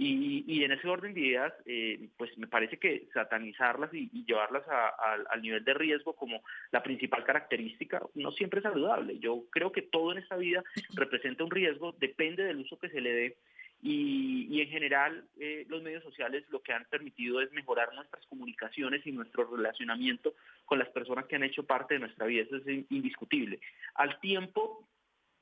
Y, 0.01 0.63
en 0.63 0.71
ese 0.71 0.87
orden 0.87 1.13
de 1.13 1.21
ideas, 1.21 1.53
eh, 1.67 2.09
pues 2.17 2.37
me 2.39 2.47
parece 2.47 2.79
que 2.79 3.09
satanizarlas 3.13 3.93
y, 3.93 4.09
llevarlas 4.25 4.63
al 4.69 5.43
nivel 5.43 5.65
de 5.65 5.75
riesgo 5.75 6.15
como 6.15 6.43
la 6.71 6.85
principal 6.85 7.25
característica 7.25 8.01
no 8.15 8.31
siempre 8.31 8.61
es 8.61 8.65
saludable. 8.65 9.19
Yo 9.19 9.47
creo 9.51 9.73
que 9.73 9.83
todo 9.83 10.13
en 10.13 10.19
esta 10.19 10.37
vida 10.37 10.63
representa 10.95 11.43
un 11.43 11.51
riesgo, 11.51 11.97
depende 11.99 12.45
del 12.45 12.59
uso 12.59 12.79
que 12.79 12.91
se 12.91 13.01
le 13.01 13.13
dé 13.13 13.37
y, 13.81 14.61
en 14.61 14.69
general 14.69 15.25
eh, 15.39 15.65
los 15.69 15.83
medios 15.83 16.03
sociales 16.03 16.45
lo 16.51 16.61
que 16.63 16.73
han 16.73 16.85
permitido 16.87 17.41
es 17.41 17.53
mejorar 17.53 17.95
nuestras 17.95 18.27
comunicaciones 18.27 19.07
y 19.07 19.13
nuestro 19.13 19.45
relacionamiento 19.45 20.35
con 20.65 20.81
las 20.81 20.89
personas 20.89 21.27
que 21.27 21.37
han 21.37 21.45
hecho 21.45 21.65
parte 21.65 21.95
de 21.95 22.01
nuestra 22.01 22.27
vida, 22.27 22.43
eso 22.43 22.57
es 22.57 22.67
indiscutible. 22.91 23.61
Al 23.95 24.19
tiempo 24.21 24.89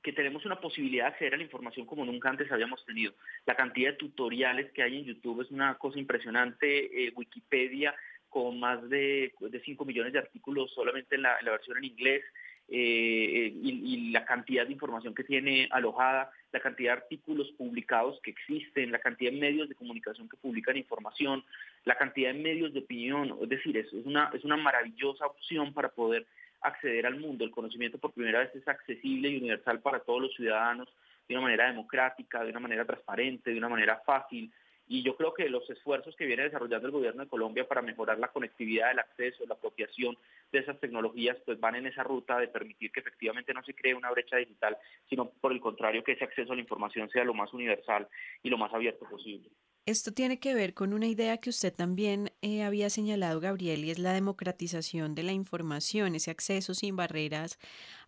que 0.06 0.12
tenemos 0.12 0.44
una 0.46 0.60
posibilidad 0.60 1.06
de 1.06 1.10
acceder 1.10 1.34
a 1.34 1.36
la 1.36 1.42
información 1.42 1.84
como 1.84 2.04
nunca 2.04 2.30
antes 2.30 2.52
habíamos 2.52 2.84
tenido. 2.84 3.12
La 3.44 3.56
cantidad 3.56 3.90
de 3.90 3.96
tutoriales 3.96 4.70
que 4.70 4.84
hay 4.84 4.98
en 4.98 5.04
YouTube 5.04 5.42
es 5.42 5.50
una 5.50 5.74
cosa 5.78 5.98
impresionante. 5.98 7.06
Eh, 7.06 7.12
Wikipedia 7.16 7.92
con 8.28 8.60
más 8.60 8.88
de, 8.88 9.34
de 9.40 9.60
5 9.60 9.84
millones 9.84 10.12
de 10.12 10.20
artículos 10.20 10.72
solamente 10.72 11.16
en 11.16 11.22
la, 11.22 11.36
versión 11.42 11.78
en 11.78 11.84
inglés. 11.86 12.22
Eh, 12.68 13.52
y, 13.62 14.10
la 14.10 14.24
cantidad 14.24 14.64
de 14.64 14.72
información 14.72 15.12
que 15.12 15.24
tiene 15.24 15.68
alojada, 15.72 16.30
la 16.56 16.62
cantidad 16.62 16.94
de 16.94 17.02
artículos 17.02 17.52
publicados 17.58 18.18
que 18.22 18.30
existen, 18.30 18.90
la 18.90 18.98
cantidad 18.98 19.30
de 19.30 19.38
medios 19.38 19.68
de 19.68 19.74
comunicación 19.74 20.26
que 20.26 20.38
publican 20.38 20.74
información, 20.78 21.44
la 21.84 21.98
cantidad 21.98 22.32
de 22.32 22.40
medios 22.40 22.72
de 22.72 22.80
opinión, 22.80 23.36
es 23.42 23.48
decir, 23.50 23.76
es, 23.76 23.92
una, 23.92 24.30
es 24.32 24.42
una 24.42 24.56
maravillosa 24.56 25.26
opción 25.26 25.74
para 25.74 25.90
poder 25.90 26.24
acceder 26.62 27.04
al 27.04 27.20
mundo. 27.20 27.44
El 27.44 27.50
conocimiento 27.50 27.98
por 27.98 28.12
primera 28.12 28.38
vez 28.38 28.54
es 28.54 28.66
accesible 28.66 29.28
y 29.28 29.36
universal 29.36 29.80
para 29.80 30.00
todos 30.00 30.22
los 30.22 30.34
ciudadanos 30.34 30.88
de 31.28 31.34
una 31.34 31.42
manera 31.42 31.66
democrática, 31.66 32.42
de 32.42 32.50
una 32.52 32.60
manera 32.60 32.86
transparente, 32.86 33.50
de 33.50 33.58
una 33.58 33.68
manera 33.68 34.00
fácil. 34.06 34.50
Y 34.88 35.02
yo 35.02 35.16
creo 35.16 35.34
que 35.34 35.48
los 35.48 35.68
esfuerzos 35.68 36.14
que 36.16 36.26
viene 36.26 36.44
desarrollando 36.44 36.86
el 36.86 36.92
gobierno 36.92 37.24
de 37.24 37.28
Colombia 37.28 37.66
para 37.66 37.82
mejorar 37.82 38.18
la 38.18 38.28
conectividad, 38.28 38.92
el 38.92 39.00
acceso, 39.00 39.44
la 39.46 39.54
apropiación 39.54 40.16
de 40.52 40.60
esas 40.60 40.78
tecnologías, 40.78 41.36
pues 41.44 41.58
van 41.58 41.74
en 41.74 41.86
esa 41.86 42.04
ruta 42.04 42.38
de 42.38 42.48
permitir 42.48 42.92
que 42.92 43.00
efectivamente 43.00 43.52
no 43.52 43.64
se 43.64 43.74
cree 43.74 43.94
una 43.94 44.10
brecha 44.10 44.36
digital, 44.36 44.76
sino 45.08 45.30
por 45.30 45.52
el 45.52 45.60
contrario 45.60 46.04
que 46.04 46.12
ese 46.12 46.24
acceso 46.24 46.52
a 46.52 46.56
la 46.56 46.62
información 46.62 47.10
sea 47.10 47.24
lo 47.24 47.34
más 47.34 47.52
universal 47.52 48.08
y 48.42 48.48
lo 48.48 48.58
más 48.58 48.72
abierto 48.72 49.08
posible. 49.08 49.50
Esto 49.86 50.10
tiene 50.12 50.40
que 50.40 50.52
ver 50.52 50.74
con 50.74 50.92
una 50.92 51.06
idea 51.06 51.38
que 51.38 51.50
usted 51.50 51.72
también 51.72 52.32
eh, 52.42 52.64
había 52.64 52.90
señalado, 52.90 53.38
Gabriel, 53.38 53.84
y 53.84 53.92
es 53.92 54.00
la 54.00 54.12
democratización 54.12 55.14
de 55.14 55.22
la 55.22 55.32
información, 55.32 56.16
ese 56.16 56.32
acceso 56.32 56.74
sin 56.74 56.96
barreras 56.96 57.60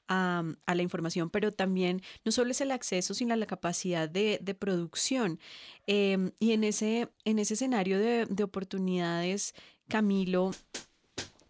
a, 0.09 0.45
la 0.67 0.83
información, 0.83 1.31
pero 1.31 1.53
también 1.53 2.03
no 2.25 2.33
solo 2.33 2.51
es 2.51 2.61
el 2.61 2.71
acceso, 2.71 3.15
sino 3.15 3.37
la 3.37 3.47
capacidad 3.47 4.09
de, 4.09 4.39
producción. 4.59 5.39
Em, 5.87 6.33
y 6.41 6.53
en 6.53 6.65
ese, 6.65 7.09
en 7.25 7.39
ese 7.39 7.55
escenario 7.55 7.99
de, 7.99 8.27
de 8.27 8.43
oportunidades, 8.43 9.55
Camilo, 9.89 10.53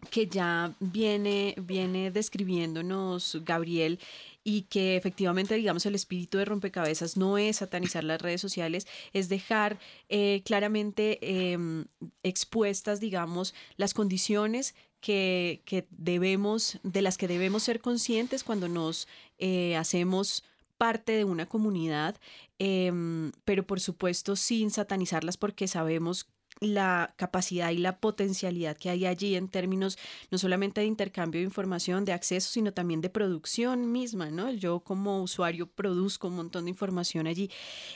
que 0.09 0.27
ya 0.27 0.75
viene, 0.79 1.55
viene 1.57 2.11
describiéndonos 2.11 3.37
Gabriel 3.43 3.99
y 4.43 4.63
que 4.63 4.95
efectivamente, 4.95 5.55
digamos, 5.55 5.85
el 5.85 5.95
espíritu 5.95 6.37
de 6.37 6.45
rompecabezas 6.45 7.17
no 7.17 7.37
es 7.37 7.57
satanizar 7.57 8.03
las 8.03 8.21
redes 8.21 8.41
sociales, 8.41 8.87
es 9.13 9.29
dejar 9.29 9.79
eh, 10.07 10.41
claramente 10.45 11.51
em, 11.51 11.85
expuestas, 12.23 12.99
digamos, 12.99 13.53
las 13.75 13.93
condiciones 13.93 14.75
que, 15.01 15.87
debemos, 15.91 16.79
de 16.83 17.01
las 17.01 17.17
que 17.17 17.27
debemos 17.27 17.63
ser 17.63 17.81
conscientes 17.81 18.43
cuando 18.43 18.67
nos 18.67 19.07
eh, 19.37 19.75
hacemos 19.75 20.43
parte 20.77 21.11
de 21.11 21.25
una 21.25 21.45
comunidad, 21.45 22.15
em, 22.57 23.31
pero 23.45 23.65
por 23.67 23.79
supuesto 23.79 24.35
sin 24.35 24.71
satanizarlas 24.71 25.37
porque 25.37 25.67
sabemos 25.67 26.27
la 26.61 27.13
capacidad 27.15 27.71
y 27.71 27.77
la 27.77 27.99
potencialidad 27.99 28.77
que 28.77 28.89
hay 28.89 29.05
allí 29.05 29.35
en 29.35 29.47
términos 29.47 29.97
no 30.31 30.37
solamente 30.37 30.81
de 30.81 30.87
intercambio 30.87 31.39
de 31.39 31.45
información, 31.45 32.05
de 32.05 32.13
acceso, 32.13 32.49
sino 32.49 32.73
también 32.73 33.01
de 33.01 33.09
producción 33.09 33.91
misma, 33.91 34.29
¿no? 34.29 34.51
Yo 34.51 34.81
como 34.81 35.21
usuario 35.21 35.67
produzco 35.67 36.27
un 36.27 36.35
montón 36.35 36.65
de 36.65 36.71
información 36.71 37.27
allí. 37.27 37.49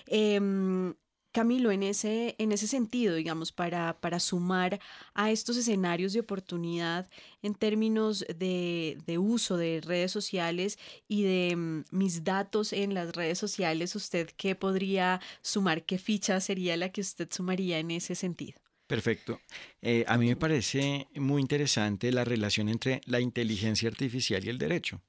Em, 0.07 0.93
Camilo, 1.33 1.71
en 1.71 1.83
ese, 1.83 2.35
en 2.37 2.51
ese 2.51 2.67
sentido, 2.67 3.15
digamos, 3.15 3.51
para, 3.51 3.99
para 3.99 4.19
sumar 4.19 4.79
a 5.15 5.31
estos 5.31 5.57
escenarios 5.57 6.13
de 6.13 6.19
oportunidad 6.21 7.09
en 7.41 7.55
términos 7.55 8.23
de, 8.37 8.99
de 9.05 9.17
uso 9.17 9.57
de 9.57 9.81
redes 9.81 10.11
sociales 10.11 10.77
y 11.07 11.23
de 11.23 11.55
mm, 11.55 11.83
mis 11.91 12.23
datos 12.23 12.71
en 12.71 12.93
las 12.93 13.15
redes 13.15 13.39
sociales, 13.39 13.95
¿usted 13.95 14.29
qué 14.37 14.55
podría 14.55 15.19
sumar? 15.41 15.83
¿Qué 15.83 15.97
ficha 15.97 16.39
sería 16.39 16.77
la 16.77 16.89
que 16.89 17.01
usted 17.01 17.27
sumaría 17.31 17.79
en 17.79 17.91
ese 17.91 18.13
sentido? 18.13 18.59
Perfecto. 18.85 19.39
Eh, 19.81 20.05
a 20.07 20.17
mí 20.17 20.27
me 20.27 20.35
parece 20.35 21.07
muy 21.15 21.41
interesante 21.41 22.11
la 22.11 22.23
relación 22.23 22.69
entre 22.69 23.01
la 23.05 23.19
inteligencia 23.19 23.89
artificial 23.89 24.45
y 24.45 24.49
el 24.49 24.59
derecho 24.59 25.01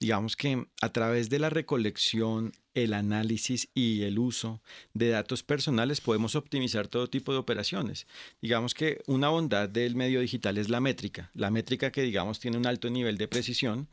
digamos 0.00 0.36
que 0.36 0.66
a 0.82 0.92
través 0.92 1.30
de 1.30 1.38
la 1.38 1.50
recolección, 1.50 2.52
el 2.74 2.92
análisis 2.92 3.68
y 3.74 4.02
el 4.02 4.18
uso 4.18 4.60
de 4.92 5.08
datos 5.08 5.42
personales 5.42 6.02
podemos 6.02 6.34
optimizar 6.34 6.88
todo 6.88 7.08
tipo 7.08 7.32
de 7.32 7.38
operaciones. 7.38 8.06
Digamos 8.42 8.74
que 8.74 9.02
una 9.06 9.30
bondad 9.30 9.68
del 9.68 9.96
medio 9.96 10.20
digital 10.20 10.58
es 10.58 10.68
la 10.68 10.80
métrica, 10.80 11.30
la 11.34 11.50
métrica 11.50 11.90
que 11.90 12.02
digamos 12.02 12.38
tiene 12.38 12.58
un 12.58 12.66
alto 12.66 12.90
nivel 12.90 13.16
de 13.16 13.28
precisión 13.28 13.88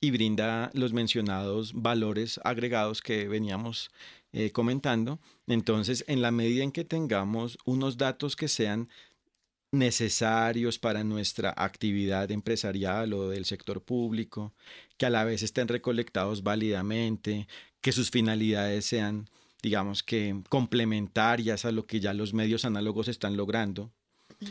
y 0.00 0.12
brinda 0.12 0.70
los 0.72 0.92
mencionados 0.92 1.72
valores 1.74 2.40
agregados 2.44 3.02
que 3.02 3.26
veníamos 3.26 3.90
eh, 4.32 4.52
comentando. 4.52 5.18
Entonces, 5.48 6.04
en 6.06 6.22
la 6.22 6.30
medida 6.30 6.62
en 6.62 6.70
que 6.70 6.84
tengamos 6.84 7.58
unos 7.64 7.96
datos 7.96 8.36
que 8.36 8.46
sean 8.46 8.88
necesarios 9.70 10.78
para 10.78 11.04
nuestra 11.04 11.52
actividad 11.56 12.30
empresarial 12.30 13.12
o 13.12 13.28
del 13.28 13.44
sector 13.44 13.82
público, 13.82 14.54
que 14.96 15.06
a 15.06 15.10
la 15.10 15.24
vez 15.24 15.42
estén 15.42 15.68
recolectados 15.68 16.42
válidamente, 16.42 17.46
que 17.80 17.92
sus 17.92 18.10
finalidades 18.10 18.86
sean, 18.86 19.28
digamos 19.62 20.02
que, 20.02 20.42
complementarias 20.48 21.64
a 21.64 21.72
lo 21.72 21.86
que 21.86 22.00
ya 22.00 22.14
los 22.14 22.34
medios 22.34 22.64
análogos 22.64 23.08
están 23.08 23.36
logrando, 23.36 23.92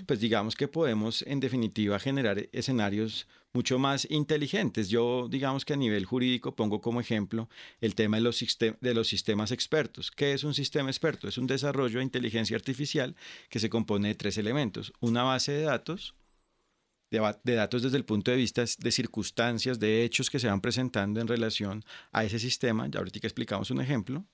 pues 0.05 0.19
digamos 0.19 0.55
que 0.55 0.67
podemos 0.67 1.23
en 1.23 1.39
definitiva 1.39 1.99
generar 1.99 2.49
escenarios 2.51 3.27
mucho 3.53 3.79
más 3.79 4.07
inteligentes. 4.09 4.89
Yo 4.89 5.27
digamos 5.29 5.65
que 5.65 5.73
a 5.73 5.77
nivel 5.77 6.05
jurídico 6.05 6.55
pongo 6.55 6.81
como 6.81 6.99
ejemplo 6.99 7.49
el 7.81 7.95
tema 7.95 8.17
de 8.17 8.23
los, 8.23 8.45
de 8.59 8.93
los 8.93 9.07
sistemas 9.07 9.51
expertos. 9.51 10.11
¿Qué 10.11 10.33
es 10.33 10.43
un 10.43 10.53
sistema 10.53 10.89
experto? 10.89 11.27
Es 11.27 11.37
un 11.37 11.47
desarrollo 11.47 11.99
de 11.99 12.03
inteligencia 12.03 12.55
artificial 12.57 13.15
que 13.49 13.59
se 13.59 13.69
compone 13.69 14.09
de 14.09 14.15
tres 14.15 14.37
elementos. 14.37 14.93
Una 14.99 15.23
base 15.23 15.53
de 15.53 15.63
datos, 15.63 16.15
de, 17.09 17.55
datos 17.55 17.81
desde 17.81 17.97
el 17.97 18.05
punto 18.05 18.31
de 18.31 18.37
vista 18.37 18.65
de 18.77 18.91
circunstancias, 18.91 19.79
de 19.79 20.03
hechos 20.03 20.29
que 20.29 20.39
se 20.39 20.47
van 20.47 20.61
presentando 20.61 21.21
en 21.21 21.27
relación 21.27 21.83
a 22.11 22.25
ese 22.25 22.39
sistema. 22.39 22.87
Ya 22.89 22.99
ahorita 22.99 23.19
explicamos 23.23 23.71
un 23.71 23.81
ejemplo 23.81 24.25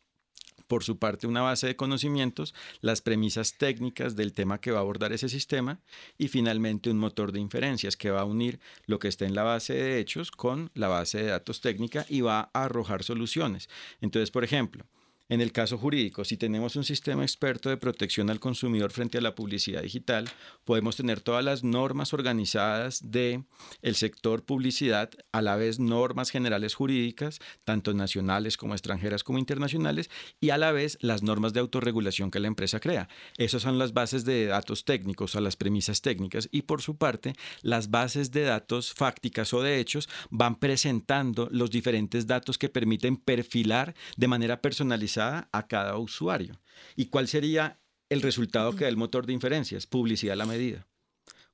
por 0.67 0.83
su 0.83 0.97
parte 0.97 1.27
una 1.27 1.41
base 1.41 1.67
de 1.67 1.75
conocimientos, 1.75 2.53
las 2.81 3.01
premisas 3.01 3.57
técnicas 3.57 4.15
del 4.15 4.33
tema 4.33 4.59
que 4.59 4.71
va 4.71 4.79
a 4.79 4.81
abordar 4.81 5.13
ese 5.13 5.29
sistema 5.29 5.79
y 6.17 6.27
finalmente 6.27 6.89
un 6.89 6.97
motor 6.97 7.31
de 7.31 7.39
inferencias 7.39 7.97
que 7.97 8.11
va 8.11 8.21
a 8.21 8.25
unir 8.25 8.59
lo 8.85 8.99
que 8.99 9.07
está 9.07 9.25
en 9.25 9.35
la 9.35 9.43
base 9.43 9.73
de 9.73 9.99
hechos 9.99 10.31
con 10.31 10.71
la 10.73 10.87
base 10.87 11.19
de 11.19 11.29
datos 11.29 11.61
técnica 11.61 12.05
y 12.09 12.21
va 12.21 12.49
a 12.53 12.63
arrojar 12.63 13.03
soluciones. 13.03 13.69
Entonces, 14.01 14.31
por 14.31 14.43
ejemplo, 14.43 14.85
en 15.33 15.41
el 15.41 15.51
caso 15.51 15.79
jurídico, 15.79 16.23
si 16.23 16.37
tenemos 16.37 16.75
un 16.75 16.83
sistema 16.83 17.23
experto 17.23 17.69
de 17.69 17.77
protección 17.77 18.29
al 18.29 18.39
consumidor 18.39 18.91
frente 18.91 19.17
a 19.17 19.21
la 19.21 19.33
publicidad 19.33 19.81
digital, 19.81 20.29
podemos 20.63 20.95
tener 20.95 21.21
todas 21.21 21.43
las 21.43 21.63
normas 21.63 22.13
organizadas 22.13 23.09
de 23.09 23.43
el 23.81 23.95
sector 23.95 24.43
publicidad, 24.45 25.09
a 25.31 25.41
la 25.41 25.55
vez 25.55 25.79
normas 25.79 26.29
generales 26.29 26.75
jurídicas, 26.75 27.39
tanto 27.63 27.95
nacionales 27.95 28.57
como 28.57 28.75
extranjeras 28.75 29.23
como 29.23 29.39
internacionales, 29.39 30.11
y 30.39 30.51
a 30.51 30.59
la 30.59 30.71
vez 30.71 30.99
las 31.01 31.23
normas 31.23 31.51
de 31.53 31.61
autorregulación 31.61 32.29
que 32.29 32.39
la 32.39 32.47
empresa 32.47 32.79
crea. 32.79 33.09
Esas 33.39 33.63
son 33.63 33.79
las 33.79 33.93
bases 33.93 34.25
de 34.25 34.45
datos 34.45 34.85
técnicos, 34.85 35.33
o 35.33 35.41
las 35.41 35.55
premisas 35.55 36.03
técnicas, 36.03 36.47
y 36.51 36.61
por 36.61 36.83
su 36.83 36.97
parte, 36.97 37.33
las 37.63 37.89
bases 37.89 38.29
de 38.29 38.43
datos 38.43 38.93
fácticas 38.93 39.51
o 39.55 39.63
de 39.63 39.79
hechos 39.79 40.07
van 40.29 40.59
presentando 40.59 41.49
los 41.49 41.71
diferentes 41.71 42.27
datos 42.27 42.59
que 42.59 42.69
permiten 42.69 43.17
perfilar 43.17 43.95
de 44.15 44.27
manera 44.27 44.61
personalizada 44.61 45.22
a 45.51 45.67
cada 45.67 45.97
usuario. 45.97 46.59
¿Y 46.95 47.05
cuál 47.05 47.27
sería 47.27 47.79
el 48.09 48.21
resultado 48.21 48.75
que 48.75 48.85
da 48.85 48.89
el 48.89 48.97
motor 48.97 49.25
de 49.25 49.33
inferencias? 49.33 49.87
Publicidad 49.87 50.33
a 50.33 50.37
la 50.37 50.45
medida. 50.45 50.87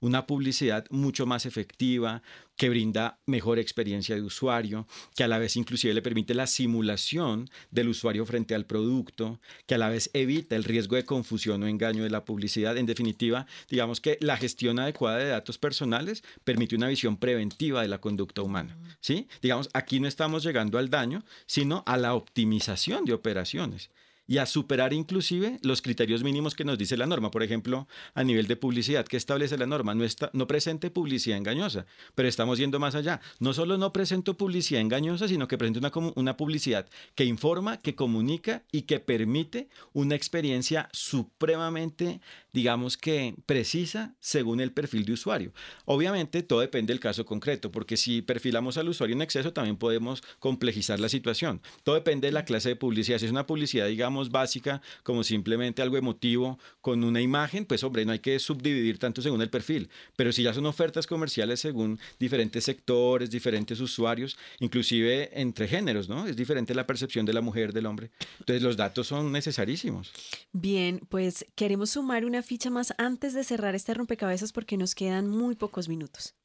Una 0.02 0.26
publicidad 0.26 0.86
mucho 0.90 1.26
más 1.26 1.46
efectiva, 1.46 2.22
que 2.56 2.70
brinda 2.70 3.20
mejor 3.26 3.58
experiencia 3.58 4.16
de 4.16 4.22
usuario, 4.22 4.86
que 5.16 5.24
a 5.24 5.28
la 5.28 5.40
vez 5.40 5.56
inclusive 5.56 5.94
le 5.94 6.02
permite 6.02 6.34
la 6.34 6.46
simulación 6.46 7.50
del 7.72 7.90
usuario 7.90 8.26
frente 8.26 8.54
al 8.54 8.66
producto, 8.66 9.40
que 9.66 9.76
a 9.76 9.78
la 9.78 9.90
vez 9.90 10.10
evita 10.14 10.56
el 10.56 10.66
riesgo 10.66 10.98
de 10.98 11.06
confusión 11.06 11.64
o 11.64 11.68
engaño 11.68 12.04
de 12.04 12.10
la 12.10 12.26
publicidad. 12.26 12.78
En 12.78 12.86
definitiva, 12.86 13.48
digamos 13.70 14.02
que 14.02 14.18
la 14.22 14.38
gestión 14.38 14.78
adecuada 14.80 15.18
de 15.20 15.30
datos 15.30 15.58
personales 15.58 16.24
permite 16.44 16.76
una 16.76 16.90
visión 16.90 17.18
preventiva 17.18 17.82
de 17.82 17.88
la 17.88 18.02
conducta 18.02 18.42
humana. 18.42 18.78
¿sí? 19.00 19.28
Digamos, 19.42 19.70
aquí 19.74 20.00
no 20.00 20.08
estamos 20.08 20.44
llegando 20.44 20.78
al 20.78 20.90
daño, 20.90 21.24
sino 21.46 21.84
a 21.86 21.98
la 21.98 22.14
optimización 22.14 23.06
de 23.06 23.14
operaciones 23.14 23.90
y 24.30 24.38
a 24.38 24.46
superar 24.46 24.94
inclusive 24.94 25.58
los 25.64 25.82
criterios 25.82 26.24
mínimos 26.24 26.54
que 26.54 26.64
nos 26.64 26.78
dice 26.78 26.96
la 26.96 27.08
norma. 27.08 27.32
Por 27.32 27.42
ejemplo, 27.42 27.88
a 28.14 28.24
nivel 28.24 28.46
de 28.46 28.56
publicidad, 28.56 29.04
¿qué 29.08 29.18
establece 29.18 29.58
la 29.58 29.66
norma? 29.66 29.96
No, 29.96 30.04
está, 30.04 30.30
no 30.34 30.46
presente 30.46 30.92
publicidad 30.92 31.36
engañosa, 31.36 31.88
pero 32.14 32.30
estamos 32.30 32.60
yendo 32.60 32.80
más 32.80 32.94
allá. 32.94 33.22
No 33.40 33.54
solo 33.54 33.80
no 33.80 33.92
presento 33.92 34.38
publicidad 34.38 34.82
engañosa, 34.82 35.28
sino 35.28 35.48
que 35.48 35.58
presento 35.58 35.80
una, 35.80 36.12
una 36.16 36.38
publicidad 36.38 36.88
que 37.16 37.26
informa, 37.26 37.78
que 37.78 37.96
comunica 37.96 38.62
y 38.72 38.84
que 38.84 39.00
permite 39.00 39.68
una 39.94 40.14
experiencia 40.14 40.90
supremamente, 40.92 42.22
digamos 42.54 42.98
que 42.98 43.36
precisa 43.46 44.16
según 44.20 44.60
el 44.60 44.72
perfil 44.72 45.06
de 45.06 45.14
usuario. 45.14 45.54
Obviamente, 45.86 46.44
todo 46.44 46.62
depende 46.62 46.94
del 46.94 47.00
caso 47.00 47.26
concreto, 47.26 47.72
porque 47.72 47.98
si 47.98 48.22
perfilamos 48.22 48.78
al 48.78 48.90
usuario 48.90 49.16
en 49.16 49.22
exceso, 49.22 49.54
también 49.54 49.78
podemos 49.78 50.24
complejizar 50.40 51.00
la 51.00 51.10
situación. 51.10 51.62
Todo 51.84 51.96
depende 51.96 52.28
de 52.28 52.32
la 52.32 52.46
clase 52.46 52.70
de 52.70 52.76
publicidad. 52.76 53.20
Si 53.20 53.26
es 53.26 53.32
una 53.32 53.48
publicidad, 53.48 53.88
digamos, 53.88 54.32
básica 54.32 54.82
como 55.04 55.24
simplemente 55.24 55.82
algo 55.82 55.98
emotivo 55.98 56.60
con 56.82 57.04
una 57.04 57.22
imagen, 57.22 57.66
pues 57.66 57.84
hombre, 57.84 58.06
no 58.06 58.12
hay 58.12 58.20
que 58.20 58.40
subdividir 58.40 58.98
tanto 58.98 59.22
según 59.22 59.42
el 59.42 59.50
perfil. 59.50 59.90
Pero 60.16 60.32
si 60.32 60.44
ya 60.44 60.54
son 60.54 60.66
ofertas 60.66 61.08
comerciales 61.08 61.60
según 61.60 62.00
diferentes 62.20 62.64
sectores, 62.64 63.30
diferentes 63.30 63.80
usuarios, 63.80 64.38
inclusive 64.60 65.30
entre 65.40 65.68
géneros, 65.68 66.10
¿no? 66.10 66.28
Es 66.28 66.36
diferente 66.36 66.74
la 66.74 66.88
percepción 66.88 67.26
de 67.26 67.34
la 67.34 67.42
mujer, 67.42 67.74
del 67.74 67.86
hombre. 67.86 68.12
Entonces 68.40 68.64
los 68.64 68.78
datos 68.78 69.08
son 69.08 69.32
necesarísimos. 69.32 70.12
Bien, 70.52 71.02
pues 71.10 71.46
queremos 71.56 71.92
sumar 71.92 72.26
una 72.26 72.39
ficha 72.42 72.70
más 72.70 72.94
antes 72.98 73.34
de 73.34 73.44
cerrar 73.44 73.76
este 73.76 73.94
rompecabezas 73.94 74.52
porque 74.52 74.78
nos 74.78 74.96
quedan 74.96 75.28
muy 75.28 75.56
pocos 75.56 75.90
minutos. 75.90 76.36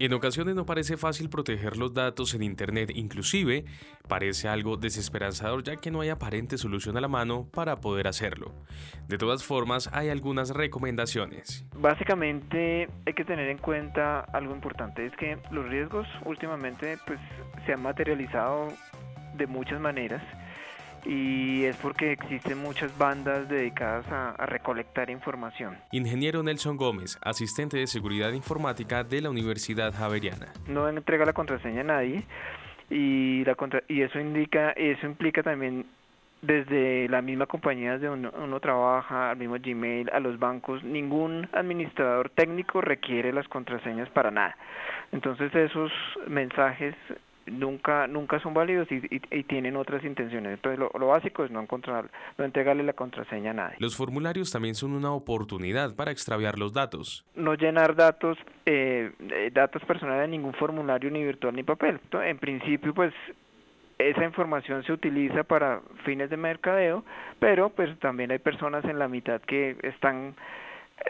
En 0.00 0.12
ocasiones 0.12 0.54
no 0.54 0.64
parece 0.64 0.96
fácil 0.96 1.28
proteger 1.28 1.76
los 1.76 1.92
datos 1.92 2.32
en 2.34 2.44
Internet, 2.44 2.92
inclusive 2.94 3.64
parece 4.06 4.46
algo 4.46 4.76
desesperanzador 4.76 5.64
ya 5.64 5.74
que 5.74 5.90
no 5.90 6.02
hay 6.02 6.08
aparente 6.08 6.56
solución 6.56 6.96
a 6.96 7.00
la 7.00 7.08
mano 7.08 7.48
para 7.52 7.80
poder 7.80 8.06
hacerlo. 8.06 8.54
De 9.08 9.18
todas 9.18 9.42
formas, 9.44 9.90
hay 9.92 10.08
algunas 10.10 10.50
recomendaciones. 10.50 11.66
Básicamente 11.76 12.88
hay 13.06 13.12
que 13.12 13.24
tener 13.24 13.48
en 13.48 13.58
cuenta 13.58 14.20
algo 14.20 14.54
importante, 14.54 15.04
es 15.04 15.16
que 15.16 15.36
los 15.50 15.68
riesgos 15.68 16.06
últimamente 16.24 16.96
pues, 17.04 17.18
se 17.66 17.72
han 17.72 17.82
materializado 17.82 18.68
de 19.36 19.48
muchas 19.48 19.80
maneras 19.80 20.22
y 21.04 21.64
es 21.64 21.76
porque 21.76 22.12
existen 22.12 22.58
muchas 22.58 22.96
bandas 22.96 23.48
dedicadas 23.48 24.06
a, 24.10 24.46
recolectar 24.46 25.10
información. 25.10 25.76
Ingeniero 25.92 26.42
Nelson 26.42 26.76
Gómez, 26.76 27.18
asistente 27.22 27.76
de 27.76 27.86
seguridad 27.86 28.32
informática 28.32 29.04
de 29.04 29.20
la 29.20 29.30
Universidad 29.30 29.92
Javeriana. 29.94 30.52
No 30.66 30.88
entrega 30.88 31.24
la 31.24 31.32
contraseña 31.32 31.82
a 31.82 31.84
nadie 31.84 32.24
y, 32.90 33.44
la 33.44 33.56
y 33.88 34.02
eso 34.02 34.18
indica, 34.18 34.70
eso 34.72 35.06
implica 35.06 35.42
también 35.42 35.86
desde 36.40 37.08
la 37.08 37.20
misma 37.20 37.46
compañía 37.46 37.98
de 37.98 38.08
uno, 38.08 38.30
uno, 38.36 38.60
trabaja, 38.60 39.30
al 39.30 39.38
mismo 39.38 39.56
Gmail, 39.60 40.08
a 40.12 40.20
los 40.20 40.38
bancos, 40.38 40.84
ningún 40.84 41.48
administrador 41.52 42.30
técnico 42.30 42.80
requiere 42.80 43.32
las 43.32 43.48
contraseñas 43.48 44.08
para 44.10 44.30
nada. 44.30 44.56
Entonces 45.10 45.54
esos 45.54 45.90
mensajes 46.26 46.94
nunca 47.50 48.06
nunca 48.06 48.40
son 48.40 48.54
válidos 48.54 48.88
y, 48.90 48.98
tienen 49.44 49.76
otras 49.76 50.04
intenciones. 50.04 50.54
Entonces 50.54 50.78
lo, 50.78 51.06
básico 51.06 51.44
es 51.44 51.50
no 51.50 51.60
encontrar, 51.60 52.10
no 52.36 52.44
entregarle 52.44 52.82
la 52.82 52.92
contraseña 52.92 53.50
a 53.50 53.54
nadie. 53.54 53.76
Los 53.78 53.96
formularios 53.96 54.50
también 54.50 54.74
son 54.74 54.92
una 54.92 55.12
oportunidad 55.12 55.96
para 55.96 56.10
extraviar 56.10 56.58
los 56.58 56.72
datos. 56.72 57.24
No 57.34 57.54
llenar 57.54 57.94
datos 57.94 58.38
eh, 58.66 59.12
eh, 59.30 59.50
datos 59.52 59.82
personales 59.84 60.24
en 60.24 60.32
ningún 60.32 60.54
formulario 60.54 61.10
ni 61.10 61.24
virtual 61.24 61.54
ni 61.54 61.62
papel. 61.62 62.00
en 62.12 62.38
principio 62.38 62.92
pues 62.94 63.14
esa 63.98 64.24
información 64.24 64.84
se 64.84 64.92
utiliza 64.92 65.42
para 65.42 65.80
fines 66.04 66.30
de 66.30 66.36
mercadeo, 66.36 67.04
pero 67.40 67.70
pues 67.70 67.98
también 67.98 68.30
hay 68.30 68.38
personas 68.38 68.84
en 68.84 68.98
la 68.98 69.08
mitad 69.08 69.40
que 69.40 69.76
están 69.82 70.36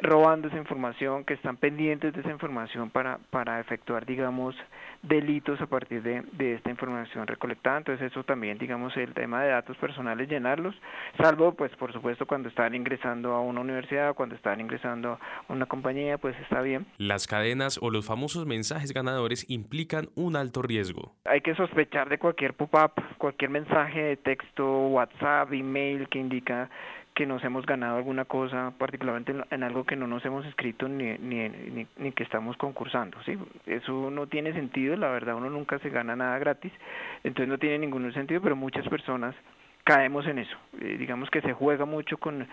robando 0.03 0.49
esa 0.49 0.59
información, 0.59 1.25
que 1.25 1.35
están 1.35 1.57
pendientes 1.57 2.13
de 2.13 2.21
esa 2.21 2.31
información 2.31 2.91
para, 2.91 3.19
para 3.31 3.61
efectuar, 3.61 4.07
digamos, 4.07 4.55
delitos 5.03 5.61
a 5.61 5.67
partir 5.67 6.03
de, 6.03 6.23
de 6.33 6.55
esta 6.55 6.71
información 6.71 7.27
recolectada. 7.27 7.79
Entonces 7.79 8.11
eso 8.11 8.25
también, 8.25 8.59
digamos, 8.59 8.97
el 8.97 9.15
tema 9.15 9.43
de 9.43 9.51
datos 9.51 9.77
personales, 9.77 10.29
llenarlos, 10.29 10.75
salvo, 11.21 11.55
pues, 11.55 11.75
por 11.77 11.93
supuesto, 11.93 12.27
cuando 12.27 12.49
están 12.49 12.75
ingresando 12.75 13.33
a 13.33 13.41
una 13.41 13.61
universidad, 13.61 14.15
cuando 14.15 14.35
están 14.35 14.61
ingresando 14.61 15.19
a 15.49 15.53
una 15.53 15.67
compañía, 15.67 16.19
pues 16.19 16.37
está 16.41 16.61
bien. 16.63 16.87
Las 16.99 17.27
cadenas 17.27 17.79
o 17.81 17.91
los 17.91 18.07
famosos 18.07 18.47
mensajes 18.47 18.93
ganadores 18.93 19.49
implican 19.49 20.09
un 20.15 20.37
alto 20.37 20.63
riesgo. 20.63 21.15
Hay 21.25 21.41
que 21.41 21.55
sospechar 21.55 22.09
de 22.09 22.19
cualquier 22.19 22.55
pop-up, 22.55 22.93
cualquier 23.19 23.51
mensaje 23.51 24.01
de 24.01 24.17
texto, 24.17 24.89
WhatsApp, 24.89 25.53
email 25.53 26.09
que 26.09 26.19
indica 26.19 26.71
que 27.19 27.27
nos 27.27 27.43
hemos 27.43 27.67
ganado 27.67 27.97
alguna 27.97 28.27
cosa, 28.27 28.73
particularmente 28.79 29.35
en, 29.51 29.63
algo 29.65 29.83
que 29.83 29.97
no 29.97 30.07
nos 30.07 30.25
hemos 30.25 30.47
escrito 30.47 30.87
ni, 30.87 31.19
ni, 31.19 31.49
ni, 31.97 32.13
que 32.13 32.23
estamos 32.23 32.57
concursando. 32.57 33.19
¿sí? 33.25 33.37
Eso 33.67 34.09
no 34.09 34.29
tiene 34.29 34.53
sentido, 34.53 34.95
la 34.95 35.09
verdad 35.09 35.35
uno 35.35 35.51
nunca 35.51 35.81
se 35.81 35.91
gana 35.91 36.15
nada 36.15 36.39
gratis, 36.39 36.71
entonces 37.25 37.49
no 37.49 37.59
tiene 37.59 37.81
ningún 37.81 38.13
sentido, 38.13 38.41
pero 38.41 38.55
muchas 38.55 38.87
personas 38.87 39.35
caemos 39.83 40.29
en 40.29 40.39
eso. 40.39 40.57
Eh, 40.81 40.95
digamos 40.97 41.29
que 41.29 41.41
se 41.41 41.53
juega 41.55 41.85
mucho 41.87 42.19
con 42.19 42.47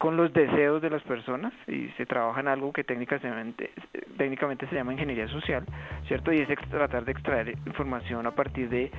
con 0.00 0.16
los 0.16 0.32
deseos 0.32 0.80
de 0.80 0.88
las 0.88 1.02
personas 1.02 1.52
y 1.68 1.88
se 1.98 2.06
trabaja 2.06 2.40
en 2.40 2.48
algo 2.48 2.72
que 2.72 2.84
técnicamente, 2.84 3.68
se 4.16 4.74
llama 4.74 4.94
ingeniería 4.94 5.28
social, 5.28 5.62
¿cierto? 6.08 6.32
Y 6.32 6.38
es 6.38 6.48
tratar 6.70 7.04
de 7.04 7.12
extraer 7.12 7.50
información 7.66 8.26
a 8.26 8.30
partir 8.30 8.70
de 8.70 8.90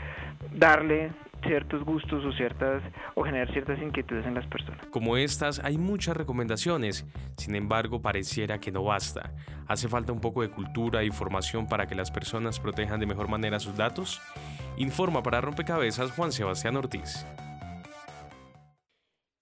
darle 0.54 1.10
ciertos 1.44 1.84
gustos 1.84 2.24
o 2.24 2.32
ciertas 2.34 2.84
o 3.16 3.24
generar 3.24 3.52
ciertas 3.52 3.82
inquietudes 3.82 4.28
en 4.28 4.36
las 4.36 4.46
personas. 4.46 4.86
Como 4.92 5.18
estas 5.18 5.58
hay 5.66 5.80
muchas 5.80 6.16
recomendaciones, 6.16 7.04
sin 7.36 7.56
embargo 7.56 8.00
pareciera 8.00 8.60
que 8.60 8.72
no 8.72 8.84
basta. 8.84 9.32
Hace 9.68 9.88
falta 9.88 10.14
un 10.14 10.22
poco 10.22 10.44
de 10.44 10.50
cultura 10.50 11.04
y 11.04 11.10
formación 11.10 11.68
para 11.68 11.88
que 11.88 11.96
las 11.96 12.12
personas 12.12 12.60
protejan 12.60 13.00
de 13.00 13.08
mejor 13.08 13.28
manera 13.28 13.60
sus 13.60 13.76
datos. 13.76 14.22
Informa 14.78 15.24
para 15.24 15.42
Rompecabezas 15.42 16.12
Juan 16.12 16.32
Sebastián 16.32 16.76
Ortiz. 16.76 17.26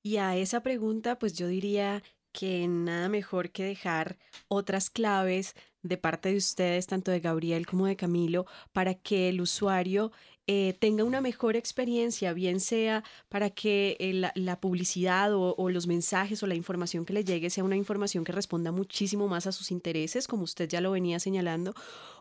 Y 0.01 0.17
a 0.17 0.35
esa 0.35 0.61
pregunta, 0.63 1.19
pues 1.19 1.33
yo 1.33 1.47
diría 1.47 2.03
que 2.31 2.67
nada 2.67 3.09
mejor 3.09 3.51
que 3.51 3.63
dejar 3.63 4.17
otras 4.47 4.89
claves 4.89 5.55
de 5.81 5.97
parte 5.97 6.29
de 6.29 6.37
ustedes, 6.37 6.87
tanto 6.87 7.11
de 7.11 7.19
Gabriel 7.19 7.65
como 7.65 7.85
de 7.87 7.95
Camilo, 7.95 8.45
para 8.71 8.93
que 8.93 9.29
el 9.29 9.41
usuario 9.41 10.11
eh, 10.51 10.73
tenga 10.79 11.03
una 11.03 11.21
mejor 11.21 11.55
experiencia, 11.55 12.33
bien 12.33 12.59
sea 12.59 13.03
para 13.29 13.51
que 13.51 13.95
eh, 13.99 14.31
la, 14.33 14.59
publicidad 14.59 15.31
o, 15.31 15.69
los 15.69 15.85
mensajes 15.85 16.41
o 16.41 16.47
la 16.47 16.55
información 16.55 17.05
que 17.05 17.13
le 17.13 17.23
llegue 17.23 17.51
sea 17.51 17.63
una 17.63 17.75
información 17.75 18.23
que 18.23 18.31
responda 18.31 18.71
muchísimo 18.71 19.27
más 19.27 19.45
a 19.45 19.51
sus 19.51 19.69
intereses, 19.69 20.27
como 20.27 20.41
usted 20.41 20.67
ya 20.67 20.81
lo 20.81 20.89
venía 20.89 21.19
señalando, 21.19 21.75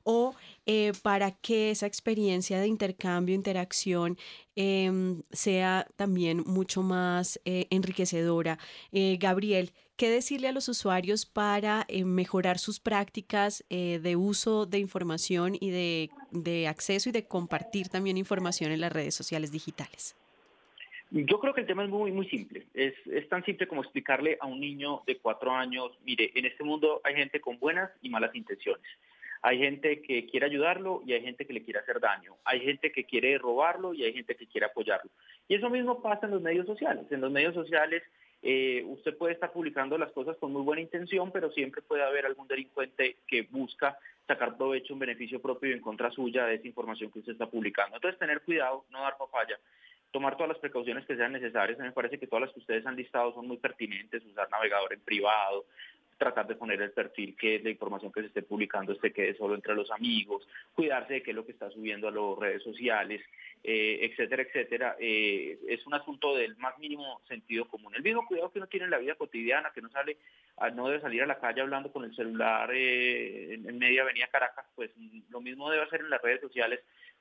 o 0.04 0.34
eh, 0.66 0.92
para 1.00 1.30
que 1.30 1.70
esa 1.70 1.86
experiencia 1.86 2.60
de 2.60 2.66
intercambio, 2.66 3.34
interacción, 3.34 4.18
em, 4.56 5.22
sea 5.32 5.86
también 5.96 6.44
mucho 6.46 6.82
más 6.82 7.40
enriquecedora. 7.46 8.58
Gabriel, 8.92 9.72
¿Qué 9.98 10.10
decirle 10.10 10.46
a 10.46 10.52
los 10.52 10.68
usuarios 10.68 11.26
para 11.26 11.84
eh, 11.88 12.04
mejorar 12.04 12.58
sus 12.58 12.78
prácticas 12.78 13.64
eh, 13.68 13.98
de 14.00 14.14
uso 14.14 14.64
de 14.64 14.78
información 14.78 15.56
y 15.60 15.72
de, 15.72 16.68
acceso 16.68 17.08
y 17.08 17.12
de 17.12 17.26
compartir 17.26 17.88
también 17.88 18.16
información 18.16 18.70
en 18.70 18.80
las 18.80 18.92
redes 18.92 19.16
sociales 19.16 19.50
digitales? 19.50 20.14
Yo 21.10 21.40
creo 21.40 21.52
que 21.52 21.62
el 21.62 21.66
tema 21.66 21.82
es 21.82 21.90
muy, 21.90 22.12
muy 22.12 22.28
simple. 22.28 22.68
Es, 22.74 22.94
es, 23.08 23.28
tan 23.28 23.44
simple 23.44 23.66
como 23.66 23.82
explicarle 23.82 24.38
a 24.40 24.46
un 24.46 24.60
niño 24.60 25.02
de 25.04 25.16
cuatro 25.16 25.50
años, 25.50 25.90
mire, 26.04 26.30
en 26.36 26.44
este 26.44 26.62
mundo 26.62 27.00
hay 27.02 27.16
gente 27.16 27.40
con 27.40 27.58
buenas 27.58 27.90
y 28.00 28.08
malas 28.08 28.32
intenciones. 28.36 28.86
Hay 29.42 29.58
gente 29.58 30.00
que 30.00 30.26
quiere 30.26 30.46
ayudarlo 30.46 31.02
y 31.04 31.14
hay 31.14 31.22
gente 31.22 31.44
que 31.44 31.52
le 31.52 31.64
quiere 31.64 31.80
hacer 31.80 31.98
daño. 31.98 32.36
Hay 32.44 32.60
gente 32.60 32.92
que 32.92 33.02
quiere 33.02 33.36
robarlo 33.36 33.94
y 33.94 34.04
hay 34.04 34.12
gente 34.12 34.36
que 34.36 34.46
quiere 34.46 34.66
apoyarlo. 34.66 35.10
Y 35.48 35.56
eso 35.56 35.68
mismo 35.68 36.00
pasa 36.00 36.26
en 36.26 36.32
los 36.34 36.42
medios 36.42 36.66
sociales. 36.66 37.10
En 37.10 37.20
los 37.20 37.32
medios 37.32 37.54
sociales 37.54 38.04
eh, 38.42 38.84
usted 38.86 39.16
puede 39.16 39.34
estar 39.34 39.52
publicando 39.52 39.98
las 39.98 40.12
cosas 40.12 40.36
con 40.36 40.52
muy 40.52 40.62
buena 40.62 40.82
intención, 40.82 41.32
pero 41.32 41.50
siempre 41.50 41.82
puede 41.82 42.02
haber 42.02 42.26
algún 42.26 42.46
delincuente 42.46 43.16
que 43.26 43.42
busca 43.42 43.98
sacar 44.26 44.56
provecho, 44.56 44.92
un 44.92 45.00
beneficio 45.00 45.40
propio 45.40 45.70
y 45.70 45.72
en 45.72 45.80
contra 45.80 46.10
suya 46.10 46.46
de 46.46 46.56
esa 46.56 46.68
información 46.68 47.10
que 47.10 47.20
usted 47.20 47.32
está 47.32 47.46
publicando. 47.46 47.96
Entonces, 47.96 48.18
tener 48.18 48.42
cuidado, 48.42 48.84
no 48.90 49.00
dar 49.00 49.16
papaya, 49.16 49.58
tomar 50.12 50.36
todas 50.36 50.50
las 50.50 50.58
precauciones 50.58 51.04
que 51.06 51.16
sean 51.16 51.32
necesarias. 51.32 51.78
Me 51.78 51.92
parece 51.92 52.18
que 52.18 52.26
todas 52.26 52.42
las 52.42 52.52
que 52.52 52.60
ustedes 52.60 52.86
han 52.86 52.96
listado 52.96 53.32
son 53.34 53.48
muy 53.48 53.56
pertinentes, 53.56 54.24
usar 54.24 54.48
navegador 54.50 54.92
en 54.92 55.00
privado, 55.00 55.64
tratar 56.18 56.46
de 56.46 56.56
poner 56.56 56.82
el 56.82 56.90
perfil 56.90 57.36
que 57.36 57.60
la 57.60 57.70
información 57.70 58.12
que 58.12 58.20
se 58.20 58.26
esté 58.26 58.42
publicando 58.42 58.92
esté 58.92 59.12
quede 59.12 59.36
solo 59.36 59.54
entre 59.54 59.74
los 59.74 59.90
amigos, 59.90 60.46
cuidarse 60.74 61.14
de 61.14 61.22
qué 61.22 61.30
es 61.30 61.36
lo 61.36 61.46
que 61.46 61.52
está 61.52 61.70
subiendo 61.70 62.08
a 62.08 62.10
las 62.10 62.38
redes 62.38 62.62
sociales, 62.62 63.22
eh, 63.62 64.00
etcétera, 64.02 64.42
etcétera. 64.42 64.96
Eh, 64.98 65.58
es 65.68 65.86
un 65.86 65.94
asunto 65.94 66.34
del 66.34 66.56
más 66.56 66.78
mínimo 66.78 67.20
sentido 67.28 67.66
común. 67.66 67.94
El 67.94 68.02
mismo 68.02 68.26
cuidado 68.26 68.50
que 68.50 68.58
uno 68.58 68.66
tiene 68.66 68.84
en 68.84 68.90
la 68.90 68.98
vida 68.98 69.14
cotidiana, 69.14 69.70
que 69.72 69.80
no 69.80 69.90
sale, 69.90 70.18
no 70.74 70.88
debe 70.88 71.00
salir 71.00 71.22
a 71.22 71.26
la 71.26 71.38
calle 71.38 71.60
hablando 71.60 71.92
con 71.92 72.04
el 72.04 72.14
celular 72.14 72.70
eh, 72.72 73.54
en 73.54 73.78
media 73.78 74.02
avenida 74.02 74.26
Caracas, 74.26 74.66
pues 74.74 74.90
lo 75.30 75.40
mismo 75.40 75.70
debe 75.70 75.84
hacer 75.84 76.00
en 76.00 76.10
las 76.10 76.20
redes 76.20 76.40
sociales 76.40 76.80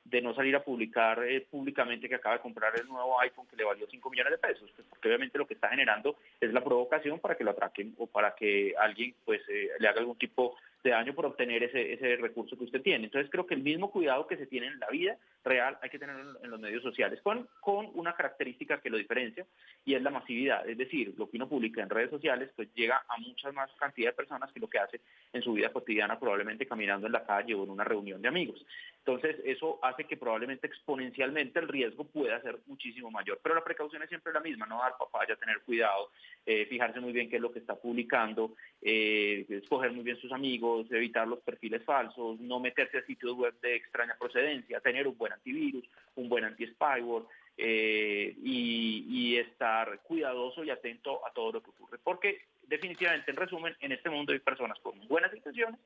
de 0.09 0.21
no 0.21 0.33
salir 0.33 0.55
a 0.55 0.63
publicar 0.63 1.23
eh, 1.23 1.45
públicamente 1.49 2.07
que 2.07 2.15
acaba 2.15 2.35
de 2.35 2.41
comprar 2.41 2.73
el 2.79 2.87
nuevo 2.87 3.19
iPhone 3.19 3.47
que 3.47 3.55
le 3.55 3.63
valió 3.63 3.85
5 3.89 4.09
millones 4.09 4.31
de 4.31 4.37
pesos, 4.37 4.71
pues 4.75 4.87
porque 4.89 5.07
obviamente 5.09 5.37
lo 5.37 5.45
que 5.45 5.55
está 5.55 5.69
generando 5.69 6.15
es 6.39 6.53
la 6.53 6.63
provocación 6.63 7.19
para 7.19 7.35
que 7.35 7.43
lo 7.43 7.51
atraquen 7.51 7.93
o 7.97 8.07
para 8.07 8.33
que 8.35 8.73
alguien 8.77 9.13
pues 9.25 9.41
eh, 9.49 9.69
le 9.79 9.87
haga 9.87 9.99
algún 9.99 10.17
tipo 10.17 10.55
de 10.83 10.91
daño 10.91 11.13
por 11.13 11.25
obtener 11.25 11.63
ese, 11.63 11.93
ese 11.93 12.15
recurso 12.15 12.57
que 12.57 12.63
usted 12.63 12.81
tiene. 12.81 13.05
Entonces 13.05 13.29
creo 13.29 13.45
que 13.45 13.55
el 13.55 13.63
mismo 13.63 13.91
cuidado 13.91 14.27
que 14.27 14.37
se 14.37 14.47
tiene 14.47 14.67
en 14.67 14.79
la 14.79 14.87
vida 14.87 15.17
real 15.47 15.77
hay 15.81 15.89
que 15.89 15.99
tenerlo 15.99 16.39
en 16.43 16.51
los 16.51 16.59
medios 16.59 16.83
sociales, 16.83 17.19
con, 17.21 17.47
con 17.61 17.89
una 17.93 18.13
característica 18.13 18.79
que 18.79 18.89
lo 18.89 18.97
diferencia 18.97 19.45
y 19.85 19.95
es 19.95 20.01
la 20.01 20.11
masividad. 20.11 20.67
Es 20.67 20.77
decir, 20.77 21.13
lo 21.17 21.29
que 21.29 21.37
uno 21.37 21.47
publica 21.47 21.81
en 21.81 21.89
redes 21.89 22.09
sociales 22.09 22.49
pues 22.55 22.69
llega 22.75 23.03
a 23.07 23.17
muchas 23.17 23.53
más 23.53 23.71
cantidad 23.79 24.09
de 24.09 24.15
personas 24.15 24.51
que 24.51 24.59
lo 24.59 24.69
que 24.69 24.79
hace 24.79 25.01
en 25.33 25.41
su 25.41 25.53
vida 25.53 25.71
cotidiana, 25.71 26.19
probablemente 26.19 26.67
caminando 26.67 27.07
en 27.07 27.13
la 27.13 27.25
calle 27.25 27.55
o 27.55 27.63
en 27.63 27.69
una 27.69 27.83
reunión 27.83 28.21
de 28.21 28.27
amigos. 28.27 28.65
Entonces 28.99 29.37
eso 29.45 29.79
hace 29.81 30.03
que 30.03 30.17
probablemente 30.17 30.67
exponencialmente 30.67 31.59
el 31.59 31.67
riesgo 31.69 32.03
pueda 32.03 32.41
ser 32.41 32.59
muchísimo 32.65 33.09
mayor. 33.09 33.39
Pero 33.41 33.55
la 33.55 33.63
precaución 33.63 34.03
es 34.03 34.09
siempre 34.09 34.33
la 34.33 34.41
misma, 34.41 34.65
no 34.65 34.79
dar 34.79 34.97
papaya, 34.97 35.35
tener 35.37 35.61
cuidado, 35.61 36.11
eh, 36.45 36.65
fijarse 36.65 36.99
muy 36.99 37.13
bien 37.13 37.29
qué 37.29 37.37
es 37.37 37.41
lo 37.41 37.51
que 37.51 37.59
está 37.59 37.75
publicando, 37.75 38.55
eh, 38.81 39.45
escoger 39.49 39.91
muy 39.91 40.03
bien 40.03 40.17
sus 40.17 40.31
amigos, 40.31 40.91
evitar 40.91 41.27
los 41.27 41.39
perfiles 41.39 41.83
falsos, 41.83 42.39
no 42.41 42.59
meterse 42.59 42.97
a 42.97 43.05
sitios 43.05 43.33
web 43.33 43.53
de 43.61 43.75
extraña 43.75 44.15
procedencia, 44.19 44.81
tener 44.81 45.07
un 45.07 45.17
buen 45.17 45.33
antivirus, 45.37 45.85
un 46.15 46.29
buen 46.29 46.43
anti-spyware 46.43 47.25
eh, 47.57 48.35
y, 48.43 49.35
estar 49.37 50.01
cuidadoso 50.01 50.63
y 50.63 50.69
atento 50.69 51.25
a 51.25 51.31
todo 51.31 51.53
lo 51.53 51.63
que 51.63 51.69
ocurre. 51.69 51.99
Porque 52.03 52.41
definitivamente, 52.67 53.31
en 53.31 53.37
resumen, 53.37 53.75
en 53.81 53.91
este 53.91 54.09
mundo 54.09 54.33
hay 54.33 54.39
personas 54.39 54.77
con 54.79 55.07
buenas 55.07 55.33
intenciones 55.33 55.79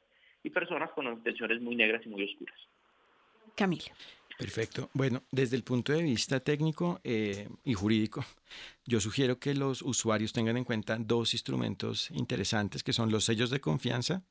y 0.43 0.49
personas 0.49 0.89
con 0.91 1.05
intenciones 1.05 1.61
muy 1.61 1.75
negras 1.75 2.01
y 2.05 2.09
muy 2.09 2.23
oscuras. 2.23 2.57
Camilo. 3.55 3.93
Perfecto. 4.37 4.89
Bueno, 4.93 5.23
desde 5.31 5.55
el 5.55 5.63
punto 5.63 5.93
de 5.93 6.01
vista 6.01 6.39
técnico 6.39 6.99
eh, 7.03 7.47
y 7.63 7.73
jurídico, 7.73 8.25
yo 8.85 8.99
sugiero 8.99 9.37
que 9.37 9.53
los 9.53 9.81
usuarios 9.81 10.33
tengan 10.33 10.57
en 10.57 10.63
cuenta 10.63 10.97
dos 10.99 11.33
instrumentos 11.33 12.09
interesantes 12.11 12.83
que 12.83 12.93
son 12.93 13.11
los 13.11 13.25
sellos 13.25 13.49
de 13.49 13.61
confianza. 13.61 14.23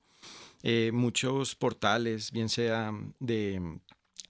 Eh, 0.62 0.90
muchos 0.92 1.54
portales, 1.54 2.32
bien 2.32 2.48
sea 2.48 2.92
de 3.20 3.78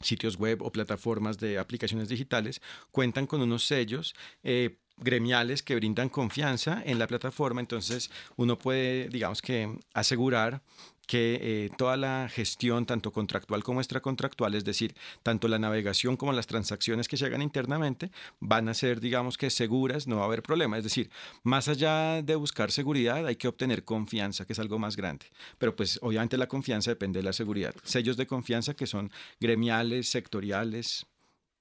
sitios 0.01 0.36
web 0.36 0.62
o 0.62 0.72
plataformas 0.72 1.38
de 1.38 1.59
aplicaciones 1.59 2.09
digitales, 2.09 2.61
cuentan 2.90 3.26
con 3.26 3.40
unos 3.42 3.64
sellos. 3.66 4.14
Eh, 4.42 4.78
gremiales 5.03 5.62
que 5.62 5.74
brindan 5.76 6.11
confianza 6.11 6.82
en 6.84 6.98
la 6.98 7.07
plataforma, 7.07 7.61
entonces 7.61 8.11
uno 8.36 8.59
puede, 8.59 9.09
digamos 9.09 9.40
que, 9.40 9.78
asegurar 9.94 10.62
que 11.11 11.40
eh, 11.42 11.70
toda 11.76 11.96
la 11.96 12.28
gestión, 12.28 12.86
tanto 12.86 13.11
contractual 13.11 13.64
como 13.64 13.80
extracontractual, 13.80 14.54
es 14.54 14.64
decir, 14.64 14.94
tanto 15.24 15.48
la 15.48 15.58
navegación 15.58 16.16
como 16.16 16.32
las 16.32 16.46
transacciones 16.46 17.08
que 17.08 17.16
se 17.16 17.26
hagan 17.26 17.42
internamente, 17.42 18.12
van 18.38 18.68
a 18.68 18.74
ser, 18.74 19.00
digamos 19.00 19.36
que, 19.36 19.50
seguras, 19.50 20.06
no 20.06 20.18
va 20.18 20.22
a 20.22 20.26
haber 20.26 20.44
problema. 20.44 20.78
Es 20.78 20.84
decir, 20.84 21.11
más 21.42 21.66
allá 21.66 22.22
de 22.22 22.36
buscar 22.36 22.70
seguridad, 22.70 23.26
hay 23.26 23.34
que 23.34 23.48
obtener 23.48 23.82
confianza, 23.82 24.44
que 24.44 24.52
es 24.52 24.61
algo 24.61 24.78
más 24.78 24.94
grande. 24.94 25.26
Pero 25.58 25.74
pues 25.74 25.98
obviamente 26.00 26.38
la 26.38 26.46
confianza 26.46 26.92
depende 26.92 27.18
de 27.18 27.24
la 27.24 27.32
seguridad. 27.32 27.74
Sellos 27.82 28.16
de 28.16 28.28
confianza 28.28 28.74
que 28.74 28.86
son 28.86 29.11
gremiales, 29.40 30.08
sectoriales, 30.08 31.06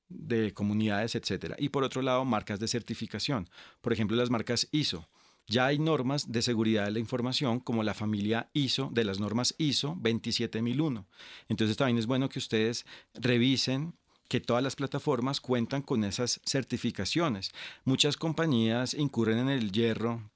de 0.09 0.53
comunidades, 0.53 1.15
etcétera. 1.15 1.55
Y 1.57 1.69
por 1.69 1.83
otro 1.83 2.03
lado, 2.03 2.23
marcas 2.23 2.59
de 2.59 2.67
certificación. 2.67 3.49
Por 3.81 3.93
ejemplo, 3.93 4.15
las 4.15 4.29
marcas 4.29 4.67
ISO 4.71 5.09
ya 5.49 5.65
hay 5.65 5.79
normas 5.79 6.31
de 6.31 6.41
seguridad 6.41 6.85
de 6.85 6.91
la 6.91 6.99
información 6.99 7.59
como 7.59 7.83
la 7.83 7.93
familia 7.93 8.49
ISO 8.53 8.89
de 8.93 9.03
las 9.03 9.19
normas 9.19 9.55
ISO 9.57 9.97
27001. 9.99 11.05
Entonces 11.49 11.75
también 11.75 11.97
es 11.97 12.05
bueno 12.05 12.29
que 12.29 12.39
ustedes 12.39 12.85
revisen 13.15 13.95
que 14.29 14.39
todas 14.39 14.63
las 14.63 14.75
plataformas 14.75 15.41
cuentan 15.41 15.81
con 15.81 16.03
esas 16.03 16.39
certificaciones. 16.45 17.51
Muchas 17.83 18.15
compañías 18.15 18.93
incurren 18.93 19.39
en 19.39 19.49
el 19.49 19.71
hierro 19.71 20.29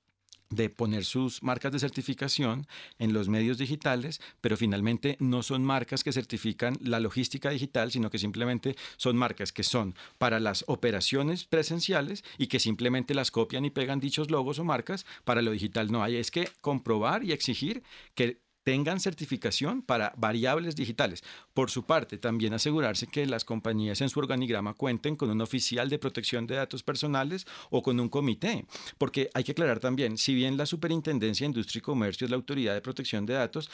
de 0.56 0.70
poner 0.70 1.06
sus 1.06 1.42
marcas 1.44 1.72
de 1.72 1.80
certificación 1.80 2.68
en 3.00 3.14
los 3.14 3.30
medios 3.30 3.58
digitales, 3.58 4.22
pero 4.42 4.58
finalmente 4.58 5.18
no 5.20 5.44
son 5.44 5.64
marcas 5.64 6.04
que 6.04 6.12
certifican 6.12 6.78
la 6.82 7.00
logística 7.00 7.50
digital, 7.50 7.92
sino 7.92 8.10
que 8.10 8.20
simplemente 8.20 8.76
son 8.98 9.18
marcas 9.18 9.52
que 9.52 9.64
son 9.64 9.96
para 10.18 10.40
las 10.40 10.64
operaciones 10.68 11.46
presenciales 11.46 12.24
y 12.38 12.48
que 12.48 12.60
simplemente 12.60 13.14
las 13.14 13.32
copian 13.32 13.66
y 13.66 13.70
pegan 13.70 14.00
dichos 14.00 14.30
logos 14.30 14.60
o 14.60 14.64
marcas 14.64 15.06
para 15.24 15.42
lo 15.42 15.52
digital. 15.52 15.92
No 15.92 16.04
hay, 16.04 16.18
es 16.18 16.32
que 16.32 16.50
comprobar 16.62 17.24
y 17.24 17.32
exigir 17.32 17.84
que 18.16 18.42
tengan 18.64 19.00
certificación 19.00 19.82
para 19.82 20.14
variables 20.18 20.76
digitales. 20.76 21.24
Por 21.54 21.70
su 21.70 21.86
parte, 21.86 22.18
también 22.18 22.54
asegurarse 22.54 23.08
que 23.08 23.26
las 23.26 23.46
compañías 23.46 24.02
en 24.02 24.10
su 24.10 24.20
organigrama 24.20 24.74
cuenten 24.74 25.16
con 25.16 25.30
un 25.30 25.42
oficial 25.42 25.90
de 25.90 26.00
protección 26.00 26.48
de 26.48 26.56
datos 26.56 26.84
personales 26.84 27.46
o 27.70 27.82
con 27.82 28.00
un 28.00 28.10
comité, 28.10 28.66
porque 28.98 29.30
hay 29.34 29.44
que 29.44 29.52
aclarar 29.52 29.80
también, 29.80 30.18
si 30.18 30.34
bien 30.34 30.58
la 30.58 30.66
Superintendencia 30.66 31.46
de 31.46 31.50
Industria 31.50 31.80
y 31.80 31.82
Comercio 31.82 32.26
es 32.26 32.32
la 32.32 32.38
autoridad 32.38 32.74
de 32.74 32.82
protección 32.82 33.26
de 33.26 33.34
datos, 33.34 33.70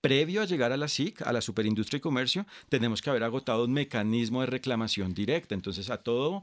previo 0.00 0.42
a 0.42 0.44
llegar 0.44 0.72
a 0.72 0.76
la 0.76 0.88
SIC, 0.88 1.22
a 1.22 1.32
la 1.32 1.40
Superindustria 1.40 1.98
y 1.98 2.00
Comercio, 2.00 2.46
tenemos 2.68 3.00
que 3.00 3.08
haber 3.08 3.22
agotado 3.22 3.64
un 3.64 3.72
mecanismo 3.72 4.40
de 4.40 4.48
reclamación 4.48 5.14
directa. 5.14 5.54
Entonces, 5.54 5.88
a 5.90 5.98
todo 5.98 6.42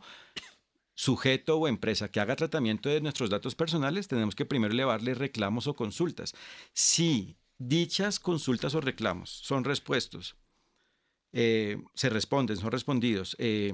sujeto 0.95 1.57
o 1.57 1.67
empresa 1.67 2.09
que 2.09 2.19
haga 2.19 2.35
tratamiento 2.35 2.89
de 2.89 3.01
nuestros 3.01 3.29
datos 3.29 3.55
personales, 3.55 4.07
tenemos 4.07 4.35
que 4.35 4.45
primero 4.45 4.73
elevarle 4.73 5.13
reclamos 5.13 5.67
o 5.67 5.75
consultas. 5.75 6.33
Si 6.73 7.37
dichas 7.59 8.19
consultas 8.19 8.73
o 8.73 8.81
reclamos 8.81 9.29
son 9.29 9.63
respuestos, 9.63 10.35
eh, 11.31 11.77
se 11.93 12.09
responden, 12.09 12.57
son 12.57 12.71
respondidos 12.71 13.35
eh, 13.37 13.73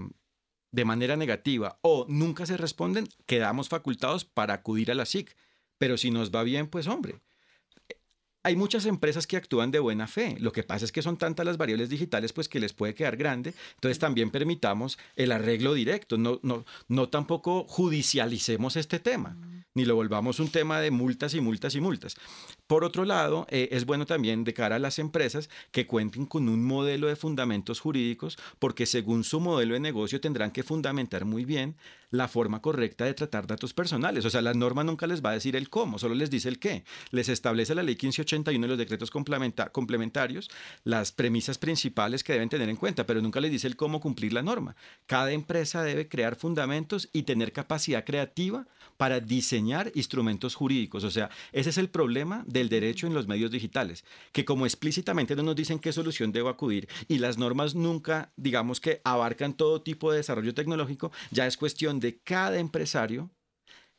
de 0.71 0.85
manera 0.85 1.15
negativa 1.15 1.79
o 1.81 2.05
nunca 2.09 2.45
se 2.45 2.57
responden, 2.57 3.07
quedamos 3.25 3.69
facultados 3.69 4.25
para 4.25 4.55
acudir 4.55 4.91
a 4.91 4.95
la 4.95 5.05
SIC. 5.05 5.35
Pero 5.77 5.97
si 5.97 6.09
nos 6.11 6.31
va 6.31 6.43
bien, 6.43 6.67
pues 6.67 6.87
hombre, 6.87 7.21
hay 8.43 8.55
muchas 8.55 8.85
empresas 8.85 9.25
que 9.25 9.37
actúan 9.37 9.71
de 9.71 9.79
buena 9.79 10.07
fe. 10.07 10.37
Lo 10.39 10.51
que 10.51 10.63
pasa 10.63 10.85
es 10.85 10.91
que 10.91 11.01
son 11.01 11.17
tantas 11.17 11.45
las 11.45 11.57
variables 11.57 11.89
digitales 11.89 12.31
pues 12.31 12.47
que 12.47 12.59
les 12.59 12.73
puede 12.73 12.93
quedar 12.93 13.17
grande. 13.17 13.53
Entonces 13.73 13.99
también 13.99 14.29
permitamos 14.29 14.99
el 15.15 15.31
arreglo 15.31 15.73
directo. 15.73 16.17
No, 16.17 16.39
no, 16.43 16.63
no 16.87 17.09
tampoco 17.09 17.65
judicialicemos 17.67 18.75
este 18.75 18.99
tema, 18.99 19.35
ni 19.75 19.83
lo 19.83 19.95
volvamos 19.95 20.39
un 20.39 20.47
tema 20.47 20.79
de 20.79 20.89
multas 20.89 21.33
y 21.33 21.41
multas 21.41 21.75
y 21.75 21.81
multas. 21.81 22.15
Por 22.65 22.83
otro 22.85 23.03
lado, 23.03 23.45
eh, 23.49 23.67
es 23.71 23.85
bueno 23.85 24.05
también 24.05 24.45
de 24.45 24.53
cara 24.53 24.77
a 24.77 24.79
las 24.79 24.99
empresas 24.99 25.49
que 25.71 25.85
cuenten 25.85 26.25
con 26.25 26.47
un 26.47 26.63
modelo 26.63 27.07
de 27.07 27.17
fundamentos 27.17 27.81
jurídicos, 27.81 28.37
porque 28.57 28.85
según 28.85 29.25
su 29.25 29.41
modelo 29.41 29.73
de 29.73 29.81
negocio 29.81 30.21
tendrán 30.21 30.51
que 30.51 30.63
fundamentar 30.63 31.25
muy 31.25 31.43
bien 31.43 31.75
la 32.17 32.27
forma 32.27 32.61
correcta 32.61 33.05
de 33.05 33.13
tratar 33.13 33.47
datos 33.47 33.73
personales. 33.73 34.25
O 34.25 34.29
sea, 34.29 34.41
la 34.41 34.53
norma 34.53 34.83
nunca 34.83 35.07
les 35.07 35.23
va 35.23 35.31
a 35.31 35.33
decir 35.33 35.55
el 35.55 35.69
cómo, 35.69 35.99
solo 35.99 36.15
les 36.15 36.29
dice 36.29 36.49
el 36.49 36.59
qué. 36.59 36.83
Les 37.11 37.29
establece 37.29 37.75
la 37.75 37.83
ley 37.83 37.95
1581 37.95 38.61
de 38.61 38.67
los 38.67 38.77
decretos 38.77 39.11
complementarios 39.11 40.49
las 40.83 41.11
premisas 41.11 41.57
principales 41.57 42.23
que 42.23 42.33
deben 42.33 42.49
tener 42.49 42.69
en 42.69 42.75
cuenta, 42.75 43.05
pero 43.05 43.21
nunca 43.21 43.39
les 43.39 43.51
dice 43.51 43.67
el 43.67 43.75
cómo 43.75 43.99
cumplir 43.99 44.33
la 44.33 44.41
norma. 44.41 44.75
Cada 45.05 45.31
empresa 45.31 45.83
debe 45.83 46.07
crear 46.07 46.35
fundamentos 46.35 47.09
y 47.13 47.23
tener 47.23 47.51
capacidad 47.51 48.05
creativa 48.05 48.67
para 48.97 49.19
diseñar 49.19 49.91
instrumentos 49.95 50.55
jurídicos. 50.55 51.03
O 51.03 51.11
sea, 51.11 51.29
ese 51.51 51.69
es 51.69 51.77
el 51.77 51.89
problema 51.89 52.43
del 52.47 52.69
derecho 52.69 53.07
en 53.07 53.13
los 53.13 53.27
medios 53.27 53.51
digitales, 53.51 54.05
que 54.31 54.45
como 54.45 54.65
explícitamente 54.65 55.35
no 55.35 55.43
nos 55.43 55.55
dicen 55.55 55.79
qué 55.79 55.91
solución 55.91 56.31
debo 56.31 56.49
acudir 56.49 56.87
y 57.07 57.17
las 57.17 57.37
normas 57.37 57.75
nunca, 57.75 58.31
digamos 58.37 58.79
que 58.79 59.01
abarcan 59.03 59.53
todo 59.53 59.81
tipo 59.81 60.11
de 60.11 60.17
desarrollo 60.17 60.53
tecnológico, 60.53 61.11
ya 61.31 61.45
es 61.47 61.57
cuestión 61.57 61.99
de 61.99 62.04
cada 62.19 62.57
empresario 62.59 63.31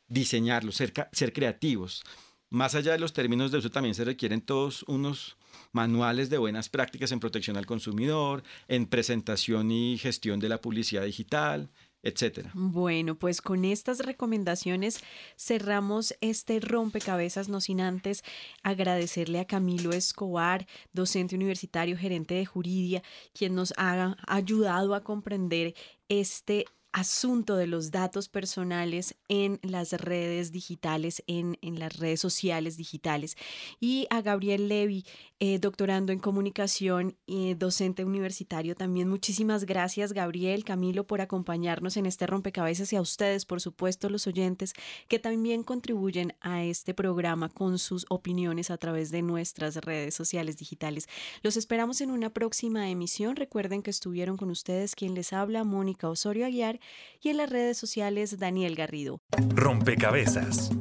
diseñarlo, 0.07 0.71
ser, 0.71 0.93
ser 1.11 1.33
creativos. 1.33 2.03
Más 2.49 2.75
allá 2.75 2.93
de 2.93 2.99
los 2.99 3.11
términos 3.11 3.51
de 3.51 3.57
uso, 3.57 3.69
también 3.69 3.93
se 3.93 4.05
requieren 4.05 4.41
todos 4.41 4.83
unos 4.83 5.37
manuales 5.73 6.29
de 6.29 6.37
buenas 6.37 6.69
prácticas 6.69 7.11
en 7.11 7.19
protección 7.19 7.57
al 7.57 7.65
consumidor, 7.65 8.43
en 8.69 8.85
presentación 8.85 9.69
y 9.69 9.97
gestión 9.97 10.39
de 10.39 10.47
la 10.47 10.61
publicidad 10.61 11.03
digital, 11.03 11.69
etcétera. 12.03 12.51
Bueno, 12.53 13.15
pues 13.15 13.41
con 13.41 13.65
estas 13.65 13.99
recomendaciones 13.99 15.01
cerramos 15.37 16.15
este 16.21 16.61
rompecabezas, 16.61 17.49
no 17.49 17.59
sin 17.59 17.81
antes 17.81 18.23
agradecerle 18.63 19.39
a 19.39 19.45
Camilo 19.45 19.91
Escobar, 19.91 20.67
docente 20.93 21.35
universitario, 21.35 21.97
gerente 21.97 22.35
de 22.35 22.45
Juridia, 22.45 23.03
quien 23.33 23.55
nos 23.55 23.73
ha 23.75 24.15
ayudado 24.25 24.95
a 24.95 25.03
comprender 25.03 25.75
este 26.07 26.65
asunto 26.91 27.55
de 27.55 27.67
los 27.67 27.91
datos 27.91 28.29
personales 28.29 29.15
en 29.27 29.59
las 29.61 29.93
redes 29.93 30.51
digitales, 30.51 31.23
en, 31.27 31.57
en 31.61 31.79
las 31.79 31.97
redes 31.97 32.19
sociales 32.19 32.77
digitales. 32.77 33.35
Y 33.79 34.07
a 34.09 34.21
Gabriel 34.21 34.67
Levy, 34.67 35.05
eh, 35.39 35.59
doctorando 35.59 36.11
en 36.11 36.19
comunicación 36.19 37.15
y 37.25 37.53
docente 37.53 38.03
universitario 38.03 38.75
también. 38.75 39.07
Muchísimas 39.07 39.65
gracias, 39.65 40.13
Gabriel, 40.13 40.63
Camilo, 40.63 41.05
por 41.05 41.21
acompañarnos 41.21 41.95
en 41.97 42.07
este 42.07 42.25
rompecabezas 42.25 42.91
y 42.93 42.95
a 42.95 43.01
ustedes, 43.01 43.45
por 43.45 43.61
supuesto, 43.61 44.09
los 44.09 44.25
oyentes 44.25 44.73
que 45.07 45.19
también 45.19 45.63
contribuyen 45.63 46.33
a 46.41 46.63
este 46.63 46.93
programa 46.93 47.49
con 47.49 47.77
sus 47.77 48.05
opiniones 48.09 48.71
a 48.71 48.77
través 48.77 49.11
de 49.11 49.21
nuestras 49.21 49.75
redes 49.75 50.15
sociales 50.15 50.57
digitales. 50.57 51.07
Los 51.43 51.55
esperamos 51.55 52.01
en 52.01 52.09
una 52.09 52.31
próxima 52.31 52.89
emisión. 52.89 53.35
Recuerden 53.35 53.83
que 53.83 53.91
estuvieron 53.91 54.37
con 54.37 54.49
ustedes 54.49 54.95
quien 54.95 55.13
les 55.13 55.33
habla, 55.33 55.63
Mónica 55.63 56.09
Osorio 56.09 56.45
Aguiar 56.45 56.79
y 57.21 57.29
en 57.29 57.37
las 57.37 57.49
redes 57.49 57.77
sociales 57.77 58.39
Daniel 58.39 58.75
Garrido. 58.75 59.21
Rompecabezas, 59.49 60.71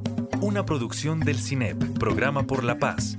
una 0.41 0.65
producción 0.65 1.21
del 1.21 1.39
CINEP, 1.39 1.99
Programa 1.99 2.47
por 2.47 2.65
la 2.65 2.79
Paz, 2.79 3.19